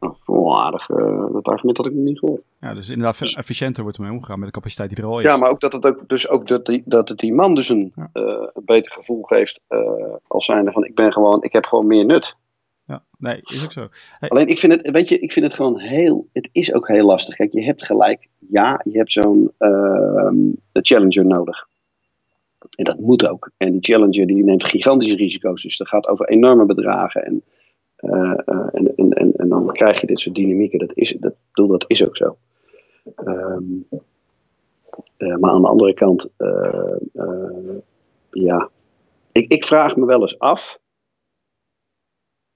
Nou, 0.00 0.54
aardig, 0.56 0.86
dat 1.32 1.48
argument 1.48 1.76
had 1.76 1.86
ik 1.86 1.92
nog 1.92 2.04
niet 2.04 2.18
gehoord. 2.18 2.42
Ja, 2.60 2.74
dus 2.74 2.88
inderdaad 2.88 3.18
dus- 3.18 3.34
efficiënter 3.34 3.82
wordt 3.82 3.98
ermee 3.98 4.12
omgegaan 4.12 4.38
met 4.38 4.48
de 4.48 4.54
capaciteit 4.54 4.88
die 4.88 4.98
er 4.98 5.04
al 5.04 5.18
is. 5.18 5.24
Ja, 5.24 5.36
maar 5.36 5.50
ook 5.50 5.60
dat 5.60 5.72
het, 5.72 5.86
ook, 5.86 6.08
dus 6.08 6.28
ook 6.28 6.46
dat, 6.46 6.66
die, 6.66 6.82
dat 6.84 7.08
het 7.08 7.18
die 7.18 7.34
man 7.34 7.54
dus 7.54 7.68
een, 7.68 7.92
ja. 7.96 8.10
een 8.12 8.64
beter 8.64 8.92
gevoel 8.92 9.22
geeft 9.22 9.60
als 10.26 10.44
zijnde 10.44 10.72
van 10.72 10.84
ik 10.84 10.94
ben 10.94 11.12
gewoon, 11.12 11.42
ik 11.42 11.52
heb 11.52 11.64
gewoon 11.64 11.86
meer 11.86 12.04
nut. 12.04 12.36
Ja, 12.86 13.02
nee, 13.18 13.40
is 13.42 13.64
ook 13.64 13.72
zo. 13.72 13.88
Alleen 14.20 14.48
ik 14.48 14.58
vind 14.58 14.72
het, 14.72 14.90
weet 14.90 15.08
je, 15.08 15.18
ik 15.18 15.32
vind 15.32 15.44
het 15.46 15.54
gewoon 15.54 15.78
heel, 15.78 16.28
het 16.32 16.48
is 16.52 16.72
ook 16.72 16.88
heel 16.88 17.04
lastig. 17.04 17.36
Kijk, 17.36 17.52
je 17.52 17.64
hebt 17.64 17.84
gelijk, 17.84 18.28
ja, 18.38 18.80
je 18.84 18.98
hebt 18.98 19.12
zo'n 19.12 19.52
ehm, 19.58 20.36
challenger 20.72 21.26
nodig. 21.26 21.66
En 22.76 22.84
dat 22.84 22.98
moet 22.98 23.28
ook. 23.28 23.50
En 23.56 23.72
die 23.72 23.80
Challenger 23.80 24.26
die 24.26 24.44
neemt 24.44 24.64
gigantische 24.64 25.16
risico's. 25.16 25.62
Dus 25.62 25.76
dat 25.76 25.88
gaat 25.88 26.06
over 26.06 26.28
enorme 26.28 26.64
bedragen. 26.64 27.24
En, 27.24 27.42
uh, 28.00 28.34
uh, 28.46 28.66
en, 28.72 28.94
en, 28.94 29.32
en, 29.36 29.48
dan 29.48 29.72
krijg 29.72 30.00
je 30.00 30.06
dit 30.06 30.20
soort 30.20 30.34
dynamieken. 30.34 30.78
Dat 30.78 30.90
is, 30.94 31.16
dat, 31.20 31.34
bedoel, 31.52 31.68
dat 31.68 31.84
is 31.86 32.04
ook 32.04 32.16
zo. 32.16 32.36
Um, 33.24 33.86
uh, 35.18 35.36
maar 35.36 35.50
aan 35.50 35.62
de 35.62 35.68
andere 35.68 35.94
kant, 35.94 36.28
ja. 38.30 38.68
Ik, 39.32 39.52
ik 39.52 39.64
vraag 39.64 39.96
me 39.96 40.06
wel 40.06 40.20
eens 40.20 40.38
af 40.38 40.78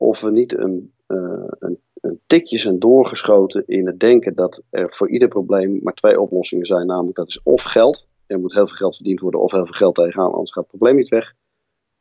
of 0.01 0.21
we 0.21 0.31
niet 0.31 0.59
een, 0.59 0.93
een, 1.07 1.79
een 2.01 2.21
tikje 2.27 2.59
zijn 2.59 2.79
doorgeschoten 2.79 3.63
in 3.67 3.87
het 3.87 4.01
denken 4.01 4.35
dat 4.35 4.63
er 4.71 4.95
voor 4.95 5.11
ieder 5.11 5.29
probleem 5.29 5.81
maar 5.83 5.95
twee 5.95 6.21
oplossingen 6.21 6.67
zijn. 6.67 6.87
Namelijk 6.87 7.17
dat 7.17 7.29
is 7.29 7.41
of 7.43 7.63
geld 7.63 8.09
er 8.31 8.41
moet 8.41 8.55
heel 8.55 8.67
veel 8.67 8.77
geld 8.77 8.97
verdiend 8.97 9.21
worden 9.21 9.41
of 9.41 9.53
heel 9.53 9.65
veel 9.65 9.75
geld 9.75 9.95
tegenaan, 9.95 10.33
anders 10.33 10.53
gaat 10.53 10.63
het 10.63 10.77
probleem 10.77 10.97
niet 10.97 11.09
weg. 11.09 11.35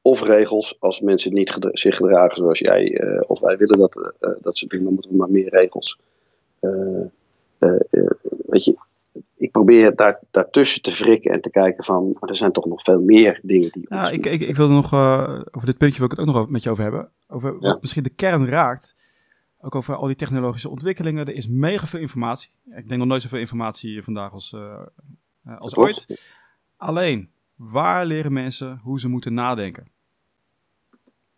Of 0.01 0.21
regels, 0.21 0.75
als 0.79 0.99
mensen 0.99 1.33
niet 1.33 1.57
zich 1.71 1.95
gedragen 1.95 2.38
zoals 2.38 2.59
jij 2.59 3.01
uh, 3.01 3.21
of 3.27 3.39
wij 3.39 3.57
willen 3.57 3.79
dat, 3.79 3.95
uh, 3.95 4.29
dat 4.41 4.57
ze 4.57 4.67
doen, 4.67 4.83
dan 4.83 4.93
moeten 4.93 5.12
we 5.12 5.17
maar 5.17 5.31
meer 5.31 5.49
regels. 5.49 5.99
Weet 8.45 8.63
je, 8.63 8.75
ik 9.39 9.52
probeer 9.52 9.95
daar, 9.95 10.19
daartussen 10.32 10.82
te 10.82 10.91
wrikken 10.91 11.32
en 11.32 11.41
te 11.41 11.49
kijken 11.49 11.84
van, 11.84 12.15
maar 12.19 12.30
er 12.30 12.36
zijn 12.36 12.52
toch 12.52 12.65
nog 12.65 12.84
veel 12.84 13.02
meer 13.02 13.39
dingen 13.43 13.71
die... 13.71 13.86
Ja, 13.89 14.10
ik, 14.10 14.25
ik, 14.25 14.41
ik 14.41 14.56
wilde 14.56 14.73
nog, 14.73 14.93
over 15.52 15.65
dit 15.65 15.78
puntje 15.78 15.97
wil 15.97 16.06
ik 16.12 16.17
het 16.17 16.28
ook 16.28 16.36
nog 16.36 16.49
met 16.49 16.63
je 16.63 16.69
over 16.69 16.84
hebben. 16.84 17.12
Over 17.28 17.54
wat 17.54 17.62
ja. 17.62 17.78
misschien 17.82 18.04
de 18.04 18.10
kern 18.10 18.45
raakt. 18.45 19.08
Ook 19.62 19.75
over 19.75 19.95
al 19.95 20.08
die 20.08 20.15
technologische 20.15 20.69
ontwikkelingen. 20.69 21.28
Er 21.28 21.34
is 21.34 21.47
mega 21.47 21.88
veel 21.88 21.99
informatie. 21.99 22.52
Ik 22.65 22.88
denk 22.88 22.99
nog 22.99 23.08
nooit 23.08 23.21
zoveel 23.21 23.39
informatie 23.39 24.04
vandaag 24.04 24.32
als, 24.32 24.52
uh, 24.52 24.82
als 25.58 25.75
ooit. 25.75 26.21
Alleen, 26.78 27.30
waar 27.56 28.06
leren 28.06 28.34
mensen 28.34 28.80
hoe 28.84 28.99
ze 28.99 29.10
moeten 29.10 29.34
nadenken? 29.34 29.88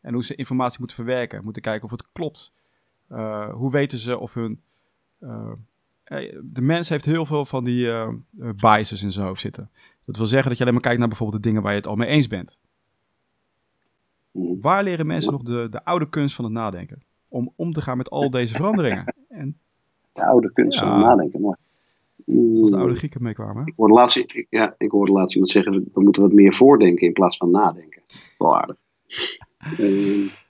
En 0.01 0.13
hoe 0.13 0.23
ze 0.23 0.35
informatie 0.35 0.79
moeten 0.79 0.97
verwerken, 0.97 1.43
moeten 1.43 1.61
kijken 1.61 1.83
of 1.83 1.91
het 1.91 2.05
klopt. 2.11 2.53
Uh, 3.11 3.53
hoe 3.53 3.71
weten 3.71 3.97
ze 3.97 4.17
of 4.17 4.33
hun. 4.33 4.61
Uh, 6.11 6.39
de 6.43 6.61
mens 6.61 6.89
heeft 6.89 7.05
heel 7.05 7.25
veel 7.25 7.45
van 7.45 7.63
die 7.63 7.89
biases 8.55 9.03
in 9.03 9.11
zijn 9.11 9.25
hoofd 9.25 9.41
zitten. 9.41 9.69
Dat 10.05 10.17
wil 10.17 10.25
zeggen 10.25 10.47
dat 10.47 10.57
je 10.57 10.63
alleen 10.63 10.75
maar 10.75 10.83
kijkt 10.83 10.99
naar 10.99 11.07
bijvoorbeeld 11.07 11.43
de 11.43 11.47
dingen 11.47 11.63
waar 11.63 11.71
je 11.71 11.77
het 11.77 11.87
al 11.87 11.95
mee 11.95 12.07
eens 12.07 12.27
bent. 12.27 12.59
Waar 14.61 14.83
leren 14.83 15.07
mensen 15.07 15.31
nog 15.31 15.43
de, 15.43 15.67
de 15.69 15.85
oude 15.85 16.09
kunst 16.09 16.35
van 16.35 16.45
het 16.45 16.53
nadenken? 16.53 17.03
Om 17.27 17.53
om 17.55 17.73
te 17.73 17.81
gaan 17.81 17.97
met 17.97 18.09
al 18.09 18.29
deze 18.29 18.55
veranderingen. 18.55 19.15
En, 19.29 19.57
de 20.13 20.25
oude 20.25 20.51
kunst 20.53 20.79
ja, 20.79 20.85
van 20.85 20.97
het 20.97 21.05
nadenken, 21.05 21.41
mooi. 21.41 21.55
Zoals 22.25 22.71
de 22.71 22.77
oude 22.77 22.95
Grieken 22.95 23.23
meekwamen. 23.23 23.65
Ik 23.65 23.75
hoorde 23.75 23.93
laatst, 23.93 24.17
ik, 24.17 24.47
ja, 24.49 24.75
ik 24.77 24.91
hoorde 24.91 25.11
laatst 25.11 25.33
iemand 25.33 25.51
zeggen, 25.51 25.89
we 25.93 26.01
moeten 26.01 26.21
wat 26.21 26.31
meer 26.31 26.53
voordenken 26.53 27.07
in 27.07 27.13
plaats 27.13 27.37
van 27.37 27.51
nadenken. 27.51 28.01
Wel 28.37 28.57
aardig. 28.57 28.77
uh, 29.79 30.31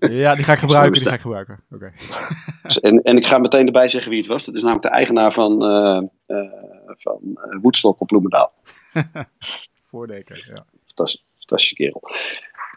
ja, 0.00 0.34
die 0.34 0.44
ga 0.44 0.52
ik 0.52 0.58
gebruiken, 0.58 1.00
die 1.00 1.08
ga 1.08 1.14
ik 1.14 1.20
gebruiken. 1.20 1.60
Oké. 1.70 1.74
Okay. 1.74 2.76
en, 2.80 3.02
en 3.02 3.16
ik 3.16 3.26
ga 3.26 3.38
meteen 3.38 3.66
erbij 3.66 3.88
zeggen 3.88 4.10
wie 4.10 4.20
het 4.20 4.28
was. 4.28 4.44
Dat 4.44 4.54
is 4.54 4.62
namelijk 4.62 4.86
de 4.86 4.92
eigenaar 4.92 5.32
van, 5.32 5.62
uh, 5.62 6.02
uh, 6.26 6.52
van 6.86 7.38
Woodstock 7.62 8.00
op 8.00 8.06
Bloemendaal. 8.06 8.52
voordenken, 9.90 10.36
ja. 10.36 10.64
Fantastisch, 10.86 11.24
fantastische 11.38 11.74
kerel. 11.74 12.02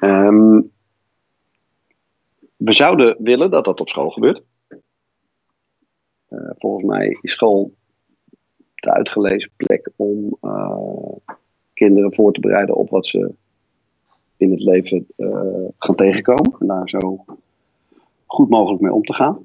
Um, 0.01 0.71
we 2.55 2.71
zouden 2.71 3.15
willen 3.19 3.51
dat 3.51 3.65
dat 3.65 3.79
op 3.79 3.89
school 3.89 4.09
gebeurt. 4.09 4.43
Uh, 6.29 6.49
volgens 6.57 6.83
mij 6.83 7.17
is 7.21 7.31
school 7.31 7.73
de 8.75 8.91
uitgelezen 8.91 9.51
plek 9.55 9.89
om 9.95 10.37
kinderen 11.73 12.13
voor 12.13 12.33
te 12.33 12.39
bereiden 12.39 12.75
op 12.75 12.89
wat 12.89 13.07
ze 13.07 13.33
in 14.43 14.51
het 14.51 14.63
leven 14.63 15.07
uh, 15.17 15.67
gaan 15.77 15.95
tegenkomen. 15.95 16.55
En 16.59 16.67
daar 16.67 16.89
zo 16.89 17.25
goed 18.25 18.49
mogelijk 18.49 18.81
mee 18.81 18.93
om 18.93 19.03
te 19.03 19.13
gaan. 19.13 19.37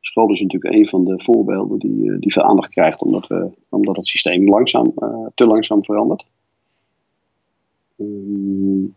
School 0.00 0.32
is 0.32 0.40
natuurlijk 0.40 0.74
een 0.74 0.88
van 0.88 1.04
de 1.04 1.22
voorbeelden 1.22 1.78
die, 1.78 2.18
die 2.18 2.32
veel 2.32 2.42
aandacht 2.42 2.70
krijgt, 2.70 3.02
omdat, 3.02 3.26
we, 3.26 3.50
omdat 3.68 3.96
het 3.96 4.08
systeem 4.08 4.48
langzaam, 4.48 4.94
te 5.34 5.46
langzaam 5.46 5.84
verandert. 5.84 6.26
Um, 7.96 8.94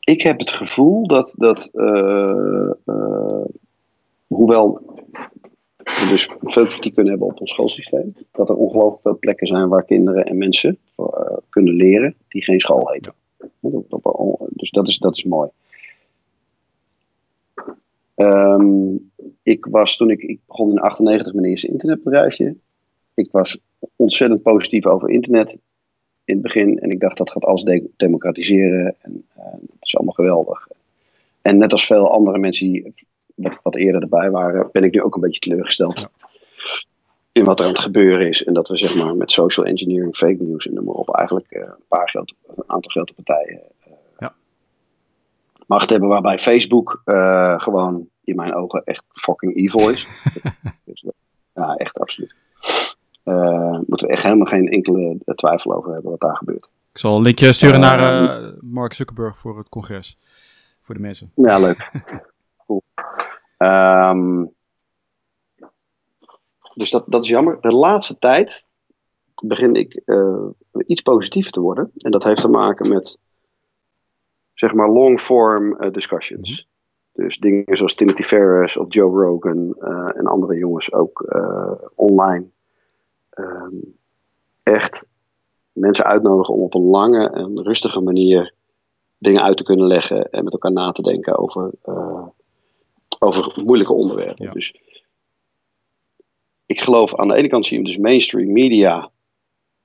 ik 0.00 0.22
heb 0.22 0.38
het 0.38 0.50
gevoel 0.50 1.06
dat, 1.06 1.34
dat 1.36 1.70
hoewel 4.26 4.80
we 5.37 5.37
dus 6.06 6.28
veel 6.42 6.66
kritiek 6.66 6.94
kunnen 6.94 7.12
hebben 7.12 7.30
op 7.30 7.40
ons 7.40 7.50
schoolsysteem, 7.50 8.14
dat 8.32 8.48
er 8.48 8.56
ongelooflijk 8.56 9.02
veel 9.02 9.18
plekken 9.18 9.46
zijn 9.46 9.68
waar 9.68 9.84
kinderen 9.84 10.24
en 10.24 10.38
mensen 10.38 10.78
uh, 10.96 11.06
kunnen 11.48 11.74
leren 11.74 12.14
die 12.28 12.44
geen 12.44 12.60
school 12.60 12.88
heten. 12.88 13.14
Dus 14.50 14.70
dat 14.70 14.88
is, 14.88 14.98
dat 14.98 15.16
is 15.16 15.24
mooi. 15.24 15.48
Um, 18.16 19.10
ik 19.42 19.66
was 19.66 19.96
toen 19.96 20.10
ik, 20.10 20.22
ik 20.22 20.40
begon 20.46 20.70
in 20.70 20.78
98 20.78 21.32
mijn 21.32 21.46
eerste 21.46 21.68
internetbedrijfje. 21.68 22.56
Ik 23.14 23.28
was 23.30 23.58
ontzettend 23.96 24.42
positief 24.42 24.86
over 24.86 25.10
internet 25.10 25.50
in 26.24 26.34
het 26.34 26.42
begin. 26.42 26.78
En 26.78 26.90
ik 26.90 27.00
dacht 27.00 27.16
dat 27.16 27.30
gaat 27.30 27.44
alles 27.44 27.62
de 27.62 27.90
democratiseren. 27.96 28.96
En 29.00 29.24
uh, 29.38 29.44
dat 29.52 29.76
is 29.80 29.96
allemaal 29.96 30.14
geweldig. 30.14 30.68
En 31.42 31.58
net 31.58 31.72
als 31.72 31.86
veel 31.86 32.10
andere 32.10 32.38
mensen 32.38 32.72
die 32.72 32.94
wat, 33.38 33.58
wat 33.62 33.76
eerder 33.76 34.02
erbij 34.02 34.30
waren, 34.30 34.68
ben 34.72 34.84
ik 34.84 34.92
nu 34.92 35.02
ook 35.02 35.14
een 35.14 35.20
beetje 35.20 35.40
teleurgesteld. 35.40 36.00
Ja. 36.00 36.10
In 37.32 37.44
wat 37.44 37.58
er 37.58 37.66
aan 37.66 37.72
het 37.72 37.80
gebeuren 37.80 38.28
is. 38.28 38.44
En 38.44 38.54
dat 38.54 38.68
we 38.68 38.76
zeg 38.76 38.94
maar 38.94 39.16
met 39.16 39.32
social 39.32 39.66
engineering, 39.66 40.16
fake 40.16 40.42
news 40.42 40.66
en 40.66 40.74
noem 40.74 40.84
maar 40.84 40.94
op, 40.94 41.14
eigenlijk 41.14 41.46
uh, 41.50 41.60
een, 41.60 41.84
paar 41.88 42.08
grote, 42.08 42.34
een 42.56 42.64
aantal 42.66 42.90
grote 42.90 43.12
partijen 43.12 43.60
uh, 43.86 43.92
ja. 44.18 44.34
macht 45.66 45.90
hebben. 45.90 46.08
Waarbij 46.08 46.38
Facebook 46.38 47.02
uh, 47.04 47.60
gewoon 47.60 48.08
in 48.24 48.36
mijn 48.36 48.54
ogen 48.54 48.82
echt 48.84 49.04
fucking 49.12 49.56
evil 49.56 49.88
is. 49.88 50.06
dus, 50.84 51.04
ja, 51.54 51.74
echt 51.74 51.98
absoluut. 51.98 52.34
Uh, 53.24 53.78
moeten 53.86 54.06
we 54.06 54.12
echt 54.12 54.22
helemaal 54.22 54.46
geen 54.46 54.68
enkele 54.68 55.16
twijfel 55.34 55.74
over 55.74 55.92
hebben 55.92 56.10
wat 56.10 56.20
daar 56.20 56.36
gebeurt. 56.36 56.68
Ik 56.92 56.98
zal 56.98 57.16
een 57.16 57.22
linkje 57.22 57.52
sturen 57.52 57.80
naar 57.80 58.22
uh, 58.22 58.48
Mark 58.60 58.92
Zuckerberg 58.92 59.38
voor 59.38 59.58
het 59.58 59.68
congres. 59.68 60.18
Voor 60.82 60.94
de 60.94 61.00
mensen. 61.00 61.32
Ja, 61.34 61.58
leuk. 61.58 61.90
cool. 62.66 62.82
Um, 63.58 64.54
dus 66.74 66.90
dat, 66.90 67.04
dat 67.06 67.22
is 67.22 67.28
jammer. 67.28 67.60
De 67.60 67.74
laatste 67.74 68.18
tijd 68.18 68.64
begin 69.42 69.74
ik 69.74 70.02
uh, 70.06 70.46
iets 70.86 71.02
positiever 71.02 71.52
te 71.52 71.60
worden. 71.60 71.90
En 71.96 72.10
dat 72.10 72.24
heeft 72.24 72.40
te 72.40 72.48
maken 72.48 72.88
met, 72.88 73.18
zeg 74.54 74.74
maar, 74.74 74.90
long-form 74.90 75.82
uh, 75.82 75.92
discussions. 75.92 76.50
Mhm. 76.50 76.66
Dus 77.26 77.38
dingen 77.38 77.76
zoals 77.76 77.94
Timothy 77.94 78.22
Ferris 78.22 78.76
of 78.76 78.94
Joe 78.94 79.24
Rogan 79.24 79.74
uh, 79.80 80.16
en 80.16 80.26
andere 80.26 80.56
jongens 80.56 80.92
ook 80.92 81.36
online. 81.94 82.46
Um, 83.34 83.96
echt 84.62 85.06
mensen 85.72 86.04
uitnodigen 86.04 86.54
om 86.54 86.60
op 86.60 86.74
een 86.74 86.86
lange 86.86 87.30
en 87.30 87.62
rustige 87.62 88.00
manier 88.00 88.54
dingen 89.18 89.42
uit 89.42 89.56
te 89.56 89.62
kunnen 89.62 89.86
leggen 89.86 90.30
en 90.30 90.44
met 90.44 90.52
elkaar 90.52 90.72
na 90.72 90.92
te 90.92 91.02
denken 91.02 91.38
over, 91.38 91.70
over 93.18 93.62
moeilijke 93.64 93.92
onderwerpen. 93.92 94.44
Ja. 94.44 94.52
Dus 94.52 94.74
ik 96.66 96.80
geloof 96.80 97.14
aan 97.14 97.28
de 97.28 97.34
ene 97.34 97.48
kant 97.48 97.66
zie 97.66 97.78
je 97.78 97.84
dus 97.84 97.96
mainstream 97.96 98.52
media 98.52 99.10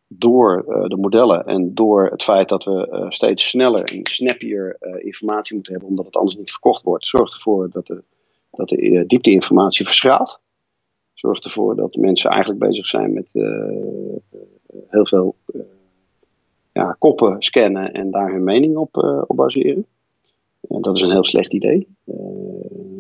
door 0.07 0.65
uh, 0.67 0.83
de 0.83 0.97
modellen 0.97 1.45
en 1.45 1.73
door 1.73 2.05
het 2.09 2.23
feit 2.23 2.49
dat 2.49 2.63
we 2.63 2.87
uh, 2.91 3.05
steeds 3.09 3.47
sneller 3.47 3.83
en 3.83 3.99
snappier 4.03 4.77
uh, 4.81 5.05
informatie 5.05 5.55
moeten 5.55 5.71
hebben, 5.71 5.89
omdat 5.89 6.05
het 6.05 6.15
anders 6.15 6.35
niet 6.35 6.51
verkocht 6.51 6.83
wordt, 6.83 7.07
zorgt 7.07 7.33
ervoor 7.33 7.69
dat 7.69 7.87
de, 7.87 8.03
dat 8.51 8.69
de 8.69 9.03
diepteinformatie 9.07 9.85
verschraalt. 9.85 10.41
Zorgt 11.13 11.43
ervoor 11.43 11.75
dat 11.75 11.95
mensen 11.95 12.29
eigenlijk 12.29 12.59
bezig 12.59 12.87
zijn 12.87 13.13
met 13.13 13.29
heel 14.87 15.05
veel 15.05 15.35
ja, 16.71 16.95
koppen 16.99 17.35
scannen 17.39 17.93
en 17.93 18.11
daar 18.11 18.31
hun 18.31 18.43
mening 18.43 18.77
op, 18.77 19.23
op 19.27 19.35
baseren. 19.35 19.85
Dat 20.67 20.95
is 20.95 21.01
een 21.01 21.11
heel 21.11 21.25
slecht 21.25 21.53
idee. 21.53 21.87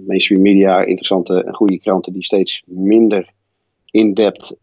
mainstream 0.05 0.41
media, 0.41 0.81
interessante 0.81 1.43
en 1.43 1.53
goede 1.53 1.79
kranten 1.79 2.13
die 2.13 2.23
steeds 2.23 2.63
minder 2.65 3.33
in-depth 3.91 4.55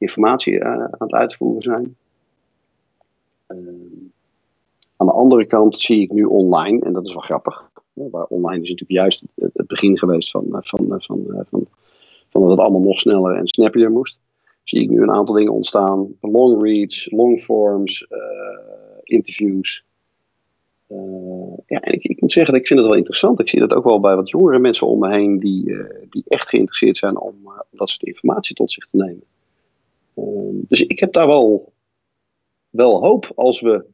informatie 0.00 0.52
uh, 0.52 0.66
aan 0.66 0.90
het 0.98 1.12
uitvoeren 1.12 1.62
zijn. 1.62 1.96
Uh, 3.48 3.58
aan 4.96 5.06
de 5.06 5.12
andere 5.12 5.46
kant 5.46 5.76
zie 5.76 6.00
ik 6.00 6.12
nu 6.12 6.24
online, 6.24 6.80
en 6.80 6.92
dat 6.92 7.06
is 7.06 7.12
wel 7.12 7.22
grappig, 7.22 7.70
waar 7.92 8.24
online 8.24 8.62
is 8.62 8.68
natuurlijk 8.68 9.00
juist 9.00 9.22
het, 9.34 9.66
begin 9.66 9.98
geweest 9.98 10.30
van, 10.30 10.46
van, 10.50 10.60
van, 10.60 11.02
van, 11.02 11.66
van, 12.30 12.42
dat 12.42 12.50
het 12.50 12.58
allemaal 12.58 12.80
nog 12.80 12.98
sneller 12.98 13.36
en 13.36 13.48
snappier 13.48 13.90
moest. 13.90 14.18
Zie 14.64 14.80
ik 14.80 14.90
nu 14.90 15.02
een 15.02 15.10
aantal 15.10 15.34
dingen 15.34 15.52
ontstaan. 15.52 16.16
Long 16.20 16.62
reads, 16.62 17.10
long 17.10 17.42
forms, 17.42 18.06
interviews. 19.02 19.84
Uh, 20.92 21.56
ja, 21.66 21.80
en 21.80 21.92
ik, 21.92 22.02
ik, 22.02 22.20
moet 22.20 22.32
zeggen, 22.32 22.52
dat 22.52 22.62
ik 22.62 22.68
vind 22.68 22.80
het 22.80 22.88
wel 22.88 22.98
interessant. 22.98 23.40
Ik 23.40 23.48
zie 23.48 23.60
dat 23.60 23.72
ook 23.72 23.84
wel 23.84 24.00
bij 24.00 24.16
wat 24.16 24.30
jongere 24.30 24.58
mensen 24.58 24.86
om 24.86 24.98
me 24.98 25.10
heen 25.10 25.38
die, 25.38 25.68
uh, 25.68 25.84
die 26.10 26.24
echt 26.26 26.48
geïnteresseerd 26.48 26.96
zijn 26.96 27.18
om, 27.18 27.34
uh, 27.44 27.50
om 27.50 27.78
dat 27.78 27.90
soort 27.90 28.02
informatie 28.02 28.54
tot 28.54 28.72
zich 28.72 28.86
te 28.90 28.96
nemen. 28.96 29.22
Ehm, 30.14 30.56
dus 30.68 30.82
ik 30.82 30.98
heb 30.98 31.12
daar 31.12 31.26
wel, 31.26 31.72
wel 32.70 33.00
hoop 33.00 33.32
als 33.34 33.60
we 33.60 33.84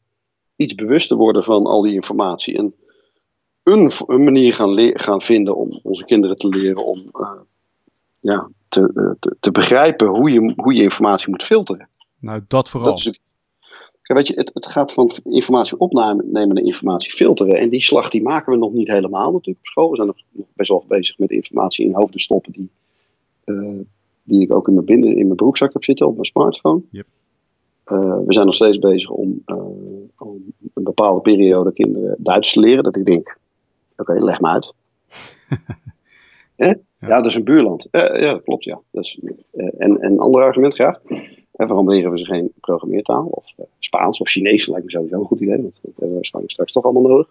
iets 0.57 0.75
bewuster 0.75 1.17
worden 1.17 1.45
van 1.45 1.67
al 1.67 1.83
die 1.83 1.95
informatie. 1.95 2.57
En 2.57 2.75
een, 3.63 3.91
een 4.07 4.25
manier 4.25 4.55
gaan, 4.55 4.79
gaan 4.79 5.23
vinden 5.23 5.57
om 5.57 5.81
onze 5.83 6.05
kinderen 6.05 6.37
te 6.37 6.49
leren 6.49 6.85
om 6.85 7.11
ja, 8.21 8.51
te, 8.69 9.17
te, 9.21 9.37
te, 9.41 9.51
begrijpen 9.51 10.09
hoe 10.09 10.31
je, 10.31 10.53
hoe 10.57 10.75
je 10.75 10.83
informatie 10.83 11.31
moet 11.31 11.43
filteren. 11.43 11.89
Nou, 12.21 12.45
dat 12.49 12.69
vooral. 12.69 12.89
Dat 12.89 12.99
is, 12.99 13.21
weet 14.15 14.27
je, 14.27 14.35
het, 14.35 14.51
het 14.55 14.67
gaat 14.67 14.93
van 14.93 15.11
informatie 15.25 15.79
opnemen 15.79 16.33
naar 16.33 16.63
informatie 16.63 17.13
filteren. 17.13 17.59
En 17.59 17.69
die 17.69 17.83
slag 17.83 18.11
die 18.11 18.23
maken 18.23 18.53
we 18.53 18.59
nog 18.59 18.73
niet 18.73 18.89
helemaal 18.89 19.33
natuurlijk 19.33 19.59
op 19.59 19.67
school. 19.67 19.91
We 19.91 19.97
zijn 19.97 20.07
nog 20.07 20.47
best 20.55 20.69
wel 20.69 20.85
bezig 20.89 21.19
met 21.19 21.31
informatie 21.31 21.87
in 21.87 21.95
hoofden 21.95 22.21
stoppen 22.21 22.53
die, 22.53 22.71
uh, 23.45 23.81
die 24.23 24.41
ik 24.41 24.53
ook 24.53 24.69
in 24.69 24.75
mijn, 24.75 24.87
binnen, 24.87 25.17
in 25.17 25.25
mijn 25.25 25.37
broekzak 25.37 25.73
heb 25.73 25.85
zitten 25.85 26.07
op 26.07 26.13
mijn 26.13 26.25
smartphone. 26.25 26.83
Yep. 26.91 27.07
Uh, 27.93 28.19
we 28.27 28.33
zijn 28.33 28.47
nog 28.47 28.55
steeds 28.55 28.79
bezig 28.79 29.11
om, 29.11 29.43
uh, 29.47 29.57
om, 30.19 30.53
een 30.75 30.83
bepaalde 30.83 31.21
periode 31.21 31.73
kinderen 31.73 32.17
Duits 32.19 32.53
te 32.53 32.61
leren. 32.61 32.85
Dat 32.85 32.97
ik 32.97 33.05
denk, 33.05 33.39
oké, 33.97 34.11
okay, 34.11 34.23
leg 34.23 34.41
me 34.41 34.49
uit. 34.49 34.73
eh? 36.57 36.69
ja. 36.69 36.75
ja. 37.01 37.17
dat 37.17 37.27
is 37.27 37.35
een 37.35 37.45
buurland. 37.45 37.89
Ja, 37.91 38.41
klopt, 38.45 38.65
ja. 38.65 38.81
Dat 38.91 39.05
is, 39.05 39.21
en, 39.53 40.05
een 40.05 40.19
ander 40.19 40.43
argument 40.43 40.75
graag. 40.75 41.01
Waarom 41.57 41.91
leren 41.91 42.11
we 42.11 42.19
ze 42.19 42.25
geen 42.25 42.53
programmeertaal? 42.61 43.27
Of 43.27 43.45
Spaans 43.79 44.19
of 44.19 44.29
Chinees 44.29 44.67
lijkt 44.67 44.85
me 44.85 44.91
sowieso 44.91 45.19
een 45.19 45.25
goed 45.25 45.41
idee. 45.41 45.63
Want 45.63 45.75
dat 45.75 45.83
hebben 45.83 46.09
we 46.09 46.15
waarschijnlijk 46.15 46.53
straks 46.53 46.73
toch 46.73 46.85
allemaal 46.85 47.11
nodig. 47.11 47.29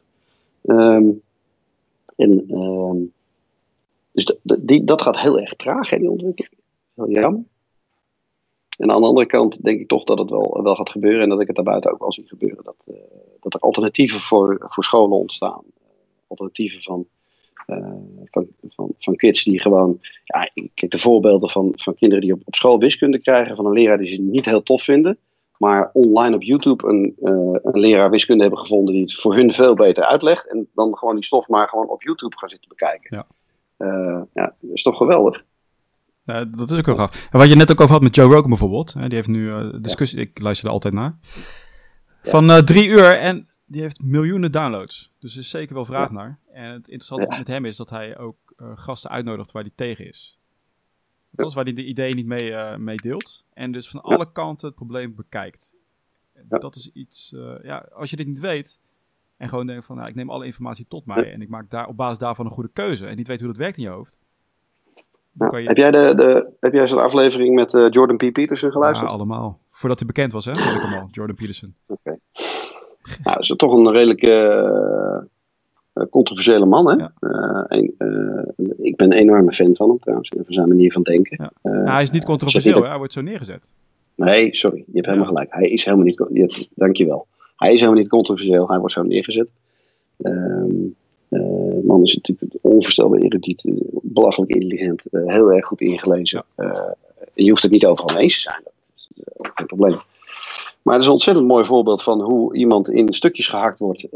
Um, 0.63 1.21
en, 2.15 2.57
um, 2.57 3.13
dus 4.11 4.35
die, 4.43 4.83
dat 4.83 5.01
gaat 5.01 5.19
heel 5.19 5.39
erg 5.39 5.53
traag, 5.53 5.89
hè, 5.89 5.97
die 5.97 6.09
ontwikkeling 6.11 6.61
heel 6.95 7.09
jammer. 7.09 7.43
En 8.77 8.91
aan 8.91 9.01
de 9.01 9.07
andere 9.07 9.25
kant 9.25 9.63
denk 9.63 9.79
ik 9.79 9.87
toch 9.87 10.03
dat 10.03 10.19
het 10.19 10.29
wel, 10.29 10.59
wel 10.63 10.75
gaat 10.75 10.89
gebeuren 10.89 11.21
en 11.21 11.29
dat 11.29 11.41
ik 11.41 11.47
het 11.47 11.55
daarbuiten 11.55 11.91
ook 11.91 11.99
wel 11.99 12.13
zie 12.13 12.27
gebeuren. 12.27 12.63
Dat, 12.63 12.75
uh, 12.85 12.95
dat 13.39 13.53
er 13.53 13.59
alternatieven 13.59 14.19
voor, 14.19 14.65
voor 14.69 14.83
scholen 14.83 15.17
ontstaan. 15.17 15.63
alternatieven 16.27 16.81
van, 16.81 17.05
van, 18.25 18.47
van, 18.69 18.93
van 18.99 19.15
kids 19.15 19.43
die 19.43 19.61
gewoon. 19.61 19.99
Ja, 20.23 20.49
kijk, 20.73 20.91
de 20.91 20.99
voorbeelden 20.99 21.49
van, 21.49 21.73
van 21.75 21.95
kinderen 21.95 22.23
die 22.23 22.33
op, 22.33 22.41
op 22.45 22.55
school 22.55 22.79
wiskunde 22.79 23.19
krijgen 23.19 23.55
van 23.55 23.65
een 23.65 23.71
leraar 23.71 23.97
die 23.97 24.15
ze 24.15 24.21
niet 24.21 24.45
heel 24.45 24.63
tof 24.63 24.83
vinden. 24.83 25.17
Maar 25.57 25.89
online 25.93 26.35
op 26.35 26.43
YouTube 26.43 26.87
een, 26.87 27.15
uh, 27.21 27.59
een 27.63 27.79
leraar 27.79 28.09
wiskunde 28.09 28.41
hebben 28.41 28.59
gevonden 28.59 28.93
die 28.93 29.03
het 29.03 29.13
voor 29.13 29.35
hun 29.35 29.53
veel 29.53 29.75
beter 29.75 30.05
uitlegt. 30.05 30.49
En 30.51 30.69
dan 30.73 30.97
gewoon 30.97 31.15
die 31.15 31.23
stof 31.23 31.47
maar 31.47 31.67
gewoon 31.67 31.89
op 31.89 32.03
YouTube 32.03 32.37
gaan 32.37 32.49
zitten 32.49 32.69
bekijken. 32.69 33.25
Ja, 33.77 34.27
ja 34.33 34.55
dat 34.61 34.73
is 34.73 34.81
toch 34.81 34.97
geweldig. 34.97 35.43
Dat 36.25 36.71
is 36.71 36.77
ook 36.77 36.85
wel 36.85 36.95
gaaf. 36.95 37.27
En 37.31 37.39
wat 37.39 37.49
je 37.49 37.55
net 37.55 37.71
ook 37.71 37.81
over 37.81 37.93
had 37.93 38.03
met 38.03 38.15
Joe 38.15 38.33
Rogan 38.33 38.49
bijvoorbeeld. 38.49 38.93
Hè, 38.93 39.07
die 39.07 39.15
heeft 39.15 39.27
nu 39.27 39.47
uh, 39.47 39.73
discussie, 39.81 40.19
ik 40.19 40.39
luister 40.39 40.67
er 40.67 40.73
altijd 40.73 40.93
naar. 40.93 41.17
Van 42.23 42.49
uh, 42.49 42.57
drie 42.57 42.87
uur 42.87 43.17
en 43.17 43.49
die 43.65 43.81
heeft 43.81 44.03
miljoenen 44.03 44.51
downloads. 44.51 45.11
Dus 45.19 45.33
er 45.33 45.39
is 45.39 45.49
zeker 45.49 45.75
wel 45.75 45.85
vraag 45.85 46.11
naar. 46.11 46.39
En 46.51 46.71
het 46.71 46.87
interessante 46.87 47.37
met 47.37 47.47
hem 47.47 47.65
is 47.65 47.75
dat 47.75 47.89
hij 47.89 48.17
ook 48.17 48.37
gasten 48.57 49.09
uitnodigt 49.09 49.51
waar 49.51 49.63
hij 49.63 49.71
tegen 49.75 50.07
is. 50.07 50.39
Dat 51.29 51.47
is 51.49 51.53
waar 51.53 51.63
hij 51.63 51.73
de 51.73 51.85
ideeën 51.85 52.15
niet 52.15 52.25
mee, 52.25 52.77
mee 52.77 52.97
deelt. 52.97 53.45
En 53.53 53.71
dus 53.71 53.89
van 53.89 54.01
alle 54.01 54.31
kanten 54.31 54.67
het 54.67 54.75
probleem 54.75 55.15
bekijkt. 55.15 55.75
Dat 56.43 56.75
is 56.75 56.91
iets, 56.93 57.35
ja, 57.63 57.77
als 57.93 58.09
je 58.09 58.15
dit 58.15 58.27
niet 58.27 58.39
weet 58.39 58.79
en 59.37 59.49
gewoon 59.49 59.67
denkt 59.67 59.85
van, 59.85 59.95
nou, 59.95 60.09
ik 60.09 60.15
neem 60.15 60.29
alle 60.29 60.45
informatie 60.45 60.85
tot 60.87 61.05
mij 61.05 61.33
en 61.33 61.41
ik 61.41 61.49
maak 61.49 61.69
daar 61.69 61.87
op 61.87 61.97
basis 61.97 62.17
daarvan 62.17 62.45
een 62.45 62.51
goede 62.51 62.69
keuze 62.73 63.07
en 63.07 63.15
niet 63.15 63.27
weet 63.27 63.39
hoe 63.39 63.47
dat 63.47 63.57
werkt 63.57 63.77
in 63.77 63.83
je 63.83 63.89
hoofd 63.89 64.17
heb 65.37 65.77
jij, 65.77 65.91
de, 65.91 66.13
de, 66.15 66.53
heb 66.59 66.73
jij 66.73 66.87
zo'n 66.87 67.01
aflevering 67.01 67.55
met 67.55 67.71
Jordan 67.71 68.17
P. 68.17 68.31
Peterson 68.33 68.71
geluisterd? 68.71 69.09
Ja, 69.09 69.15
allemaal. 69.15 69.59
Voordat 69.69 69.99
hij 69.99 70.07
bekend 70.07 70.31
was, 70.31 70.45
hè? 70.45 70.51
Dat 70.51 70.75
ik 70.75 70.81
hem 70.81 70.99
al, 70.99 71.07
Jordan 71.11 71.35
Peterson. 71.35 71.75
Oké. 71.87 71.99
Okay. 72.01 72.19
Nou, 73.23 73.35
dat 73.35 73.39
is 73.39 73.47
toch 73.47 73.73
een 73.73 73.91
redelijk 73.91 74.23
uh, 74.23 75.21
controversiële 76.09 76.65
man, 76.65 76.89
hè? 76.89 76.95
Ja. 76.95 77.11
Een, 77.67 77.95
ik 78.77 78.95
ben 78.95 79.11
een 79.11 79.17
enorme 79.17 79.53
fan 79.53 79.75
van 79.75 79.89
hem, 79.89 79.99
trouwens. 79.99 80.29
Van 80.35 80.45
zijn 80.47 80.67
manier 80.67 80.91
van 80.91 81.01
denken. 81.01 81.37
Ja. 81.41 81.71
Nou, 81.71 81.89
hij 81.89 82.01
is 82.01 82.11
niet 82.11 82.23
controversieel? 82.23 82.85
Hij 82.85 82.97
wordt 82.97 83.13
zo 83.13 83.21
neergezet. 83.21 83.71
Nee, 84.15 84.55
sorry. 84.55 84.77
Je 84.77 84.93
hebt 84.93 85.05
helemaal 85.05 85.27
gelijk. 85.27 85.53
Hij 85.53 85.67
is 85.67 85.85
helemaal 85.85 86.05
niet... 86.05 86.25
Je, 86.33 86.67
dankjewel. 86.75 87.27
Hij 87.55 87.73
is 87.73 87.79
helemaal 87.79 88.01
niet 88.01 88.09
controversieel. 88.09 88.67
Hij 88.67 88.77
wordt 88.79 88.93
zo 88.93 89.03
neergezet. 89.03 89.47
Um, 90.17 90.95
man 91.83 92.03
is 92.03 92.15
natuurlijk 92.15 92.53
onvoorstelbaar 92.61 93.19
erudiet, 93.19 93.65
eh, 93.65 93.73
belachelijk 94.01 94.51
intelligent, 94.51 95.01
heel 95.11 95.53
erg 95.53 95.65
goed 95.65 95.81
ingelezen. 95.81 96.43
Je 97.33 97.49
hoeft 97.49 97.63
het 97.63 97.71
niet 97.71 97.85
overal 97.85 98.15
mee 98.15 98.23
eens 98.23 98.35
te 98.35 98.41
zijn, 98.41 98.61
dat 98.63 98.73
is 98.95 99.09
geen 99.53 99.65
probleem. 99.65 99.99
Maar 100.85 100.93
het 100.93 101.03
is 101.03 101.07
een 101.07 101.15
ontzettend 101.15 101.47
mooi 101.47 101.65
voorbeeld 101.65 102.03
van 102.03 102.21
hoe 102.21 102.55
iemand 102.55 102.89
in 102.89 103.13
stukjes 103.13 103.47
gehakt 103.47 103.79
wordt 103.79 104.07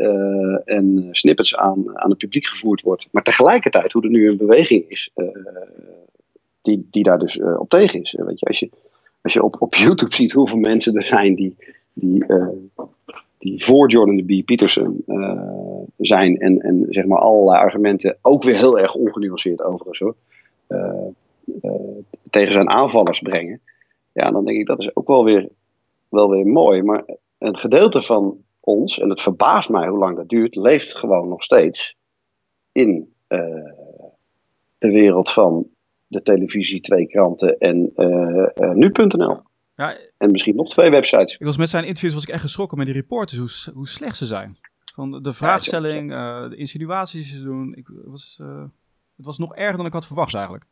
en 0.65 1.07
snippets 1.11 1.55
aan, 1.55 1.99
aan 1.99 2.09
het 2.09 2.17
publiek 2.17 2.47
gevoerd 2.47 2.81
wordt. 2.81 3.07
Maar 3.11 3.23
tegelijkertijd 3.23 3.91
hoe 3.91 4.03
er 4.03 4.09
nu 4.09 4.29
een 4.29 4.37
beweging 4.37 4.89
is 4.89 5.11
die, 6.61 6.87
die 6.91 7.03
daar 7.03 7.19
dus 7.19 7.39
op 7.57 7.69
tegen 7.69 8.01
is. 8.01 8.15
Weet 8.17 8.39
je, 8.39 8.45
als 8.45 8.59
je, 8.59 8.69
als 9.21 9.33
je 9.33 9.43
op, 9.43 9.55
op 9.59 9.75
YouTube 9.75 10.15
ziet 10.15 10.31
hoeveel 10.31 10.57
mensen 10.57 10.95
er 10.95 11.05
zijn 11.05 11.35
die, 11.35 11.55
die 11.93 12.25
die 13.37 13.63
voor 13.63 13.89
Jordan 13.89 14.25
B. 14.25 14.45
Peterson 14.45 15.03
zijn. 15.97 16.39
En, 16.39 16.61
en 16.61 16.85
zeg 16.89 17.05
maar 17.05 17.19
allerlei 17.19 17.59
argumenten, 17.59 18.17
ook 18.21 18.43
weer 18.43 18.57
heel 18.57 18.79
erg 18.79 18.95
ongenuanceerd 18.95 19.63
overigens 19.63 19.99
hoor, 19.99 20.15
tegen 22.29 22.53
zijn 22.53 22.69
aanvallers 22.69 23.19
brengen. 23.19 23.59
Ja, 24.11 24.31
dan 24.31 24.45
denk 24.45 24.59
ik 24.59 24.65
dat 24.65 24.79
is 24.79 24.95
ook 24.95 25.07
wel 25.07 25.23
weer, 25.23 25.49
wel 26.09 26.29
weer 26.29 26.47
mooi. 26.47 26.81
Maar 26.83 27.03
een 27.37 27.57
gedeelte 27.57 28.01
van 28.01 28.43
ons, 28.59 28.99
en 28.99 29.09
het 29.09 29.21
verbaast 29.21 29.69
mij 29.69 29.87
hoe 29.87 29.99
lang 29.99 30.15
dat 30.15 30.29
duurt, 30.29 30.55
leeft 30.55 30.95
gewoon 30.95 31.27
nog 31.27 31.43
steeds 31.43 31.97
in 32.71 33.13
de 34.77 34.91
wereld 34.91 35.31
van 35.31 35.67
de 36.07 36.21
televisie, 36.21 36.81
twee 36.81 37.07
kranten 37.07 37.57
en 37.57 37.91
nu.nl. 38.73 39.41
Ja, 39.75 39.97
en 40.17 40.31
misschien 40.31 40.55
nog 40.55 40.69
twee 40.69 40.89
websites. 40.89 41.33
Ik 41.33 41.45
was 41.45 41.57
met 41.57 41.69
zijn 41.69 41.83
interviews 41.83 42.13
was 42.13 42.23
ik 42.23 42.29
echt 42.29 42.41
geschrokken 42.41 42.77
met 42.77 42.87
die 42.87 42.95
reporters, 42.95 43.65
hoe, 43.65 43.73
hoe 43.73 43.87
slecht 43.87 44.15
ze 44.15 44.25
zijn. 44.25 44.57
Van 44.93 45.23
de 45.23 45.33
vraagstelling, 45.33 46.11
de 46.49 46.55
insinuaties 46.55 47.29
die 47.29 47.37
ze 47.37 47.43
doen. 47.43 47.75
Ik, 47.75 47.87
was, 48.05 48.39
het 49.15 49.25
was 49.25 49.37
nog 49.37 49.55
erger 49.55 49.77
dan 49.77 49.85
ik 49.85 49.93
had 49.93 50.05
verwacht 50.05 50.33
eigenlijk. 50.33 50.65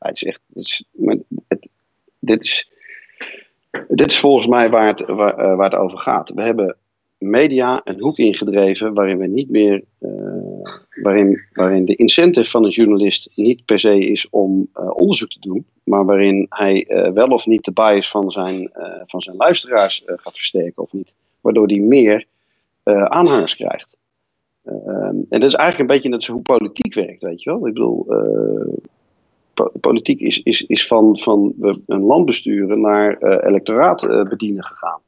Ja, 0.00 0.08
het 0.08 0.16
is 0.16 0.24
echt, 0.24 0.40
het 0.54 0.64
is, 0.64 0.84
het, 1.48 1.68
dit, 2.18 2.44
is, 2.44 2.70
dit 3.88 4.06
is 4.06 4.18
volgens 4.18 4.46
mij 4.46 4.70
waar 4.70 4.86
het, 4.86 5.06
waar, 5.06 5.56
waar 5.56 5.70
het 5.70 5.80
over 5.80 5.98
gaat. 5.98 6.30
We 6.34 6.42
hebben 6.42 6.76
media 7.18 7.80
een 7.84 8.00
hoek 8.00 8.18
ingedreven 8.18 8.94
waarin 8.94 9.18
we 9.18 9.26
niet 9.26 9.50
meer, 9.50 9.84
uh, 10.00 10.10
waarin, 11.02 11.40
waarin 11.52 11.84
de 11.84 11.96
incentive 11.96 12.50
van 12.50 12.64
een 12.64 12.70
journalist 12.70 13.30
niet 13.34 13.64
per 13.64 13.80
se 13.80 13.98
is 13.98 14.28
om 14.30 14.68
uh, 14.74 14.90
onderzoek 14.90 15.30
te 15.30 15.40
doen, 15.40 15.66
maar 15.84 16.04
waarin 16.04 16.46
hij 16.48 16.86
wel 17.14 17.28
of 17.28 17.46
niet 17.46 17.64
de 17.64 17.72
bias 17.72 18.10
van 18.10 18.30
zijn, 18.30 18.70
van 19.06 19.20
zijn 19.20 19.36
luisteraars 19.36 20.02
gaat 20.06 20.36
versterken 20.36 20.82
of 20.82 20.92
niet, 20.92 21.12
waardoor 21.40 21.66
hij 21.66 21.78
meer 21.78 22.26
aanhangers 22.84 23.56
krijgt. 23.56 23.88
en 24.64 25.26
dat 25.28 25.42
is 25.42 25.54
eigenlijk 25.54 25.78
een 25.78 25.96
beetje 25.96 26.08
net 26.08 26.24
zo 26.24 26.32
hoe 26.32 26.42
politiek 26.42 26.94
werkt, 26.94 27.22
weet 27.22 27.42
je 27.42 27.50
wel. 27.50 27.66
Ik 27.66 27.74
bedoel, 27.74 28.06
politiek 29.80 30.20
is, 30.20 30.42
is, 30.42 30.62
is 30.62 30.86
van, 30.86 31.18
van 31.18 31.54
een 31.86 32.02
land 32.02 32.26
besturen 32.26 32.80
naar 32.80 33.18
electoraat 33.42 34.00
bedienen 34.28 34.64
gegaan. 34.64 35.00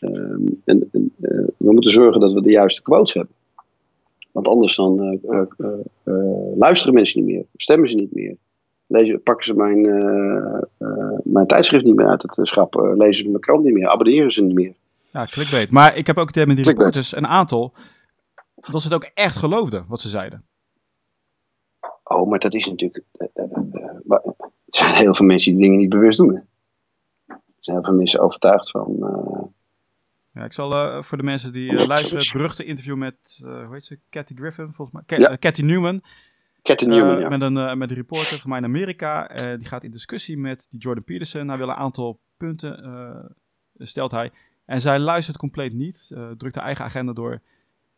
Ehm, 0.00 0.46
en, 0.64 0.88
en 0.92 1.12
eh, 1.20 1.44
we 1.56 1.72
moeten 1.72 1.90
zorgen 1.90 2.20
dat 2.20 2.32
we 2.32 2.42
de 2.42 2.50
juiste 2.50 2.82
quotes 2.82 3.14
hebben. 3.14 3.34
Want 4.32 4.48
anders 4.48 4.76
dan 4.76 5.00
eh, 5.00 5.40
eh, 5.56 6.56
luisteren 6.56 6.94
mensen 6.94 7.24
niet 7.24 7.34
meer, 7.34 7.44
stemmen 7.56 7.88
ze 7.88 7.94
niet 7.94 8.14
meer. 8.14 8.36
Lezen, 8.86 9.22
pakken 9.22 9.44
ze 9.44 9.54
mijn, 9.54 9.80
mijn 11.24 11.46
tijdschrift 11.46 11.84
niet 11.84 11.94
meer 11.94 12.06
uit 12.06 12.22
het 12.22 12.48
schap, 12.48 12.74
lezen 12.74 13.24
ze 13.24 13.28
mijn 13.28 13.40
krant 13.40 13.64
niet 13.64 13.72
meer, 13.72 13.88
abonneren 13.88 14.32
ze 14.32 14.42
niet 14.42 14.54
meer. 14.54 14.74
Ja, 15.12 15.24
clickbait. 15.24 15.70
Maar 15.70 15.96
ik 15.96 16.06
heb 16.06 16.16
ook 16.16 16.34
met 16.34 16.56
die 16.56 16.64
reporters 16.64 17.16
een 17.16 17.26
aantal 17.26 17.72
dat 18.54 18.82
ze 18.82 18.88
het 18.88 18.96
ook 18.96 19.10
echt 19.14 19.36
geloofden 19.36 19.84
wat 19.88 20.00
ze 20.00 20.08
zeiden. 20.08 20.44
Oh, 22.12 22.28
maar 22.28 22.38
dat 22.38 22.54
is 22.54 22.66
natuurlijk. 22.66 23.04
er 23.18 24.22
zijn 24.66 24.94
heel 24.94 25.14
veel 25.14 25.26
mensen 25.26 25.52
die 25.52 25.60
dingen 25.60 25.78
niet 25.78 25.88
bewust 25.88 26.18
doen. 26.18 26.34
Er 27.26 27.40
zijn 27.58 27.76
heel 27.76 27.86
veel 27.86 27.94
mensen 27.94 28.20
overtuigd 28.20 28.70
van. 28.70 28.96
Ja, 30.32 30.44
ik 30.44 30.52
zal 30.52 30.72
uh, 30.72 31.02
voor 31.02 31.18
de 31.18 31.24
mensen 31.24 31.52
die 31.52 31.72
uh, 31.72 31.86
luisteren 31.86 32.22
het 32.22 32.32
beruchte 32.32 32.64
interview 32.64 32.96
met, 32.96 33.40
uh, 33.44 33.64
hoe 33.64 33.72
heet 33.72 33.84
ze, 33.84 33.98
Cathy 34.10 34.34
Griffin, 34.34 34.72
volgens 34.72 34.90
mij, 34.90 35.02
Cat, 35.06 35.18
ja. 35.18 35.36
Cathy 35.36 35.62
Newman. 35.62 36.02
Cathy 36.62 36.84
Newman, 36.84 37.20
ja. 37.20 37.28
Met 37.28 37.42
een, 37.42 37.78
met 37.78 37.90
een 37.90 37.96
reporter 37.96 38.38
van 38.38 38.50
mij 38.50 38.58
in 38.58 38.64
Amerika. 38.64 39.26
die 39.56 39.66
gaat 39.66 39.84
in 39.84 39.90
discussie 39.90 40.38
met 40.38 40.66
die 40.70 40.80
Jordan 40.80 41.04
Peterson. 41.04 41.48
Hij 41.48 41.58
wil 41.58 41.68
een 41.68 41.74
aantal 41.74 42.20
punten, 42.36 43.34
stelt 43.74 44.10
hij. 44.10 44.30
En 44.64 44.80
zij 44.80 44.98
luistert 44.98 45.36
compleet 45.36 45.72
niet, 45.72 46.14
drukt 46.36 46.54
haar 46.54 46.64
eigen 46.64 46.84
agenda 46.84 47.12
door. 47.12 47.40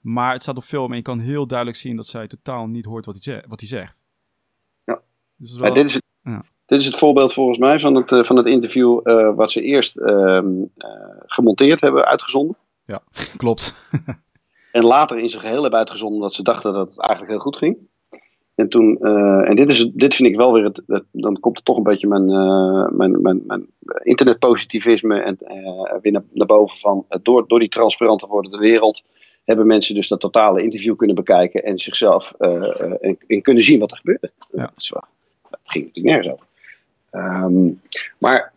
Maar 0.00 0.32
het 0.32 0.42
staat 0.42 0.56
op 0.56 0.64
film 0.64 0.90
en 0.90 0.96
je 0.96 1.02
kan 1.02 1.18
heel 1.18 1.46
duidelijk 1.46 1.78
zien 1.78 1.96
dat 1.96 2.06
zij 2.06 2.26
totaal 2.26 2.66
niet 2.66 2.84
hoort 2.84 3.06
wat 3.06 3.24
hij, 3.24 3.44
wat 3.48 3.60
hij 3.60 3.68
zegt. 3.68 4.01
Dus 5.42 5.56
wel... 5.56 5.72
dit 5.72 5.84
is 5.84 5.94
het, 5.94 6.02
ja. 6.22 6.44
Dit 6.66 6.80
is 6.80 6.86
het 6.86 6.96
voorbeeld 6.96 7.32
volgens 7.32 7.58
mij 7.58 7.80
van 7.80 7.94
het, 7.94 8.12
eh, 8.12 8.24
van 8.24 8.36
het 8.36 8.46
interview 8.46 9.00
uh, 9.04 9.34
wat 9.34 9.50
ze 9.50 9.62
eerst 9.62 9.96
uh, 9.96 10.40
gemonteerd 11.26 11.80
hebben, 11.80 12.04
uitgezonden. 12.04 12.56
Ja, 12.86 13.02
klopt. 13.36 13.74
en 14.72 14.84
later 14.84 15.18
in 15.18 15.30
zijn 15.30 15.42
geheel 15.42 15.60
hebben 15.60 15.78
uitgezonden 15.78 16.16
omdat 16.16 16.34
ze 16.34 16.42
dachten 16.42 16.72
dat 16.72 16.90
het 16.90 17.00
eigenlijk 17.00 17.30
heel 17.30 17.40
goed 17.40 17.56
ging. 17.56 17.76
En 18.54 18.68
toen, 18.68 18.98
en 18.98 19.56
dit, 19.56 19.68
is, 19.68 19.90
dit 19.94 20.14
vind 20.14 20.28
ik 20.28 20.36
wel 20.36 20.52
weer, 20.52 20.64
het, 20.64 21.04
dan 21.12 21.40
komt 21.40 21.56
er 21.56 21.62
toch 21.62 21.76
een 21.76 21.82
beetje 21.82 22.06
mijn, 22.06 22.26
mijn, 22.96 23.22
mijn, 23.22 23.42
mijn 23.46 23.66
internetpositivisme 24.02 25.20
en, 25.20 25.38
weer 26.02 26.12
naar, 26.12 26.24
naar, 26.32 26.46
boven 26.46 26.78
van, 26.78 27.06
door, 27.22 27.48
door 27.48 27.58
die 27.58 27.68
transparante 27.68 28.26
wordende 28.26 28.58
wereld 28.58 29.02
hebben 29.44 29.66
mensen 29.66 29.94
dus 29.94 30.08
dat 30.08 30.20
totale 30.20 30.62
interview 30.62 30.96
kunnen 30.96 31.16
bekijken 31.16 31.64
en 31.64 31.78
zichzelf 31.78 32.32
en, 32.32 33.18
en, 33.26 33.42
kunnen 33.42 33.62
zien 33.62 33.78
wat 33.78 33.90
er 33.90 33.96
gebeurde. 33.96 34.30
Ja. 34.52 34.60
Dat, 34.60 34.70
dat 34.74 35.04
ging 35.72 35.84
natuurlijk 35.86 36.14
nergens 36.14 36.32
over. 36.32 36.46
Um, 37.10 37.80
maar 38.18 38.52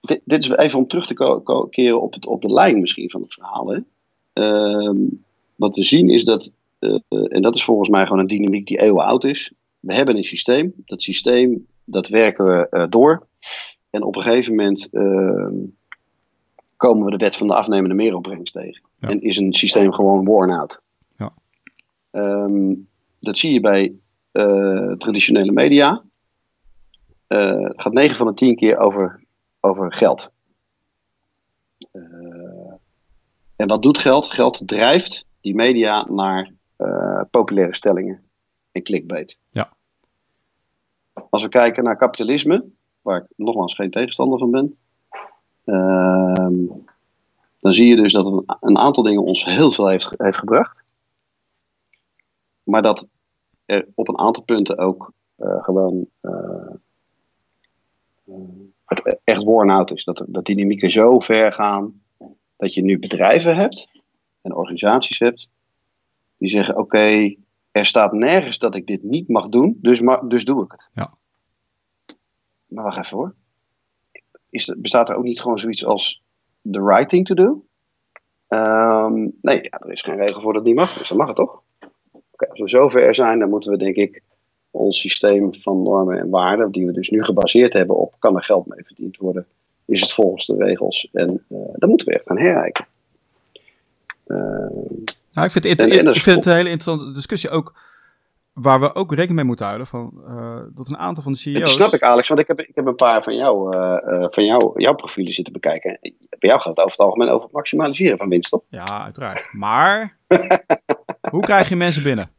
dit, 0.00 0.20
dit, 0.24 0.44
is 0.44 0.50
even 0.50 0.78
om 0.78 0.86
terug 0.86 1.06
te 1.06 1.66
keren 1.70 2.00
op, 2.00 2.12
het, 2.12 2.26
op 2.26 2.42
de 2.42 2.52
lijn 2.52 2.80
misschien 2.80 3.10
van 3.10 3.22
het 3.22 3.34
verhaal. 3.34 3.68
Hè. 3.68 3.80
Um, 4.32 5.24
wat 5.54 5.74
we 5.74 5.84
zien 5.84 6.08
is 6.08 6.24
dat, 6.24 6.50
uh, 6.80 6.98
en 7.08 7.42
dat 7.42 7.54
is 7.54 7.64
volgens 7.64 7.88
mij 7.88 8.02
gewoon 8.02 8.18
een 8.18 8.26
dynamiek 8.26 8.66
die 8.66 8.80
eeuwen 8.80 9.04
oud 9.04 9.24
is. 9.24 9.52
We 9.80 9.94
hebben 9.94 10.16
een 10.16 10.24
systeem. 10.24 10.72
Dat 10.84 11.02
systeem, 11.02 11.66
dat 11.84 12.08
werken 12.08 12.44
we 12.44 12.66
uh, 12.70 12.86
door. 12.88 13.26
En 13.90 14.02
op 14.02 14.16
een 14.16 14.22
gegeven 14.22 14.54
moment 14.54 14.88
uh, 14.92 15.68
komen 16.76 17.04
we 17.04 17.10
de 17.10 17.16
wet 17.16 17.36
van 17.36 17.46
de 17.46 17.54
afnemende 17.54 17.94
meeropbrengst 17.94 18.52
tegen. 18.52 18.82
Ja. 18.98 19.08
En 19.08 19.22
is 19.22 19.36
een 19.36 19.54
systeem 19.54 19.92
gewoon 19.92 20.24
worn 20.24 20.50
out. 20.50 20.80
Ja. 21.16 21.32
Um, 22.10 22.88
dat 23.20 23.38
zie 23.38 23.52
je 23.52 23.60
bij 23.60 23.94
traditionele 24.98 25.52
media 25.52 26.02
uh, 27.28 27.70
gaat 27.76 27.92
9 27.92 28.16
van 28.16 28.26
de 28.26 28.34
10 28.34 28.56
keer 28.56 28.78
over, 28.78 29.24
over 29.60 29.92
geld. 29.92 30.30
Uh, 31.92 32.72
en 33.56 33.68
wat 33.68 33.82
doet 33.82 33.98
geld? 33.98 34.32
Geld 34.32 34.68
drijft 34.68 35.26
die 35.40 35.54
media 35.54 36.06
naar 36.10 36.52
populaire 37.30 37.74
stellingen 37.74 38.22
en 38.72 38.82
clickbait. 38.82 39.36
Ja. 39.50 39.72
Als 41.30 41.42
we 41.42 41.48
kijken 41.48 41.84
naar 41.84 41.96
kapitalisme, 41.96 42.64
waar 43.02 43.22
ik 43.22 43.26
nogmaals 43.36 43.74
geen 43.74 43.90
tegenstander 43.90 44.38
van 44.38 44.50
ben, 44.50 44.76
ehm, 45.64 46.66
dan 47.60 47.74
zie 47.74 47.86
je 47.86 47.96
dus 47.96 48.12
dat 48.12 48.26
een, 48.26 48.44
een, 48.60 48.78
aantal 48.78 49.02
dingen 49.02 49.22
ons 49.22 49.44
heel 49.44 49.72
veel 49.72 49.88
heeft, 49.88 50.14
heeft 50.16 50.38
gebracht. 50.38 50.82
Maar 52.62 52.82
dat 52.82 53.06
er 53.64 53.88
op 53.94 54.08
een 54.08 54.18
aantal 54.18 54.42
punten 54.42 54.78
ook 54.78 55.12
gewoon 55.36 56.08
het 58.84 59.20
echt 59.24 59.42
worn-out 59.42 59.90
is. 59.90 60.04
Dat, 60.04 60.24
dat 60.26 60.44
dynamieken 60.44 60.90
zo 60.90 61.20
ver 61.20 61.52
gaan 61.52 62.00
dat 62.56 62.74
je 62.74 62.82
nu 62.82 62.98
bedrijven 62.98 63.56
hebt 63.56 63.88
en 64.42 64.54
organisaties 64.54 65.18
hebt 65.18 65.48
die 66.36 66.48
zeggen: 66.48 66.76
Oké, 66.76 67.34
er 67.70 67.86
staat 67.86 68.12
nergens 68.12 68.58
dat 68.58 68.74
ik 68.74 68.86
dit 68.86 69.02
niet 69.02 69.28
mag 69.28 69.48
doen, 69.48 69.78
dus, 69.80 70.00
dus 70.28 70.44
doe 70.44 70.64
ik 70.64 70.72
het. 70.72 70.88
Ja. 70.92 71.14
Maar 72.66 72.84
wacht 72.84 72.98
even 72.98 73.16
hoor. 73.16 73.34
Is, 74.50 74.74
bestaat 74.76 75.08
er 75.08 75.14
ook 75.14 75.24
niet 75.24 75.40
gewoon 75.40 75.58
zoiets 75.58 75.84
als 75.84 76.22
the 76.70 76.84
right 76.84 77.08
thing 77.08 77.26
to 77.26 77.34
do? 77.34 77.64
Um, 78.48 79.38
nee, 79.42 79.62
ja, 79.62 79.78
er 79.78 79.92
is 79.92 80.02
geen 80.02 80.16
regel 80.16 80.40
voor 80.40 80.52
dat 80.52 80.62
het 80.62 80.70
niet 80.70 80.80
mag, 80.80 80.98
dus 80.98 81.08
dan 81.08 81.16
mag 81.16 81.26
het 81.26 81.36
toch? 81.36 81.61
Als 82.48 82.60
we 82.60 82.68
zover 82.68 83.14
zijn, 83.14 83.38
dan 83.38 83.48
moeten 83.48 83.70
we 83.70 83.78
denk 83.78 83.96
ik 83.96 84.22
ons 84.72 85.00
systeem 85.00 85.54
van 85.54 85.82
normen 85.82 86.18
en 86.18 86.28
waarden, 86.28 86.70
die 86.70 86.86
we 86.86 86.92
dus 86.92 87.08
nu 87.08 87.24
gebaseerd 87.24 87.72
hebben 87.72 87.96
op 87.96 88.14
kan 88.18 88.36
er 88.36 88.44
geld 88.44 88.66
mee 88.66 88.84
verdiend 88.84 89.16
worden, 89.16 89.46
is 89.84 90.00
het 90.00 90.12
volgens 90.12 90.46
de 90.46 90.56
regels. 90.56 91.08
En 91.12 91.44
uh, 91.48 91.58
dan 91.72 91.88
moeten 91.88 92.06
we 92.06 92.14
echt 92.14 92.26
gaan 92.26 92.38
herrijken. 92.38 92.86
Uh, 94.26 94.38
nou, 95.32 95.46
ik 95.46 95.50
vind 95.50 95.64
het, 95.64 95.80
en, 95.80 95.90
en 95.90 96.06
ik 96.06 96.20
vind 96.20 96.36
het 96.36 96.46
een 96.46 96.52
hele 96.52 96.70
interessante 96.70 97.12
discussie 97.12 97.50
ook. 97.50 97.90
Waar 98.52 98.80
we 98.80 98.94
ook 98.94 99.10
rekening 99.10 99.34
mee 99.34 99.44
moeten 99.44 99.66
houden 99.66 99.86
van 99.86 100.22
uh, 100.28 100.60
dat 100.74 100.88
een 100.88 100.96
aantal 100.96 101.22
van 101.22 101.32
de 101.32 101.38
CEO's. 101.38 101.60
Dat 101.60 101.68
snap 101.68 101.92
ik, 101.92 102.02
Alex, 102.02 102.28
want 102.28 102.40
ik 102.40 102.46
heb, 102.46 102.60
ik 102.60 102.74
heb 102.74 102.86
een 102.86 102.94
paar 102.94 103.22
van, 103.22 103.36
jou, 103.36 103.72
van 104.30 104.44
jou, 104.44 104.80
jouw 104.80 104.94
profielen 104.94 105.32
zitten 105.32 105.52
bekijken. 105.52 105.98
Bij 106.38 106.48
jou 106.50 106.60
gaat 106.60 106.76
het 106.76 106.78
over 106.78 106.90
het 106.90 107.00
algemeen 107.00 107.28
over 107.28 107.42
het 107.42 107.52
maximaliseren 107.52 108.18
van 108.18 108.28
winst, 108.28 108.50
toch? 108.50 108.62
Ja, 108.68 109.02
uiteraard. 109.04 109.48
Maar 109.52 110.14
hoe 111.32 111.42
krijg 111.42 111.68
je 111.68 111.76
mensen 111.76 112.02
binnen? 112.02 112.30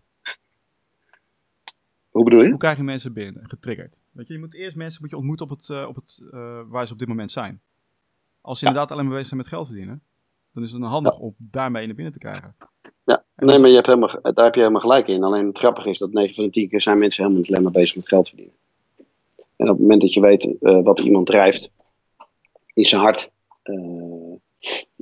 Hoe 2.10 2.24
bedoel 2.24 2.41
je? 2.41 2.50
Hoe 2.50 2.58
krijg 2.58 2.78
je 2.78 2.84
mensen 2.84 3.14
binnen, 3.14 3.50
getriggerd? 3.50 4.00
Weet 4.12 4.28
je, 4.28 4.34
je 4.34 4.39
moet 4.39 4.54
eerst 4.54 4.76
mensen 4.76 5.02
moet 5.02 5.10
je 5.10 5.18
ontmoeten 5.18 5.46
op 5.46 5.52
het, 5.58 5.70
uh, 5.70 5.86
op 5.88 5.96
het 5.96 6.22
uh, 6.34 6.62
waar 6.68 6.88
ze 6.88 6.94
op 6.94 7.00
dit 7.00 7.08
moment 7.08 7.32
zijn. 7.32 7.62
Als 8.41 8.60
ze 8.60 8.66
inderdaad 8.66 8.91
alleen 8.91 9.04
maar 9.04 9.14
bezig 9.14 9.28
zijn 9.28 9.39
met 9.39 9.50
geld 9.50 9.68
verdienen, 9.68 10.02
dan 10.54 10.64
is 10.64 10.72
het 10.72 10.84
handig 10.84 11.14
ja. 11.14 11.20
om 11.20 11.36
daarmee 11.38 11.86
naar 11.86 11.96
binnen 11.96 12.14
te 12.14 12.20
krijgen. 12.20 12.56
Ja, 13.04 13.24
nee, 13.36 13.60
maar 13.60 13.70
je 13.70 13.76
hebt 13.76 13.88
helemaal, 13.88 14.20
daar 14.22 14.46
heb 14.46 14.54
je 14.54 14.60
helemaal 14.60 14.82
gelijk 14.82 15.08
in. 15.08 15.24
Alleen 15.24 15.48
het 15.48 15.58
grappige 15.58 15.89
is 15.89 15.98
dat 15.98 16.12
9 16.12 16.36
van 16.36 16.44
de 16.44 16.50
10 16.50 16.70
keer 16.70 16.82
zijn 16.82 16.98
mensen 16.98 17.22
helemaal 17.22 17.44
niet 17.44 17.52
alleen 17.52 17.64
maar 17.64 17.82
bezig 17.82 17.96
met 17.96 18.08
geld 18.08 18.28
verdienen. 18.28 18.56
En 19.56 19.70
op 19.70 19.74
het 19.74 19.80
moment 19.80 20.02
dat 20.02 20.14
je 20.14 20.20
weet 20.20 20.56
uh, 20.62 20.84
wat 20.84 21.00
iemand 21.00 21.26
drijft 21.26 21.70
in 22.74 22.86
zijn 22.86 23.02
hart, 23.02 23.32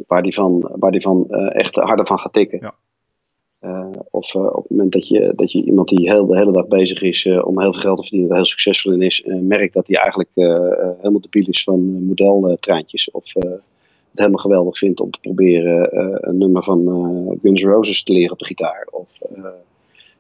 waar 0.08 0.22
die 0.22 0.34
van, 0.34 0.72
waar 0.76 0.92
die 0.92 1.02
van 1.02 1.30
echt 1.30 1.76
harder 1.76 2.08
van 2.08 2.20
gaat 2.20 2.34
tikken. 2.34 2.60
Ja 2.62 2.76
uh, 3.62 3.90
of 4.10 4.34
uh, 4.34 4.42
op 4.42 4.62
het 4.62 4.70
moment 4.70 4.92
dat 4.92 5.08
je, 5.08 5.34
dat 5.36 5.52
je 5.52 5.64
iemand 5.64 5.88
die 5.88 6.12
heel, 6.12 6.26
de 6.26 6.38
hele 6.38 6.52
dag 6.52 6.68
bezig 6.68 7.02
is 7.02 7.26
uh, 7.26 7.46
om 7.46 7.60
heel 7.60 7.72
veel 7.72 7.82
geld 7.82 7.98
te 7.98 8.02
verdienen, 8.02 8.30
er 8.30 8.36
heel 8.36 8.46
succesvol 8.46 8.92
in 8.92 9.02
is, 9.02 9.24
merkt 9.26 9.74
dat 9.74 9.88
hij 9.88 9.96
eigenlijk 9.96 10.30
helemaal 10.36 11.22
debiel 11.22 11.48
is 11.48 11.64
van 11.64 12.06
modeltreintjes. 12.06 13.12
Of 13.12 13.34
het 13.34 14.20
helemaal 14.20 14.42
geweldig 14.42 14.78
vindt 14.78 15.00
om 15.00 15.12
te 15.12 15.20
proberen 15.20 15.98
een 16.30 16.38
nummer 16.38 16.64
van 16.64 16.80
Guns 17.42 17.62
N' 17.62 17.68
Roses 17.68 18.04
te 18.04 18.14
leren 18.14 18.32
op 18.32 18.40
de 18.40 18.46
gitaar. 18.46 18.88
Of 18.92 19.08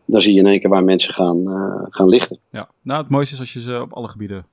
dan 0.06 0.22
zie 0.22 0.34
je 0.34 0.40
in 0.40 0.48
één 0.48 0.60
keer 0.60 0.70
waar 0.70 0.84
mensen 0.84 1.14
gaan, 1.14 1.46
gaan 1.90 2.08
lichten. 2.08 2.40
Ja, 2.52 2.70
nou 2.82 3.02
het 3.02 3.10
mooiste 3.10 3.34
is 3.34 3.40
als 3.40 3.54
je 3.54 3.62
ze 3.62 3.82
op 3.82 3.94
alle 3.94 4.08
gebieden 4.08 4.46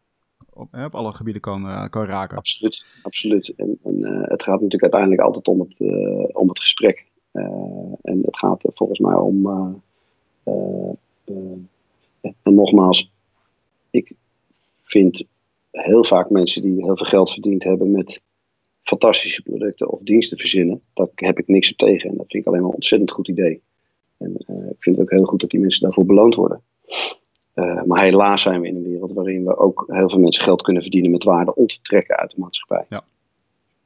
op, 0.53 0.75
op 0.85 0.95
alle 0.95 1.13
gebieden 1.13 1.43
kan, 1.43 1.89
kan 1.91 2.05
raken. 2.05 2.37
Absoluut, 2.37 2.85
absoluut. 3.03 3.53
En, 3.57 3.79
en 3.85 4.05
het 4.23 4.43
gaat 4.43 4.61
natuurlijk 4.61 4.83
uiteindelijk 4.83 5.23
altijd 5.23 5.49
om 5.49 5.61
het, 5.61 5.75
om 6.35 6.49
het 6.49 6.61
gesprek. 6.61 7.07
En 8.03 8.21
het 8.23 8.39
gaat 8.39 8.63
volgens 8.63 8.99
mij 8.99 9.15
om. 9.15 9.47
en 12.43 12.55
nogmaals, 12.55 13.11
ik 13.91 14.13
vind 14.83 15.25
heel 15.71 16.05
vaak 16.05 16.31
mensen 16.31 16.63
die 16.63 16.85
heel 16.85 16.97
veel 16.97 17.07
geld 17.07 17.31
verdiend 17.31 17.65
hebben 17.65 17.91
met 17.91 18.21
fantastische 18.83 19.43
producten 19.43 19.91
of 19.91 20.01
diensten 20.03 20.39
verzinnen. 20.39 20.83
Daar 20.95 21.09
heb 21.15 21.39
ik 21.39 21.49
niks 21.49 21.71
op 21.71 21.77
tegen. 21.77 22.11
En 22.11 22.17
dat 22.17 22.27
vind 22.29 22.43
ik 22.43 22.49
alleen 22.49 22.61
maar 22.61 22.71
een 22.71 22.75
ontzettend 22.75 23.11
goed 23.11 23.29
idee. 23.29 23.63
En 24.19 24.37
uh, 24.47 24.71
ik 24.71 24.77
vind 24.79 24.97
het 24.97 25.05
ook 25.05 25.11
heel 25.11 25.25
goed 25.25 25.41
dat 25.41 25.51
die 25.51 25.61
mensen 25.61 25.83
daarvoor 25.83 26.07
beloond 26.07 26.35
worden. 26.35 26.63
Uh, 27.55 27.83
maar 27.83 28.03
helaas 28.03 28.43
zijn 28.43 28.61
we 28.61 28.69
in 28.69 28.77
een 28.77 28.91
wereld 28.91 29.13
waarin 29.13 29.45
we 29.45 29.57
ook 29.57 29.85
heel 29.87 30.09
veel 30.09 30.19
mensen 30.19 30.45
geld 30.45 30.63
kunnen 30.63 30.83
verdienen 30.83 31.11
met 31.11 31.25
waarde 31.25 31.55
om 31.55 31.67
te 31.67 31.79
trekken 31.83 32.17
uit 32.17 32.31
de 32.31 32.41
maatschappij. 32.41 32.85
Ja. 32.89 33.05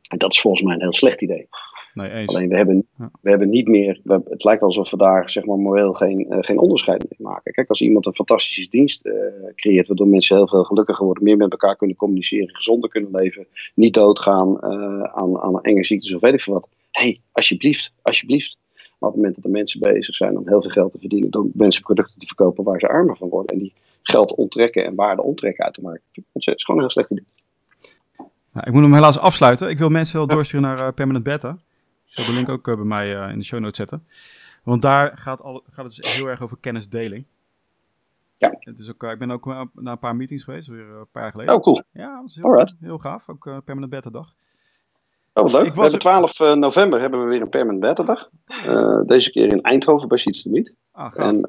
En 0.08 0.18
dat 0.18 0.32
is 0.32 0.40
volgens 0.40 0.62
mij 0.62 0.74
een 0.74 0.80
heel 0.80 0.94
slecht 0.94 1.20
idee. 1.20 1.46
Nee, 1.94 2.10
eens. 2.10 2.34
Alleen 2.34 2.48
we 2.48 2.56
hebben, 2.56 2.86
we 3.20 3.30
hebben 3.30 3.48
niet 3.48 3.68
meer, 3.68 4.00
we, 4.04 4.20
het 4.24 4.44
lijkt 4.44 4.62
alsof 4.62 4.90
we 4.90 4.96
daar 4.96 5.30
zeg 5.30 5.44
maar 5.44 5.58
moreel 5.58 5.92
geen, 5.92 6.26
uh, 6.30 6.38
geen 6.40 6.58
onderscheid 6.58 6.98
mee 7.08 7.28
maken. 7.30 7.52
Kijk, 7.52 7.68
als 7.68 7.80
iemand 7.80 8.06
een 8.06 8.14
fantastische 8.14 8.70
dienst 8.70 9.06
uh, 9.06 9.14
creëert, 9.54 9.86
waardoor 9.86 10.08
mensen 10.08 10.36
heel 10.36 10.48
veel 10.48 10.64
gelukkiger 10.64 11.04
worden, 11.04 11.24
meer 11.24 11.36
met 11.36 11.50
elkaar 11.50 11.76
kunnen 11.76 11.96
communiceren, 11.96 12.56
gezonder 12.56 12.90
kunnen 12.90 13.10
leven, 13.12 13.46
niet 13.74 13.94
doodgaan 13.94 14.48
uh, 14.48 15.02
aan, 15.02 15.40
aan 15.40 15.60
enge 15.60 15.84
ziektes 15.84 16.14
of 16.14 16.20
weet 16.20 16.34
ik 16.34 16.40
veel 16.40 16.54
wat. 16.54 16.68
Hé, 16.90 17.02
hey, 17.02 17.20
alsjeblieft, 17.32 17.92
alsjeblieft. 18.02 18.58
Maar 18.74 19.10
op 19.10 19.16
het 19.16 19.16
moment 19.16 19.34
dat 19.34 19.44
er 19.44 19.50
mensen 19.50 19.80
bezig 19.80 20.14
zijn 20.14 20.38
om 20.38 20.48
heel 20.48 20.62
veel 20.62 20.70
geld 20.70 20.92
te 20.92 20.98
verdienen, 20.98 21.30
door 21.30 21.46
mensen 21.54 21.82
producten 21.82 22.18
te 22.18 22.26
verkopen 22.26 22.64
waar 22.64 22.80
ze 22.80 22.88
armer 22.88 23.16
van 23.16 23.28
worden 23.28 23.56
en 23.56 23.58
die 23.58 23.72
geld 24.02 24.34
onttrekken 24.34 24.84
en 24.84 24.94
waarde 24.94 25.22
onttrekken 25.22 25.64
uit 25.64 25.74
te 25.74 25.82
maken, 25.82 26.02
dat 26.12 26.46
is 26.56 26.64
gewoon 26.64 26.80
een 26.80 26.86
heel 26.86 26.90
slecht 26.90 27.10
idee. 27.10 27.24
Nou, 28.52 28.66
ik 28.66 28.72
moet 28.72 28.82
hem 28.82 28.94
helaas 28.94 29.18
afsluiten. 29.18 29.70
Ik 29.70 29.78
wil 29.78 29.88
mensen 29.88 30.16
wel 30.16 30.26
doorsturen 30.26 30.76
naar 30.76 30.92
Permanent 30.92 31.24
Beta. 31.24 31.58
Ik 32.12 32.18
zal 32.18 32.26
de 32.26 32.32
link 32.32 32.48
ook 32.48 32.68
uh, 32.68 32.74
bij 32.74 32.84
mij 32.84 33.16
uh, 33.16 33.30
in 33.30 33.38
de 33.38 33.44
show 33.44 33.60
notes 33.60 33.76
zetten. 33.76 34.06
Want 34.62 34.82
daar 34.82 35.18
gaat, 35.18 35.42
al, 35.42 35.62
gaat 35.70 35.84
het 35.84 35.96
dus 35.96 36.16
heel 36.16 36.26
erg 36.26 36.42
over 36.42 36.56
kennisdeling. 36.60 37.24
Ja. 38.36 38.56
Het 38.58 38.78
is 38.78 38.90
ook, 38.90 39.02
uh, 39.02 39.10
ik 39.10 39.18
ben 39.18 39.30
ook 39.30 39.46
naar 39.46 39.92
een 39.92 39.98
paar 39.98 40.16
meetings 40.16 40.44
geweest, 40.44 40.66
weer 40.68 40.88
een 40.88 41.06
paar 41.12 41.22
jaar 41.22 41.30
geleden. 41.30 41.54
Oh, 41.54 41.62
cool. 41.62 41.82
Ja, 41.92 42.20
dat 42.20 42.28
is 42.28 42.34
heel, 42.34 42.66
heel 42.80 42.98
gaaf. 42.98 43.28
Ook 43.28 43.44
Permanent 43.64 43.90
Beta 43.90 44.10
dag. 44.10 44.34
Oh, 45.34 45.42
wat 45.42 45.52
leuk. 45.52 45.66
Ik 45.66 45.74
we 45.74 45.80
hebben 45.80 45.98
12 45.98 46.40
er... 46.40 46.58
november 46.58 47.00
hebben 47.00 47.22
we 47.22 47.30
weer 47.30 47.40
een 47.40 47.48
Permanent 47.48 47.80
Beta 47.80 48.02
dag. 48.02 48.28
deze 49.06 49.30
keer 49.30 49.52
in 49.52 49.62
Eindhoven 49.62 50.08
bij 50.08 50.18
Seeds 50.18 50.44
Meet. 50.44 50.72
Ah, 50.90 51.18
en 51.18 51.46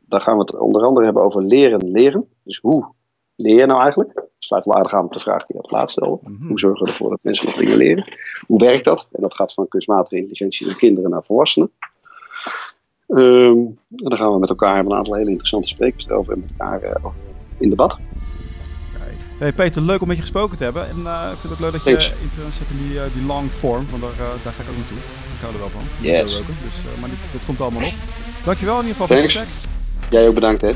daar 0.00 0.20
gaan 0.20 0.34
we 0.34 0.40
het 0.40 0.54
onder 0.54 0.82
andere 0.82 1.04
hebben 1.04 1.22
over 1.22 1.42
leren 1.42 1.90
leren. 1.90 2.28
Dus 2.42 2.58
hoe 2.58 2.92
leer 3.38 3.58
je 3.58 3.66
nou 3.66 3.82
eigenlijk? 3.82 4.14
Dat 4.14 4.26
sluit 4.38 4.64
wel 4.64 4.76
aardig 4.76 4.94
aan 4.94 5.04
op 5.04 5.12
de 5.12 5.20
vraag 5.20 5.46
die 5.46 5.56
je 5.56 5.62
op 5.62 5.70
laatst 5.70 5.96
stelde. 5.96 6.18
Mm 6.22 6.36
-hmm. 6.38 6.48
Hoe 6.48 6.58
zorgen 6.58 6.84
we 6.84 6.90
ervoor 6.90 7.10
dat 7.10 7.18
mensen 7.22 7.46
nog 7.46 7.54
dingen 7.54 7.76
leren? 7.76 8.04
Hoe 8.46 8.64
werkt 8.64 8.84
dat? 8.84 9.06
En 9.12 9.22
dat 9.22 9.34
gaat 9.34 9.52
van 9.52 9.68
kunstmatige 9.68 10.16
intelligentie 10.16 10.66
naar 10.66 10.76
kinderen 10.76 11.10
naar 11.10 11.24
volwassenen. 11.24 11.70
Um, 13.06 13.78
en 13.96 14.08
dan 14.08 14.16
gaan 14.16 14.32
we 14.32 14.38
met 14.38 14.48
elkaar 14.48 14.74
hebben 14.74 14.92
een 14.92 14.98
aantal 14.98 15.14
hele 15.14 15.30
interessante 15.30 15.68
sprekers 15.68 16.06
erover 16.06 16.32
en 16.32 16.40
met 16.40 16.50
elkaar 16.50 16.82
uh, 16.82 17.06
in 17.58 17.70
debat. 17.70 17.98
Hey 19.38 19.52
Peter, 19.52 19.82
leuk 19.82 20.00
om 20.00 20.06
met 20.06 20.16
je 20.16 20.22
gesproken 20.22 20.56
te 20.56 20.64
hebben. 20.64 20.82
En 20.88 20.98
uh, 20.98 21.28
ik 21.32 21.38
vind 21.38 21.52
het 21.52 21.60
leuk 21.60 21.72
dat 21.72 21.84
je 21.84 21.90
interesse 21.90 22.62
hebt 22.62 22.70
in 22.70 22.88
die, 22.88 22.96
uh, 22.96 23.02
die 23.14 23.26
long 23.26 23.50
form, 23.50 23.84
want 23.90 24.02
daar, 24.02 24.16
daar 24.44 24.52
ga 24.52 24.62
ik 24.62 24.68
ook 24.68 24.76
naartoe. 24.76 24.98
Ik 25.34 25.40
hou 25.40 25.52
er 25.52 25.58
wel 25.58 25.68
van. 25.68 25.82
Yes. 26.00 26.36
Dus, 26.36 26.46
maar 27.00 27.08
dit, 27.08 27.18
dit, 27.32 27.44
komt 27.46 27.60
allemaal 27.60 27.82
op. 27.82 27.94
Dankjewel 28.44 28.80
in 28.80 28.86
ieder 28.86 28.96
geval 28.96 29.06
voor 29.06 29.16
het 29.16 29.24
gesprek. 29.24 29.48
Jij 30.10 30.28
ook 30.28 30.34
bedankt 30.34 30.60
hè. 30.60 30.72